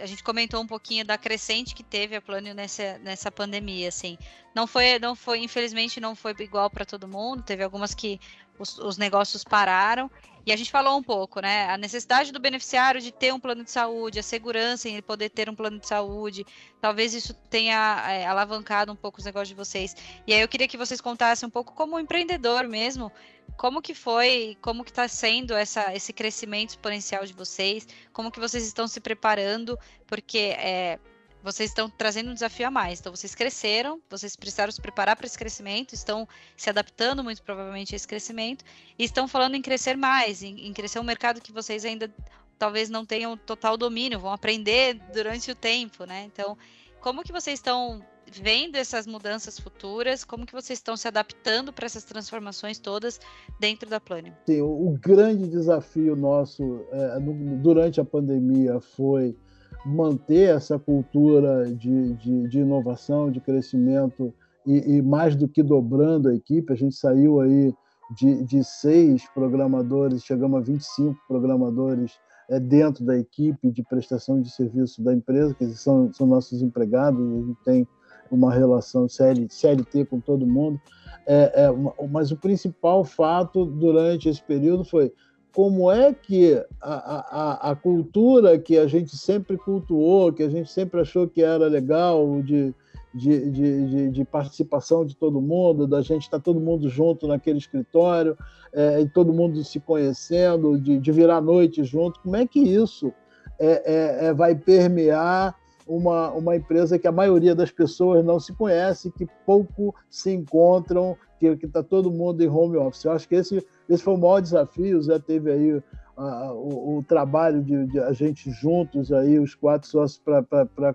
a 0.00 0.06
gente 0.06 0.22
comentou 0.22 0.60
um 0.60 0.66
pouquinho 0.66 1.04
da 1.04 1.16
crescente 1.18 1.74
que 1.74 1.82
teve 1.82 2.16
a 2.16 2.22
Plânio 2.22 2.54
nessa, 2.54 2.98
nessa 2.98 3.30
pandemia, 3.30 3.88
assim. 3.88 4.18
Não 4.54 4.66
foi, 4.66 4.98
não 4.98 5.14
foi, 5.14 5.40
infelizmente, 5.40 6.00
não 6.00 6.14
foi 6.14 6.34
igual 6.40 6.70
para 6.70 6.84
todo 6.84 7.08
mundo. 7.08 7.42
Teve 7.42 7.62
algumas 7.62 7.94
que 7.94 8.20
os, 8.58 8.78
os, 8.78 8.96
negócios 8.96 9.44
pararam. 9.44 10.10
E 10.46 10.52
a 10.52 10.56
gente 10.56 10.70
falou 10.70 10.98
um 10.98 11.02
pouco, 11.02 11.40
né? 11.40 11.70
A 11.70 11.78
necessidade 11.78 12.30
do 12.30 12.38
beneficiário 12.38 13.00
de 13.00 13.10
ter 13.10 13.32
um 13.32 13.40
plano 13.40 13.64
de 13.64 13.70
saúde, 13.70 14.18
a 14.18 14.22
segurança 14.22 14.88
em 14.88 14.92
ele 14.92 15.02
poder 15.02 15.30
ter 15.30 15.48
um 15.48 15.54
plano 15.54 15.78
de 15.78 15.88
saúde. 15.88 16.44
Talvez 16.80 17.14
isso 17.14 17.32
tenha 17.48 18.04
é, 18.10 18.26
alavancado 18.26 18.92
um 18.92 18.96
pouco 18.96 19.18
os 19.18 19.24
negócios 19.24 19.48
de 19.48 19.54
vocês. 19.54 19.96
E 20.26 20.34
aí 20.34 20.40
eu 20.40 20.48
queria 20.48 20.68
que 20.68 20.76
vocês 20.76 21.00
contassem 21.00 21.46
um 21.46 21.50
pouco 21.50 21.72
como 21.72 21.98
empreendedor 21.98 22.68
mesmo, 22.68 23.10
como 23.56 23.80
que 23.80 23.94
foi, 23.94 24.56
como 24.60 24.84
que 24.84 24.90
está 24.90 25.08
sendo 25.08 25.54
essa, 25.54 25.94
esse 25.94 26.12
crescimento 26.12 26.70
exponencial 26.70 27.24
de 27.24 27.32
vocês? 27.32 27.86
Como 28.12 28.30
que 28.30 28.40
vocês 28.40 28.66
estão 28.66 28.86
se 28.86 29.00
preparando? 29.00 29.78
Porque 30.06 30.54
é, 30.58 30.98
vocês 31.44 31.68
estão 31.68 31.90
trazendo 31.90 32.30
um 32.30 32.34
desafio 32.34 32.66
a 32.66 32.70
mais. 32.70 32.98
Então, 32.98 33.14
vocês 33.14 33.34
cresceram, 33.34 34.00
vocês 34.08 34.34
precisaram 34.34 34.72
se 34.72 34.80
preparar 34.80 35.14
para 35.14 35.26
esse 35.26 35.36
crescimento, 35.36 35.92
estão 35.92 36.26
se 36.56 36.70
adaptando 36.70 37.22
muito 37.22 37.42
provavelmente 37.42 37.94
a 37.94 37.96
esse 37.96 38.08
crescimento, 38.08 38.64
e 38.98 39.04
estão 39.04 39.28
falando 39.28 39.54
em 39.54 39.60
crescer 39.60 39.94
mais, 39.94 40.42
em, 40.42 40.66
em 40.66 40.72
crescer 40.72 40.98
um 40.98 41.04
mercado 41.04 41.42
que 41.42 41.52
vocês 41.52 41.84
ainda 41.84 42.10
talvez 42.58 42.88
não 42.88 43.04
tenham 43.04 43.36
total 43.36 43.76
domínio, 43.76 44.18
vão 44.18 44.32
aprender 44.32 44.94
durante 45.12 45.50
o 45.50 45.54
tempo, 45.54 46.06
né? 46.06 46.24
Então, 46.24 46.56
como 47.00 47.22
que 47.22 47.32
vocês 47.32 47.58
estão 47.58 48.02
vendo 48.32 48.76
essas 48.76 49.06
mudanças 49.06 49.58
futuras? 49.58 50.24
Como 50.24 50.46
que 50.46 50.52
vocês 50.52 50.78
estão 50.78 50.96
se 50.96 51.06
adaptando 51.06 51.72
para 51.74 51.84
essas 51.84 52.04
transformações 52.04 52.78
todas 52.78 53.20
dentro 53.60 53.90
da 53.90 54.00
Plânio? 54.00 54.34
Sim, 54.46 54.62
o, 54.62 54.96
grande 54.98 55.46
desafio 55.46 56.16
nosso 56.16 56.86
é, 56.90 57.18
no, 57.18 57.56
durante 57.58 58.00
a 58.00 58.04
pandemia 58.04 58.80
foi 58.80 59.36
manter 59.84 60.54
essa 60.54 60.78
cultura 60.78 61.66
de, 61.74 62.14
de, 62.14 62.48
de 62.48 62.58
inovação, 62.60 63.30
de 63.30 63.40
crescimento 63.40 64.32
e, 64.66 64.96
e, 64.96 65.02
mais 65.02 65.36
do 65.36 65.46
que 65.46 65.62
dobrando 65.62 66.28
a 66.28 66.34
equipe. 66.34 66.72
A 66.72 66.76
gente 66.76 66.94
saiu 66.94 67.40
aí 67.40 67.74
de, 68.16 68.42
de 68.44 68.64
seis 68.64 69.26
programadores, 69.34 70.24
chegamos 70.24 70.58
a 70.58 70.64
25 70.64 71.18
programadores 71.28 72.12
é, 72.48 72.58
dentro 72.58 73.04
da 73.04 73.16
equipe 73.16 73.70
de 73.70 73.82
prestação 73.82 74.40
de 74.40 74.50
serviço 74.50 75.02
da 75.02 75.12
empresa, 75.12 75.54
que 75.54 75.66
são, 75.68 76.12
são 76.12 76.26
nossos 76.26 76.62
empregados, 76.62 77.20
a 77.20 77.46
gente 77.46 77.64
tem 77.64 77.88
uma 78.30 78.52
relação 78.52 79.08
CL, 79.08 79.46
CLT 79.50 80.06
com 80.06 80.20
todo 80.20 80.46
mundo. 80.46 80.80
É, 81.26 81.64
é, 81.64 82.06
mas 82.08 82.30
o 82.30 82.36
principal 82.36 83.04
fato 83.04 83.64
durante 83.64 84.28
esse 84.28 84.42
período 84.42 84.84
foi 84.84 85.12
como 85.54 85.90
é 85.90 86.12
que 86.12 86.60
a, 86.82 86.94
a, 86.94 87.70
a 87.70 87.76
cultura 87.76 88.58
que 88.58 88.76
a 88.76 88.88
gente 88.88 89.16
sempre 89.16 89.56
cultuou, 89.56 90.32
que 90.32 90.42
a 90.42 90.48
gente 90.48 90.70
sempre 90.70 91.00
achou 91.00 91.28
que 91.28 91.42
era 91.42 91.68
legal, 91.68 92.42
de, 92.42 92.74
de, 93.14 93.50
de, 93.50 94.10
de 94.10 94.24
participação 94.24 95.06
de 95.06 95.16
todo 95.16 95.40
mundo, 95.40 95.86
da 95.86 96.02
gente 96.02 96.22
estar 96.22 96.38
tá 96.38 96.42
todo 96.42 96.58
mundo 96.58 96.88
junto 96.88 97.28
naquele 97.28 97.58
escritório, 97.58 98.36
é, 98.72 99.06
todo 99.14 99.32
mundo 99.32 99.62
se 99.62 99.78
conhecendo, 99.78 100.76
de, 100.76 100.98
de 100.98 101.12
virar 101.12 101.40
noite 101.40 101.84
junto, 101.84 102.20
como 102.20 102.34
é 102.34 102.44
que 102.44 102.58
isso 102.58 103.12
é, 103.60 104.24
é, 104.24 104.26
é 104.26 104.34
vai 104.34 104.56
permear 104.56 105.54
uma, 105.86 106.30
uma 106.32 106.56
empresa 106.56 106.98
que 106.98 107.06
a 107.06 107.12
maioria 107.12 107.54
das 107.54 107.70
pessoas 107.70 108.24
não 108.24 108.40
se 108.40 108.52
conhece, 108.52 109.10
que 109.10 109.26
pouco 109.44 109.94
se 110.08 110.32
encontram, 110.32 111.16
que 111.38 111.66
está 111.66 111.82
todo 111.82 112.10
mundo 112.10 112.42
em 112.42 112.48
home 112.48 112.76
office. 112.76 113.04
Eu 113.04 113.12
acho 113.12 113.28
que 113.28 113.34
esse, 113.34 113.64
esse 113.88 114.02
foi 114.02 114.14
o 114.14 114.18
maior 114.18 114.40
desafio. 114.40 114.98
O 114.98 115.02
Zé 115.02 115.18
teve 115.18 115.50
aí 115.50 115.82
o, 116.16 116.98
o, 116.98 117.04
trabalho 117.06 117.62
de, 117.62 117.86
de, 117.86 118.00
a 118.00 118.12
gente 118.12 118.50
juntos, 118.50 119.12
aí, 119.12 119.38
os 119.38 119.54
quatro 119.54 119.88
sócios, 119.88 120.20
para 120.24 120.94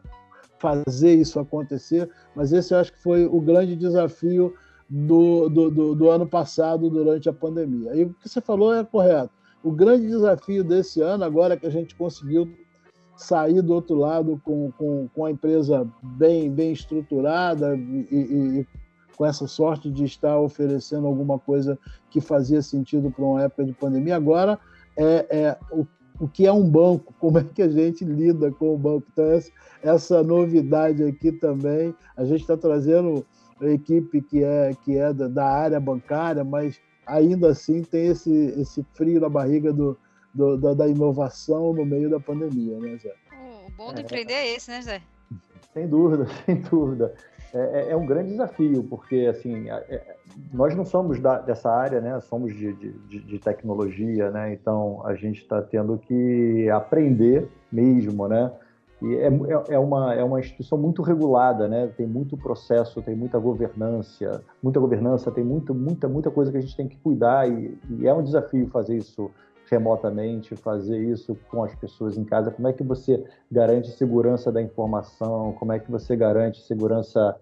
fazer 0.57 1.13
isso 1.15 1.39
acontecer, 1.39 2.09
mas 2.35 2.51
esse 2.51 2.73
eu 2.73 2.79
acho 2.79 2.91
que 2.91 3.01
foi 3.01 3.25
o 3.25 3.39
grande 3.39 3.75
desafio 3.75 4.53
do, 4.89 5.47
do, 5.49 5.69
do, 5.69 5.95
do 5.95 6.09
ano 6.09 6.27
passado, 6.27 6.89
durante 6.89 7.29
a 7.29 7.33
pandemia. 7.33 7.95
E 7.95 8.05
o 8.05 8.13
que 8.13 8.27
você 8.27 8.41
falou 8.41 8.73
é 8.73 8.83
correto. 8.83 9.31
O 9.63 9.71
grande 9.71 10.07
desafio 10.07 10.63
desse 10.63 11.01
ano, 11.01 11.23
agora 11.23 11.55
que 11.55 11.65
a 11.65 11.69
gente 11.69 11.95
conseguiu 11.95 12.49
sair 13.19 13.61
do 13.61 13.73
outro 13.73 13.95
lado 13.95 14.41
com, 14.43 14.71
com, 14.71 15.09
com 15.13 15.25
a 15.25 15.31
empresa 15.31 15.85
bem, 16.01 16.49
bem 16.49 16.71
estruturada 16.71 17.75
e, 17.75 18.07
e, 18.09 18.59
e, 18.59 18.67
com 19.15 19.25
essa 19.25 19.45
sorte 19.45 19.91
de 19.91 20.05
estar 20.05 20.39
oferecendo 20.39 21.05
alguma 21.05 21.37
coisa 21.37 21.77
que 22.09 22.21
fazia 22.21 22.61
sentido 22.61 23.11
para 23.11 23.25
uma 23.25 23.43
época 23.43 23.65
de 23.65 23.73
pandemia. 23.73 24.15
Agora, 24.15 24.57
é, 24.95 25.27
é 25.29 25.57
o, 25.69 25.85
o 26.17 26.29
que 26.29 26.47
é 26.47 26.53
um 26.53 26.67
banco, 26.67 27.13
como 27.19 27.37
é 27.37 27.43
que 27.43 27.61
a 27.61 27.67
gente 27.67 28.05
lida 28.05 28.49
com 28.51 28.73
o 28.73 28.77
banco. 28.77 29.05
Então, 29.11 29.25
essa, 29.25 29.51
essa 29.83 30.23
novidade 30.23 31.03
aqui 31.03 31.33
também, 31.33 31.93
a 32.15 32.23
gente 32.23 32.41
está 32.41 32.55
trazendo 32.55 33.25
a 33.61 33.67
equipe 33.67 34.21
que 34.21 34.41
é, 34.41 34.73
que 34.85 34.97
é 34.97 35.11
da, 35.11 35.27
da 35.27 35.45
área 35.45 35.79
bancária, 35.79 36.45
mas 36.45 36.79
ainda 37.05 37.49
assim 37.49 37.81
tem 37.81 38.07
esse, 38.07 38.31
esse 38.57 38.85
frio 38.93 39.19
na 39.19 39.27
barriga 39.27 39.73
do, 39.73 39.97
do, 40.33 40.57
da, 40.57 40.73
da, 40.73 40.87
inovação 40.87 41.73
no 41.73 41.85
meio 41.85 42.09
da 42.09 42.19
pandemia, 42.19 42.77
né, 42.79 42.97
Zé? 42.97 43.13
O 43.67 43.71
bom 43.71 43.93
do 43.93 43.99
é, 43.99 44.03
empreender 44.03 44.33
é 44.33 44.55
esse, 44.55 44.69
né, 44.69 44.81
Zé? 44.81 45.01
Sem 45.73 45.87
dúvida, 45.87 46.27
sem 46.45 46.55
dúvida. 46.61 47.13
É, 47.53 47.59
é, 47.59 47.91
é 47.91 47.95
um 47.95 48.05
grande 48.05 48.29
desafio, 48.31 48.83
porque 48.83 49.27
assim, 49.29 49.69
é, 49.69 50.15
nós 50.53 50.75
não 50.75 50.85
somos 50.85 51.19
da, 51.19 51.39
dessa 51.39 51.71
área, 51.71 51.99
né? 51.99 52.19
Somos 52.21 52.53
de, 52.55 52.73
de, 52.73 53.19
de 53.21 53.39
tecnologia, 53.39 54.29
né? 54.29 54.53
Então 54.53 55.01
a 55.05 55.15
gente 55.15 55.41
está 55.41 55.61
tendo 55.61 55.97
que 55.97 56.69
aprender 56.69 57.47
mesmo, 57.71 58.27
né? 58.27 58.51
E 59.01 59.15
é, 59.15 59.27
é, 59.27 59.75
é, 59.75 59.79
uma, 59.79 60.13
é 60.13 60.23
uma 60.23 60.39
instituição 60.39 60.77
muito 60.77 61.01
regulada, 61.01 61.67
né? 61.67 61.87
Tem 61.95 62.05
muito 62.05 62.37
processo, 62.37 63.01
tem 63.01 63.15
muita 63.15 63.39
governança, 63.39 64.43
muita 64.61 64.79
governança, 64.79 65.31
tem 65.31 65.43
muita, 65.43 65.73
muita, 65.73 66.07
muita 66.07 66.29
coisa 66.29 66.51
que 66.51 66.57
a 66.57 66.61
gente 66.61 66.75
tem 66.75 66.87
que 66.87 66.97
cuidar 66.97 67.49
e, 67.49 67.77
e 67.97 68.07
é 68.07 68.13
um 68.13 68.21
desafio 68.21 68.67
fazer 68.67 68.97
isso 68.97 69.31
remotamente, 69.69 70.55
fazer 70.55 70.99
isso 70.99 71.37
com 71.49 71.63
as 71.63 71.73
pessoas 71.75 72.17
em 72.17 72.23
casa? 72.23 72.51
Como 72.51 72.67
é 72.67 72.73
que 72.73 72.83
você 72.83 73.23
garante 73.51 73.91
segurança 73.91 74.51
da 74.51 74.61
informação? 74.61 75.53
Como 75.53 75.71
é 75.71 75.79
que 75.79 75.89
você 75.91 76.15
garante 76.15 76.61
segurança 76.61 77.35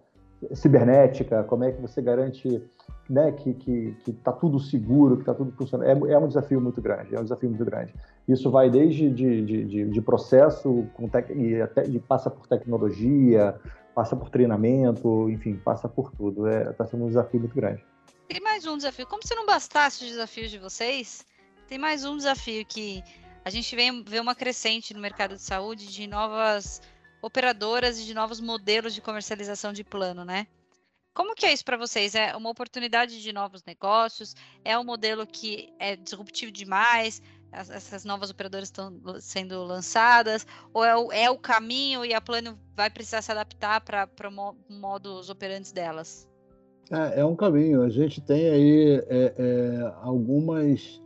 cibernética? 0.53 1.43
Como 1.43 1.63
é 1.63 1.71
que 1.71 1.82
você 1.82 2.01
garante 2.01 2.61
né, 3.09 3.32
que 3.32 3.51
está 3.51 3.63
que, 3.63 3.95
que 4.03 4.13
tá 4.13 4.32
tudo 4.32 4.59
seguro, 4.59 5.15
que 5.15 5.21
está 5.21 5.34
tudo 5.34 5.51
funcionando? 5.51 5.88
É, 5.88 6.13
é, 6.13 6.17
um 6.17 6.28
desafio 6.28 6.59
muito 6.59 6.82
grande, 6.82 7.15
é 7.15 7.19
um 7.19 7.23
desafio 7.23 7.49
muito 7.49 7.65
grande. 7.65 7.93
Isso 8.28 8.51
vai 8.51 8.69
desde 8.69 9.09
de, 9.09 9.45
de, 9.45 9.65
de, 9.65 9.89
de 9.89 10.01
processo 10.01 10.86
tec, 11.11 11.30
e, 11.32 11.61
até, 11.61 11.84
passa 12.07 12.30
por 12.30 12.47
tecnologia, 12.47 13.55
passa 13.95 14.15
por 14.15 14.30
treinamento, 14.30 15.30
enfim, 15.30 15.55
passa 15.55 15.88
por 15.88 16.11
tudo. 16.11 16.47
Está 16.47 16.69
é, 16.69 16.73
tá 16.73 16.86
sendo 16.86 17.05
um 17.05 17.07
desafio 17.07 17.39
muito 17.39 17.55
grande. 17.55 17.84
Tem 18.28 18.41
mais 18.41 18.65
um 18.67 18.75
desafio. 18.75 19.07
Como 19.07 19.25
se 19.25 19.34
não 19.34 19.45
bastasse 19.45 20.03
os 20.03 20.11
desafios 20.11 20.51
de 20.51 20.59
vocês, 20.59 21.25
tem 21.68 21.78
mais 21.78 22.05
um 22.05 22.15
desafio 22.15 22.65
que 22.65 23.03
a 23.43 23.49
gente 23.49 23.76
vê, 23.76 23.91
vê 24.05 24.20
uma 24.20 24.34
crescente 24.34 24.93
no 24.93 24.99
mercado 24.99 25.36
de 25.36 25.41
saúde 25.41 25.88
de 25.88 26.07
novas 26.07 26.82
operadoras 27.22 27.99
e 27.99 28.05
de 28.05 28.13
novos 28.13 28.39
modelos 28.39 28.93
de 28.93 29.01
comercialização 29.01 29.74
de 29.74 29.84
plano, 29.84 30.24
né? 30.24 30.47
Como 31.13 31.36
que 31.36 31.45
é 31.45 31.51
isso 31.51 31.65
para 31.65 31.78
vocês? 31.78 32.13
É 32.13 32.36
uma 32.36 32.49
oportunidade 32.49 33.22
de 33.22 33.34
novos 33.34 33.63
negócios? 33.65 34.36
É 34.63 34.78
um 34.78 34.84
modelo 34.84 35.26
que 35.26 35.74
é 35.80 35.95
disruptivo 35.95 36.51
demais? 36.51 37.22
Essas 37.51 38.05
novas 38.05 38.30
operadoras 38.30 38.68
estão 38.68 39.01
sendo 39.20 39.63
lançadas? 39.63 40.45
Ou 40.74 40.86
é 40.86 40.95
o, 40.95 41.11
é 41.11 41.30
o 41.30 41.38
caminho 41.38 42.05
e 42.05 42.13
a 42.13 42.22
Plano 42.22 42.57
vai 42.76 42.89
precisar 42.89 43.22
se 43.22 43.32
adaptar 43.32 43.82
para 43.82 44.30
o 44.30 44.55
modus 44.70 45.30
operantes 45.30 45.72
delas? 45.72 46.28
É, 46.91 47.22
é, 47.22 47.26
um 47.26 47.36
caminho. 47.36 47.82
A 47.82 47.89
gente 47.89 48.22
tem 48.22 48.49
aí 48.49 49.03
é, 49.07 49.34
é, 49.38 49.93
algumas 50.03 51.01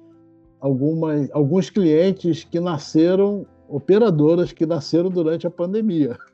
algumas, 0.61 1.29
alguns 1.31 1.69
clientes 1.69 2.43
que 2.43 2.59
nasceram, 2.59 3.45
operadoras 3.67 4.53
que 4.53 4.65
nasceram 4.65 5.09
durante 5.09 5.45
a 5.45 5.51
pandemia. 5.51 6.17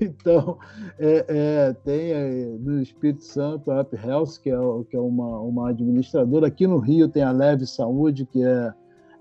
Então, 0.00 0.58
é, 0.98 1.24
é, 1.28 1.72
tem 1.84 2.58
no 2.58 2.82
Espírito 2.82 3.22
Santo 3.22 3.70
a 3.70 3.82
Up 3.82 3.94
Health, 3.94 4.40
que 4.42 4.50
é, 4.50 4.56
que 4.90 4.96
é 4.96 5.00
uma, 5.00 5.38
uma 5.40 5.70
administradora. 5.70 6.48
Aqui 6.48 6.66
no 6.66 6.78
Rio 6.78 7.06
tem 7.06 7.22
a 7.22 7.30
Leve 7.30 7.64
Saúde, 7.64 8.26
que 8.26 8.42
é, 8.42 8.72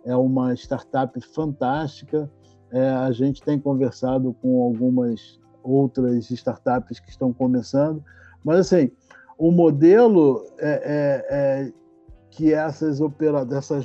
é 0.04 0.16
uma 0.16 0.56
startup 0.56 1.20
fantástica. 1.22 2.28
É, 2.72 2.90
a 2.90 3.12
gente 3.12 3.44
tem 3.44 3.60
conversado 3.60 4.34
com 4.42 4.64
algumas 4.64 5.40
outras 5.62 6.32
startups 6.32 7.00
que 7.00 7.12
estão 7.12 7.32
começando. 7.32 8.04
Mas, 8.44 8.62
assim, 8.62 8.90
o 9.38 9.52
modelo 9.52 10.44
é, 10.58 10.70
é, 10.70 11.26
é 11.30 11.74
que 12.36 12.54
essas, 12.54 13.00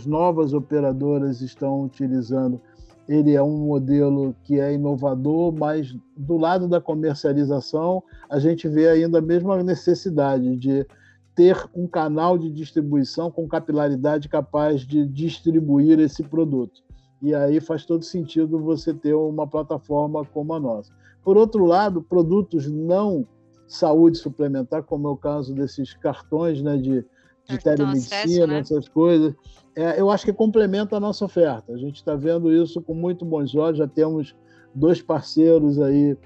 novas 0.05 0.53
operadoras 0.53 1.41
estão 1.41 1.85
utilizando, 1.85 2.61
ele 3.09 3.33
é 3.33 3.43
um 3.43 3.57
modelo 3.59 4.35
que 4.43 4.59
é 4.59 4.75
inovador, 4.75 5.53
mas 5.57 5.97
do 6.17 6.37
lado 6.37 6.67
da 6.67 6.81
comercialização, 6.81 8.03
a 8.29 8.41
gente 8.41 8.69
vê 8.69 8.89
ainda 8.89 9.19
a 9.19 9.23
mesma 9.23 9.63
necessidade 9.63 10.57
de 10.57 10.85
ter 11.33 11.57
um 11.73 11.87
canal 11.87 12.37
de 12.37 12.51
distribuição 12.51 13.31
com 13.31 13.47
capilaridade 13.47 14.29
capaz 14.29 14.81
de 14.81 15.07
distribuir 15.07 16.01
esse 16.01 16.25
produto. 16.25 16.83
E 17.23 17.33
aí 17.33 17.61
faz 17.61 17.87
todo 17.87 18.05
sentido 18.05 18.59
você 18.59 18.93
ter 18.93 19.15
uma 19.15 19.47
plataforma 19.47 20.25
como 20.25 20.55
a 20.55 20.61
nossa. 20.61 20.93
Por 21.23 21.37
outro 21.37 21.65
lado, 21.67 22.03
produtos 22.03 22.69
não 22.69 23.25
saúde 23.69 24.19
suplementar, 24.19 24.83
como 24.83 25.07
é 25.07 25.11
o 25.13 25.17
caso 25.17 25.55
desses 25.55 25.95
cartões 25.95 26.61
né, 26.61 26.77
de 26.77 27.05
de 27.51 27.59
telemedicina, 27.59 28.47
né? 28.47 28.59
essas 28.61 28.89
coisas. 28.89 29.35
É, 29.75 30.01
eu 30.01 30.11
acho 30.11 30.25
que 30.25 30.33
complementa 30.33 30.97
a 30.97 31.01
nossa 31.01 31.25
oferta. 31.25 31.73
A 31.73 31.77
gente 31.77 31.97
está 31.97 32.15
vendo 32.15 32.53
isso 32.53 32.83
com 32.83 32.95
muito 32.95 33.25
bons 33.25 33.55
olhos. 33.55 33.79
Já 33.79 33.87
temos 33.87 34.35
dois 34.75 35.01
parceiros 35.01 35.81
aí 35.81 36.17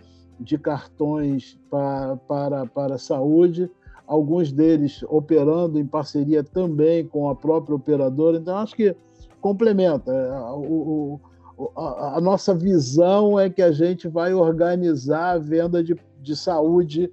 de 0.41 0.59
cartões 0.59 1.59
para, 1.70 2.16
para, 2.16 2.66
para 2.66 2.95
a 2.97 2.99
saúde, 2.99 3.70
alguns 4.07 4.53
deles 4.53 5.05
operando 5.09 5.79
em 5.79 5.87
parceria 5.87 6.43
também 6.43 7.07
com 7.07 7.29
a 7.29 7.35
própria 7.35 7.77
operadora. 7.77 8.39
Então, 8.39 8.57
acho 8.57 8.75
que 8.75 8.95
complementa. 9.41 10.12
É, 10.12 10.33
o, 10.53 11.20
o, 11.57 11.70
a, 11.77 12.16
a, 12.16 12.20
nossa 12.20 12.55
visão 12.55 13.39
é 13.39 13.49
que 13.49 13.62
a 13.62 13.70
gente 13.70 14.09
vai 14.09 14.35
organizar 14.35 15.33
a 15.33 15.39
venda 15.39 15.83
de, 15.83 15.97
de 16.20 16.37
saúde 16.37 17.12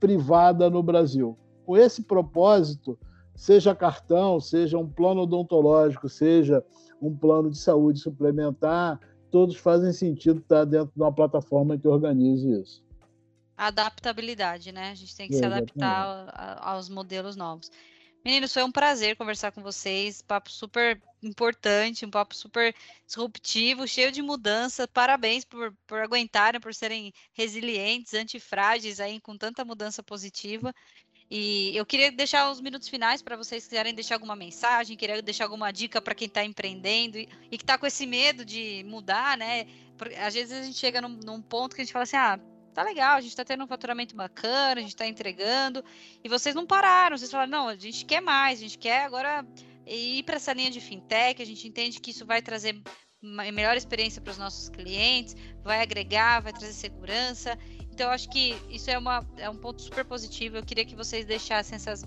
privada 0.00 0.70
no 0.70 0.82
Brasil. 0.82 1.36
Com 1.64 1.76
esse 1.76 2.02
propósito, 2.02 2.98
seja 3.42 3.74
cartão, 3.74 4.38
seja 4.38 4.78
um 4.78 4.88
plano 4.88 5.22
odontológico, 5.22 6.08
seja 6.08 6.64
um 7.00 7.12
plano 7.12 7.50
de 7.50 7.58
saúde 7.58 7.98
suplementar, 7.98 9.00
todos 9.32 9.56
fazem 9.56 9.92
sentido 9.92 10.38
estar 10.38 10.64
dentro 10.64 10.92
de 10.94 11.02
uma 11.02 11.12
plataforma 11.12 11.76
que 11.76 11.88
organize 11.88 12.48
isso. 12.48 12.84
Adaptabilidade, 13.56 14.70
né? 14.70 14.90
A 14.90 14.94
gente 14.94 15.16
tem 15.16 15.26
que 15.26 15.34
Exatamente. 15.34 15.72
se 15.72 15.82
adaptar 15.82 16.60
aos 16.60 16.88
modelos 16.88 17.34
novos. 17.34 17.68
Meninos, 18.24 18.54
foi 18.54 18.62
um 18.62 18.70
prazer 18.70 19.16
conversar 19.16 19.50
com 19.50 19.60
vocês. 19.60 20.22
Papo 20.22 20.48
super 20.48 21.02
importante, 21.20 22.06
um 22.06 22.10
papo 22.10 22.36
super 22.36 22.72
disruptivo, 23.04 23.88
cheio 23.88 24.12
de 24.12 24.22
mudança. 24.22 24.86
Parabéns 24.86 25.44
por, 25.44 25.74
por 25.84 25.98
aguentarem, 25.98 26.60
por 26.60 26.72
serem 26.72 27.12
resilientes, 27.32 28.14
antifrágeis 28.14 29.00
aí 29.00 29.20
com 29.20 29.36
tanta 29.36 29.64
mudança 29.64 30.00
positiva. 30.00 30.72
E 31.34 31.74
eu 31.74 31.86
queria 31.86 32.12
deixar 32.12 32.50
os 32.50 32.60
minutos 32.60 32.88
finais 32.88 33.22
para 33.22 33.38
vocês 33.38 33.64
quiserem 33.64 33.94
deixar 33.94 34.16
alguma 34.16 34.36
mensagem, 34.36 34.98
queria 34.98 35.22
deixar 35.22 35.44
alguma 35.44 35.72
dica 35.72 35.98
para 35.98 36.14
quem 36.14 36.28
está 36.28 36.44
empreendendo 36.44 37.16
e, 37.16 37.26
e 37.50 37.56
que 37.56 37.64
está 37.64 37.78
com 37.78 37.86
esse 37.86 38.04
medo 38.04 38.44
de 38.44 38.84
mudar, 38.86 39.38
né? 39.38 39.64
Porque, 39.96 40.14
às 40.14 40.34
vezes 40.34 40.52
a 40.52 40.62
gente 40.62 40.76
chega 40.76 41.00
num, 41.00 41.18
num, 41.24 41.40
ponto 41.40 41.74
que 41.74 41.80
a 41.80 41.84
gente 41.84 41.92
fala 41.94 42.02
assim, 42.02 42.18
ah, 42.18 42.38
tá 42.74 42.82
legal, 42.82 43.16
a 43.16 43.20
gente 43.22 43.30
está 43.30 43.46
tendo 43.46 43.64
um 43.64 43.66
faturamento 43.66 44.14
bacana, 44.14 44.74
a 44.74 44.82
gente 44.82 44.90
está 44.90 45.06
entregando, 45.06 45.82
e 46.22 46.28
vocês 46.28 46.54
não 46.54 46.66
pararam, 46.66 47.16
vocês 47.16 47.30
falaram, 47.30 47.50
não, 47.50 47.68
a 47.68 47.76
gente 47.76 48.04
quer 48.04 48.20
mais, 48.20 48.58
a 48.58 48.62
gente 48.64 48.76
quer 48.76 49.06
agora 49.06 49.42
ir 49.86 50.22
para 50.24 50.36
essa 50.36 50.52
linha 50.52 50.70
de 50.70 50.82
fintech, 50.82 51.40
a 51.40 51.46
gente 51.46 51.66
entende 51.66 51.98
que 51.98 52.10
isso 52.10 52.26
vai 52.26 52.42
trazer 52.42 52.78
uma 53.22 53.50
melhor 53.52 53.76
experiência 53.76 54.20
para 54.20 54.32
os 54.32 54.38
nossos 54.38 54.68
clientes, 54.68 55.34
vai 55.62 55.80
agregar, 55.80 56.42
vai 56.42 56.52
trazer 56.52 56.74
segurança. 56.74 57.56
Então, 57.92 58.06
eu 58.06 58.12
acho 58.12 58.28
que 58.30 58.56
isso 58.70 58.90
é, 58.90 58.98
uma, 58.98 59.24
é 59.36 59.48
um 59.48 59.56
ponto 59.56 59.82
super 59.82 60.04
positivo. 60.04 60.56
Eu 60.56 60.62
queria 60.62 60.84
que 60.84 60.96
vocês 60.96 61.24
deixassem 61.24 61.76
essas, 61.76 62.04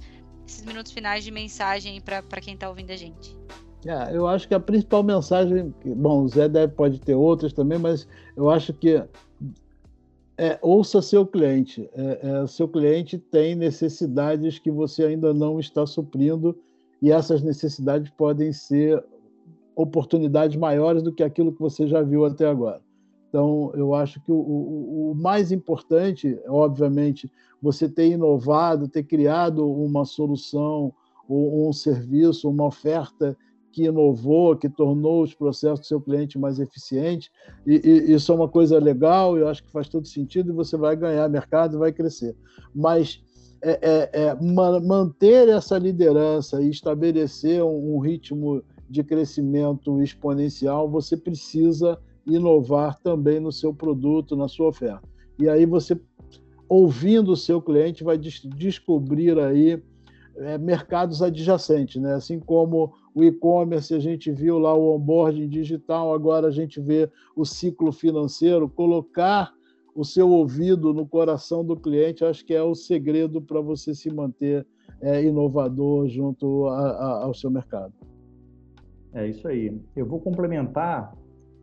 esses 0.48 0.66
minutos 0.66 0.92
finais 0.92 1.24
de 1.24 1.32
mensagem 1.32 2.02
para 2.02 2.42
quem 2.42 2.56
está 2.56 2.68
ouvindo 2.68 2.92
a 2.92 2.96
gente. 2.96 3.38
É, 3.86 4.18
eu 4.18 4.26
acho 4.26 4.48
que 4.48 4.56
a 4.56 4.60
principal 4.60 5.04
mensagem, 5.04 5.74
bom, 5.86 6.24
o 6.24 6.28
Zé 6.28 6.50
deve, 6.50 6.74
pode 6.74 7.00
ter 7.00 7.14
outras 7.14 7.54
também, 7.54 7.78
mas 7.78 8.08
eu 8.36 8.50
acho 8.50 8.74
que 8.74 9.04
é, 10.38 10.58
ouça 10.62 11.04
seu 11.04 11.24
cliente. 11.26 11.88
É, 11.94 12.42
é, 12.44 12.48
seu 12.48 12.68
cliente 12.68 13.20
tem 13.20 13.54
necessidades 13.54 14.58
que 14.58 14.72
você 14.72 15.04
ainda 15.06 15.36
não 15.36 15.60
está 15.60 15.86
suprindo 15.86 16.58
e 17.00 17.12
essas 17.12 17.44
necessidades 17.44 18.10
podem 18.10 18.52
ser 18.52 19.04
oportunidades 19.76 20.58
maiores 20.58 21.04
do 21.04 21.12
que 21.12 21.22
aquilo 21.22 21.52
que 21.52 21.60
você 21.60 21.86
já 21.86 22.02
viu 22.02 22.26
até 22.26 22.48
agora. 22.48 22.82
Então, 23.36 23.70
eu 23.76 23.94
acho 23.94 24.22
que 24.22 24.32
o, 24.32 24.36
o, 24.36 25.12
o, 25.12 25.14
mais 25.14 25.52
importante, 25.52 26.40
obviamente, 26.48 27.30
você 27.62 27.90
ter 27.90 28.08
inovado, 28.08 28.88
ter 28.88 29.04
criado 29.04 29.70
uma 29.70 30.06
solução, 30.06 30.94
um, 31.30 31.68
um 31.68 31.74
serviço, 31.74 32.50
uma 32.50 32.68
oferta 32.68 33.38
que 33.74 33.84
inovou, 33.84 34.56
que 34.56 34.70
tornou 34.70 35.22
os 35.22 35.34
processos 35.34 35.82
do 35.82 35.86
seu 35.86 36.00
cliente 36.00 36.40
mais 36.40 36.62
eficientes. 36.62 37.30
E, 37.68 37.82
e, 37.84 38.14
isso 38.14 38.32
é 38.32 38.36
uma 38.36 38.48
coisa 38.48 38.80
legal, 38.80 39.38
eu 39.38 39.50
acho 39.50 39.66
que 39.66 39.70
faz 39.70 39.90
todo 39.90 40.08
sentido 40.08 40.52
e 40.52 40.56
você 40.56 40.78
vai 40.78 40.96
ganhar 40.96 41.28
mercado 41.28 41.76
e 41.76 41.80
vai 41.80 41.92
crescer. 41.92 42.34
Mas 42.74 43.22
é, 43.62 43.72
é, 43.82 44.28
é, 44.28 44.36
manter 44.80 45.50
essa 45.50 45.78
liderança 45.78 46.62
e 46.62 46.70
estabelecer 46.70 47.62
um, 47.62 47.98
um 47.98 48.00
ritmo 48.00 48.64
de 48.90 49.04
crescimento 49.04 50.02
exponencial, 50.02 50.90
você 50.90 51.18
precisa 51.18 52.00
inovar 52.26 53.00
também 53.00 53.40
no 53.40 53.52
seu 53.52 53.74
produto, 53.74 54.36
na 54.36 54.48
sua 54.48 54.68
oferta. 54.68 55.08
E 55.38 55.48
aí 55.50 55.66
você, 55.66 56.00
ouvindo 56.68 57.32
o 57.32 57.38
seu 57.38 57.62
cliente, 57.62 58.04
vai 58.04 58.18
des 58.18 58.42
descobrir 58.42 59.38
aí 59.40 59.82
é, 60.38 60.58
mercados 60.58 61.22
adjacentes, 61.22 62.02
né? 62.02 62.14
Assim 62.14 62.40
como 62.40 62.94
o 63.14 63.24
e-commerce, 63.24 63.94
a 63.94 64.00
gente 64.00 64.32
viu 64.32 64.60
lá 64.60 64.74
o 64.74 64.96
onboarding 64.96 65.48
digital, 65.48 66.14
agora 66.14 66.48
a 66.48 66.52
gente 66.52 66.82
vê 66.82 67.10
o 67.36 67.46
ciclo 67.46 67.92
financeiro, 67.92 68.68
colocar 68.68 69.54
o 69.96 70.04
seu 70.04 70.30
ouvido 70.30 70.94
no 70.94 71.08
coração 71.08 71.64
do 71.64 71.78
cliente, 71.78 72.26
acho 72.26 72.46
que 72.46 72.54
é 72.54 72.62
o 72.62 72.76
segredo 72.76 73.42
para 73.42 73.62
você 73.62 73.96
se 73.96 74.14
manter 74.14 74.68
é, 75.00 75.24
inovador 75.24 76.10
junto 76.10 76.66
a, 76.68 76.90
a, 76.90 77.24
ao 77.24 77.34
seu 77.34 77.50
mercado. 77.50 77.94
É 79.14 79.30
isso 79.30 79.48
aí. 79.48 79.80
Eu 79.96 80.06
vou 80.06 80.20
complementar 80.20 81.16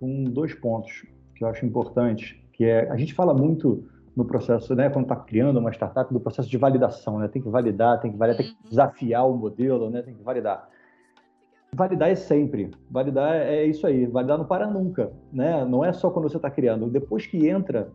com 0.03 0.25
dois 0.25 0.53
pontos 0.53 1.07
que 1.37 1.45
eu 1.45 1.49
acho 1.49 1.65
importantes, 1.65 2.37
que 2.53 2.65
é 2.65 2.91
a 2.91 2.97
gente 2.97 3.15
fala 3.15 3.33
muito 3.33 3.89
no 4.17 4.25
processo, 4.25 4.75
né, 4.75 4.91
quando 4.91 5.05
está 5.05 5.15
criando 5.15 5.61
uma 5.61 5.71
startup, 5.71 6.13
do 6.13 6.19
processo 6.19 6.51
de 6.51 6.59
validação, 6.59 7.21
né? 7.21 7.29
Tem 7.29 7.41
que 7.41 7.49
validar, 7.49 8.01
tem 8.01 8.11
que 8.11 8.19
validar, 8.19 8.39
tem 8.39 8.53
que 8.53 8.65
uhum. 8.65 8.69
desafiar 8.69 9.27
o 9.27 9.37
modelo, 9.37 9.89
né? 9.89 10.03
Tem 10.03 10.13
que 10.13 10.23
validar. 10.23 10.69
Validar 11.75 12.11
é 12.11 12.17
sempre. 12.17 12.73
Validar 12.91 13.35
é 13.37 13.65
isso 13.65 13.87
aí. 13.87 14.05
Validar 14.05 14.37
não 14.37 14.45
para 14.45 14.67
nunca, 14.67 15.13
né? 15.33 15.65
Não 15.65 15.85
é 15.85 15.93
só 15.93 16.11
quando 16.11 16.29
você 16.29 16.37
está 16.37 16.51
criando. 16.51 16.91
Depois 16.91 17.27
que 17.27 17.49
entra, 17.49 17.91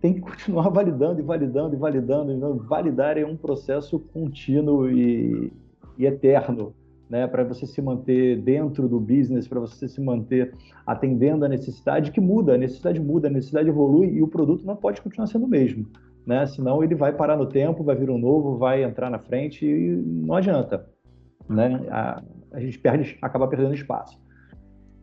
tem 0.00 0.14
que 0.14 0.20
continuar 0.22 0.70
validando 0.70 1.20
e 1.20 1.22
validando 1.22 1.74
e 1.74 1.78
validando. 1.78 2.66
Validar 2.66 3.18
é 3.18 3.26
um 3.26 3.36
processo 3.36 3.98
contínuo 3.98 4.88
e, 4.88 5.52
e 5.98 6.06
eterno 6.06 6.72
né, 7.12 7.26
para 7.26 7.44
você 7.44 7.66
se 7.66 7.82
manter 7.82 8.40
dentro 8.40 8.88
do 8.88 8.98
business, 8.98 9.46
para 9.46 9.60
você 9.60 9.86
se 9.86 10.00
manter 10.00 10.54
atendendo 10.86 11.44
a 11.44 11.48
necessidade 11.48 12.10
que 12.10 12.22
muda, 12.22 12.54
a 12.54 12.56
necessidade 12.56 12.98
muda, 12.98 13.28
a 13.28 13.30
necessidade 13.30 13.68
evolui 13.68 14.06
e 14.06 14.22
o 14.22 14.26
produto 14.26 14.64
não 14.64 14.74
pode 14.74 15.02
continuar 15.02 15.26
sendo 15.26 15.44
o 15.44 15.48
mesmo, 15.48 15.86
né? 16.26 16.46
Senão 16.46 16.82
ele 16.82 16.94
vai 16.94 17.12
parar 17.12 17.36
no 17.36 17.44
tempo, 17.44 17.84
vai 17.84 17.94
vir 17.94 18.08
um 18.08 18.16
novo, 18.16 18.56
vai 18.56 18.82
entrar 18.82 19.10
na 19.10 19.18
frente 19.18 19.66
e 19.66 19.90
não 19.94 20.36
adianta, 20.36 20.88
né? 21.46 21.86
A, 21.90 22.22
a 22.50 22.60
gente 22.60 22.78
perde, 22.78 23.18
acaba 23.20 23.46
perdendo 23.46 23.74
espaço. 23.74 24.18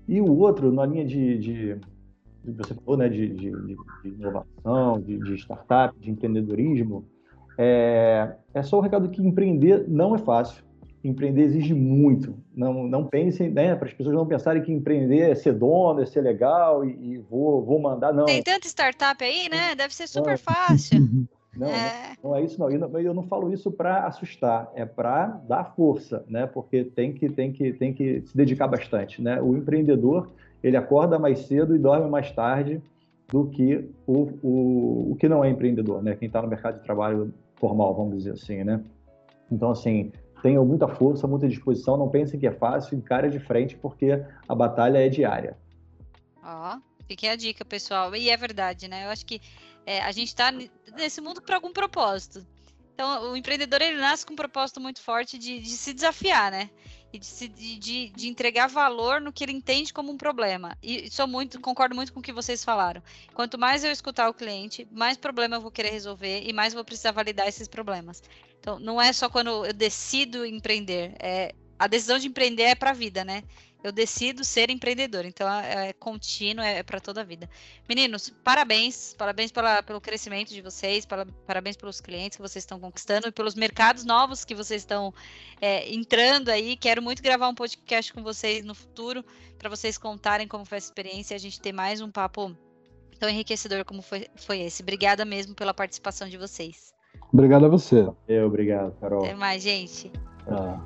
E 0.07 0.19
o 0.19 0.35
outro, 0.35 0.71
na 0.71 0.87
linha 0.87 1.05
de, 1.05 1.37
de, 1.37 1.77
você 2.43 2.73
falou, 2.73 2.97
né, 2.97 3.07
de, 3.07 3.29
de, 3.29 3.51
de 3.51 4.09
inovação, 4.09 4.99
de, 4.99 5.19
de 5.19 5.35
startup, 5.35 5.95
de 5.99 6.09
empreendedorismo, 6.09 7.05
é, 7.55 8.35
é 8.51 8.63
só 8.63 8.79
o 8.79 8.81
recado 8.81 9.09
que 9.09 9.21
empreender 9.21 9.87
não 9.87 10.15
é 10.15 10.17
fácil 10.17 10.67
empreender 11.03 11.43
exige 11.43 11.73
muito. 11.73 12.35
Não, 12.55 12.87
não 12.87 13.05
pensem, 13.05 13.49
né, 13.49 13.75
para 13.75 13.87
as 13.87 13.93
pessoas 13.93 14.15
não 14.15 14.25
pensarem 14.25 14.61
que 14.61 14.71
empreender 14.71 15.31
é 15.31 15.35
ser 15.35 15.53
dono, 15.53 16.01
é 16.01 16.05
ser 16.05 16.21
legal 16.21 16.83
e, 16.83 17.13
e 17.13 17.17
vou, 17.17 17.63
vou 17.63 17.79
mandar, 17.79 18.13
não. 18.13 18.25
Tem 18.25 18.43
tanta 18.43 18.67
startup 18.67 19.23
aí, 19.23 19.49
né? 19.49 19.75
Deve 19.75 19.93
ser 19.95 20.07
super 20.07 20.37
fácil. 20.37 20.99
Não, 21.57 21.67
é. 21.67 22.13
não 22.23 22.35
é 22.35 22.43
isso 22.43 22.59
não. 22.59 22.69
Eu, 22.69 22.79
não. 22.79 22.99
eu 22.99 23.13
não 23.13 23.23
falo 23.23 23.51
isso 23.51 23.71
para 23.71 24.05
assustar, 24.05 24.71
é 24.75 24.85
para 24.85 25.25
dar 25.47 25.73
força, 25.75 26.23
né? 26.27 26.45
Porque 26.45 26.85
tem 26.85 27.11
que, 27.11 27.27
tem, 27.27 27.51
que, 27.51 27.73
tem 27.73 27.91
que 27.91 28.21
se 28.21 28.37
dedicar 28.37 28.67
bastante, 28.67 29.19
né? 29.21 29.41
O 29.41 29.57
empreendedor, 29.57 30.29
ele 30.63 30.77
acorda 30.77 31.17
mais 31.17 31.39
cedo 31.47 31.75
e 31.75 31.79
dorme 31.79 32.07
mais 32.07 32.31
tarde 32.31 32.79
do 33.27 33.47
que 33.47 33.89
o, 34.05 34.29
o, 34.43 35.11
o 35.11 35.15
que 35.19 35.27
não 35.27 35.43
é 35.43 35.49
empreendedor, 35.49 36.03
né? 36.03 36.15
Quem 36.15 36.27
está 36.27 36.41
no 36.41 36.47
mercado 36.47 36.77
de 36.77 36.83
trabalho 36.83 37.33
formal, 37.55 37.95
vamos 37.95 38.17
dizer 38.17 38.33
assim, 38.33 38.63
né? 38.63 38.81
Então, 39.51 39.71
assim, 39.71 40.11
tenham 40.41 40.65
muita 40.65 40.87
força, 40.87 41.27
muita 41.27 41.47
disposição, 41.47 41.97
não 41.97 42.09
pensem 42.09 42.39
que 42.39 42.47
é 42.47 42.51
fácil, 42.51 42.97
encare 42.97 43.29
de 43.29 43.39
frente, 43.39 43.75
porque 43.75 44.23
a 44.47 44.55
batalha 44.55 44.97
é 44.97 45.09
diária. 45.09 45.57
Ó, 46.43 46.75
oh, 46.75 46.81
fiquem 47.05 47.29
a 47.29 47.35
dica, 47.35 47.63
pessoal. 47.65 48.15
E 48.15 48.29
é 48.29 48.37
verdade, 48.37 48.87
né? 48.87 49.05
Eu 49.05 49.09
acho 49.09 49.25
que 49.25 49.41
é, 49.85 50.01
a 50.01 50.11
gente 50.11 50.27
está 50.27 50.51
nesse 50.95 51.21
mundo 51.21 51.41
por 51.41 51.53
algum 51.53 51.71
propósito. 51.71 52.45
Então, 52.93 53.31
o 53.31 53.37
empreendedor 53.37 53.81
ele 53.81 53.97
nasce 53.97 54.25
com 54.25 54.33
um 54.33 54.35
propósito 54.35 54.81
muito 54.81 55.01
forte 55.01 55.37
de, 55.37 55.59
de 55.59 55.69
se 55.69 55.93
desafiar, 55.93 56.51
né? 56.51 56.69
E 57.11 57.17
de, 57.17 57.77
de, 57.79 58.09
de, 58.09 58.27
entregar 58.27 58.67
valor 58.67 59.19
no 59.19 59.33
que 59.33 59.43
ele 59.43 59.51
entende 59.51 59.91
como 59.91 60.11
um 60.11 60.17
problema. 60.17 60.77
E 60.81 61.09
sou 61.09 61.27
muito, 61.27 61.59
concordo 61.59 61.95
muito 61.95 62.13
com 62.13 62.19
o 62.19 62.23
que 62.23 62.31
vocês 62.31 62.63
falaram. 62.63 63.01
Quanto 63.33 63.57
mais 63.57 63.83
eu 63.83 63.91
escutar 63.91 64.29
o 64.29 64.33
cliente, 64.33 64.87
mais 64.91 65.17
problema 65.17 65.55
eu 65.55 65.61
vou 65.61 65.71
querer 65.71 65.89
resolver 65.89 66.43
e 66.47 66.53
mais 66.53 66.73
vou 66.73 66.85
precisar 66.85 67.11
validar 67.11 67.47
esses 67.47 67.67
problemas. 67.67 68.21
Então, 68.59 68.77
não 68.77 69.01
é 69.01 69.11
só 69.11 69.27
quando 69.27 69.65
eu 69.65 69.73
decido 69.73 70.45
empreender. 70.45 71.15
É, 71.19 71.55
a 71.79 71.87
decisão 71.87 72.19
de 72.19 72.27
empreender 72.27 72.63
é 72.63 72.75
para 72.75 72.91
a 72.91 72.93
vida, 72.93 73.23
né? 73.23 73.43
Eu 73.81 73.91
decido 73.91 74.43
ser 74.43 74.69
empreendedor. 74.69 75.25
Então, 75.25 75.49
é, 75.49 75.89
é 75.89 75.93
contínuo, 75.93 76.63
é, 76.63 76.79
é 76.79 76.83
para 76.83 76.99
toda 76.99 77.21
a 77.21 77.23
vida. 77.23 77.49
Meninos, 77.87 78.29
parabéns. 78.43 79.13
Parabéns 79.17 79.51
pela, 79.51 79.81
pelo 79.81 80.01
crescimento 80.01 80.49
de 80.49 80.61
vocês. 80.61 81.05
Para, 81.05 81.25
parabéns 81.47 81.77
pelos 81.77 82.01
clientes 82.01 82.35
que 82.35 82.41
vocês 82.41 82.63
estão 82.63 82.79
conquistando 82.79 83.29
e 83.29 83.31
pelos 83.31 83.55
mercados 83.55 84.03
novos 84.03 84.43
que 84.43 84.53
vocês 84.53 84.81
estão 84.81 85.13
é, 85.61 85.89
entrando 85.93 86.49
aí. 86.49 86.75
Quero 86.75 87.01
muito 87.01 87.23
gravar 87.23 87.47
um 87.47 87.55
podcast 87.55 88.11
com 88.11 88.21
vocês 88.21 88.65
no 88.65 88.75
futuro 88.75 89.23
para 89.57 89.69
vocês 89.69 89.97
contarem 89.97 90.47
como 90.47 90.65
foi 90.65 90.77
essa 90.77 90.87
experiência 90.87 91.33
e 91.33 91.37
a 91.37 91.39
gente 91.39 91.61
ter 91.61 91.71
mais 91.71 92.01
um 92.01 92.11
papo 92.11 92.55
tão 93.19 93.29
enriquecedor 93.29 93.85
como 93.85 94.01
foi, 94.01 94.27
foi 94.35 94.61
esse. 94.61 94.81
Obrigada 94.81 95.23
mesmo 95.23 95.55
pela 95.55 95.73
participação 95.73 96.27
de 96.27 96.37
vocês. 96.37 96.93
Obrigado 97.31 97.65
a 97.65 97.69
você. 97.69 98.07
Eu, 98.27 98.47
obrigado, 98.47 98.93
Carol. 98.99 99.23
Até 99.23 99.35
mais, 99.35 99.61
gente. 99.61 100.11
Ah. 100.47 100.81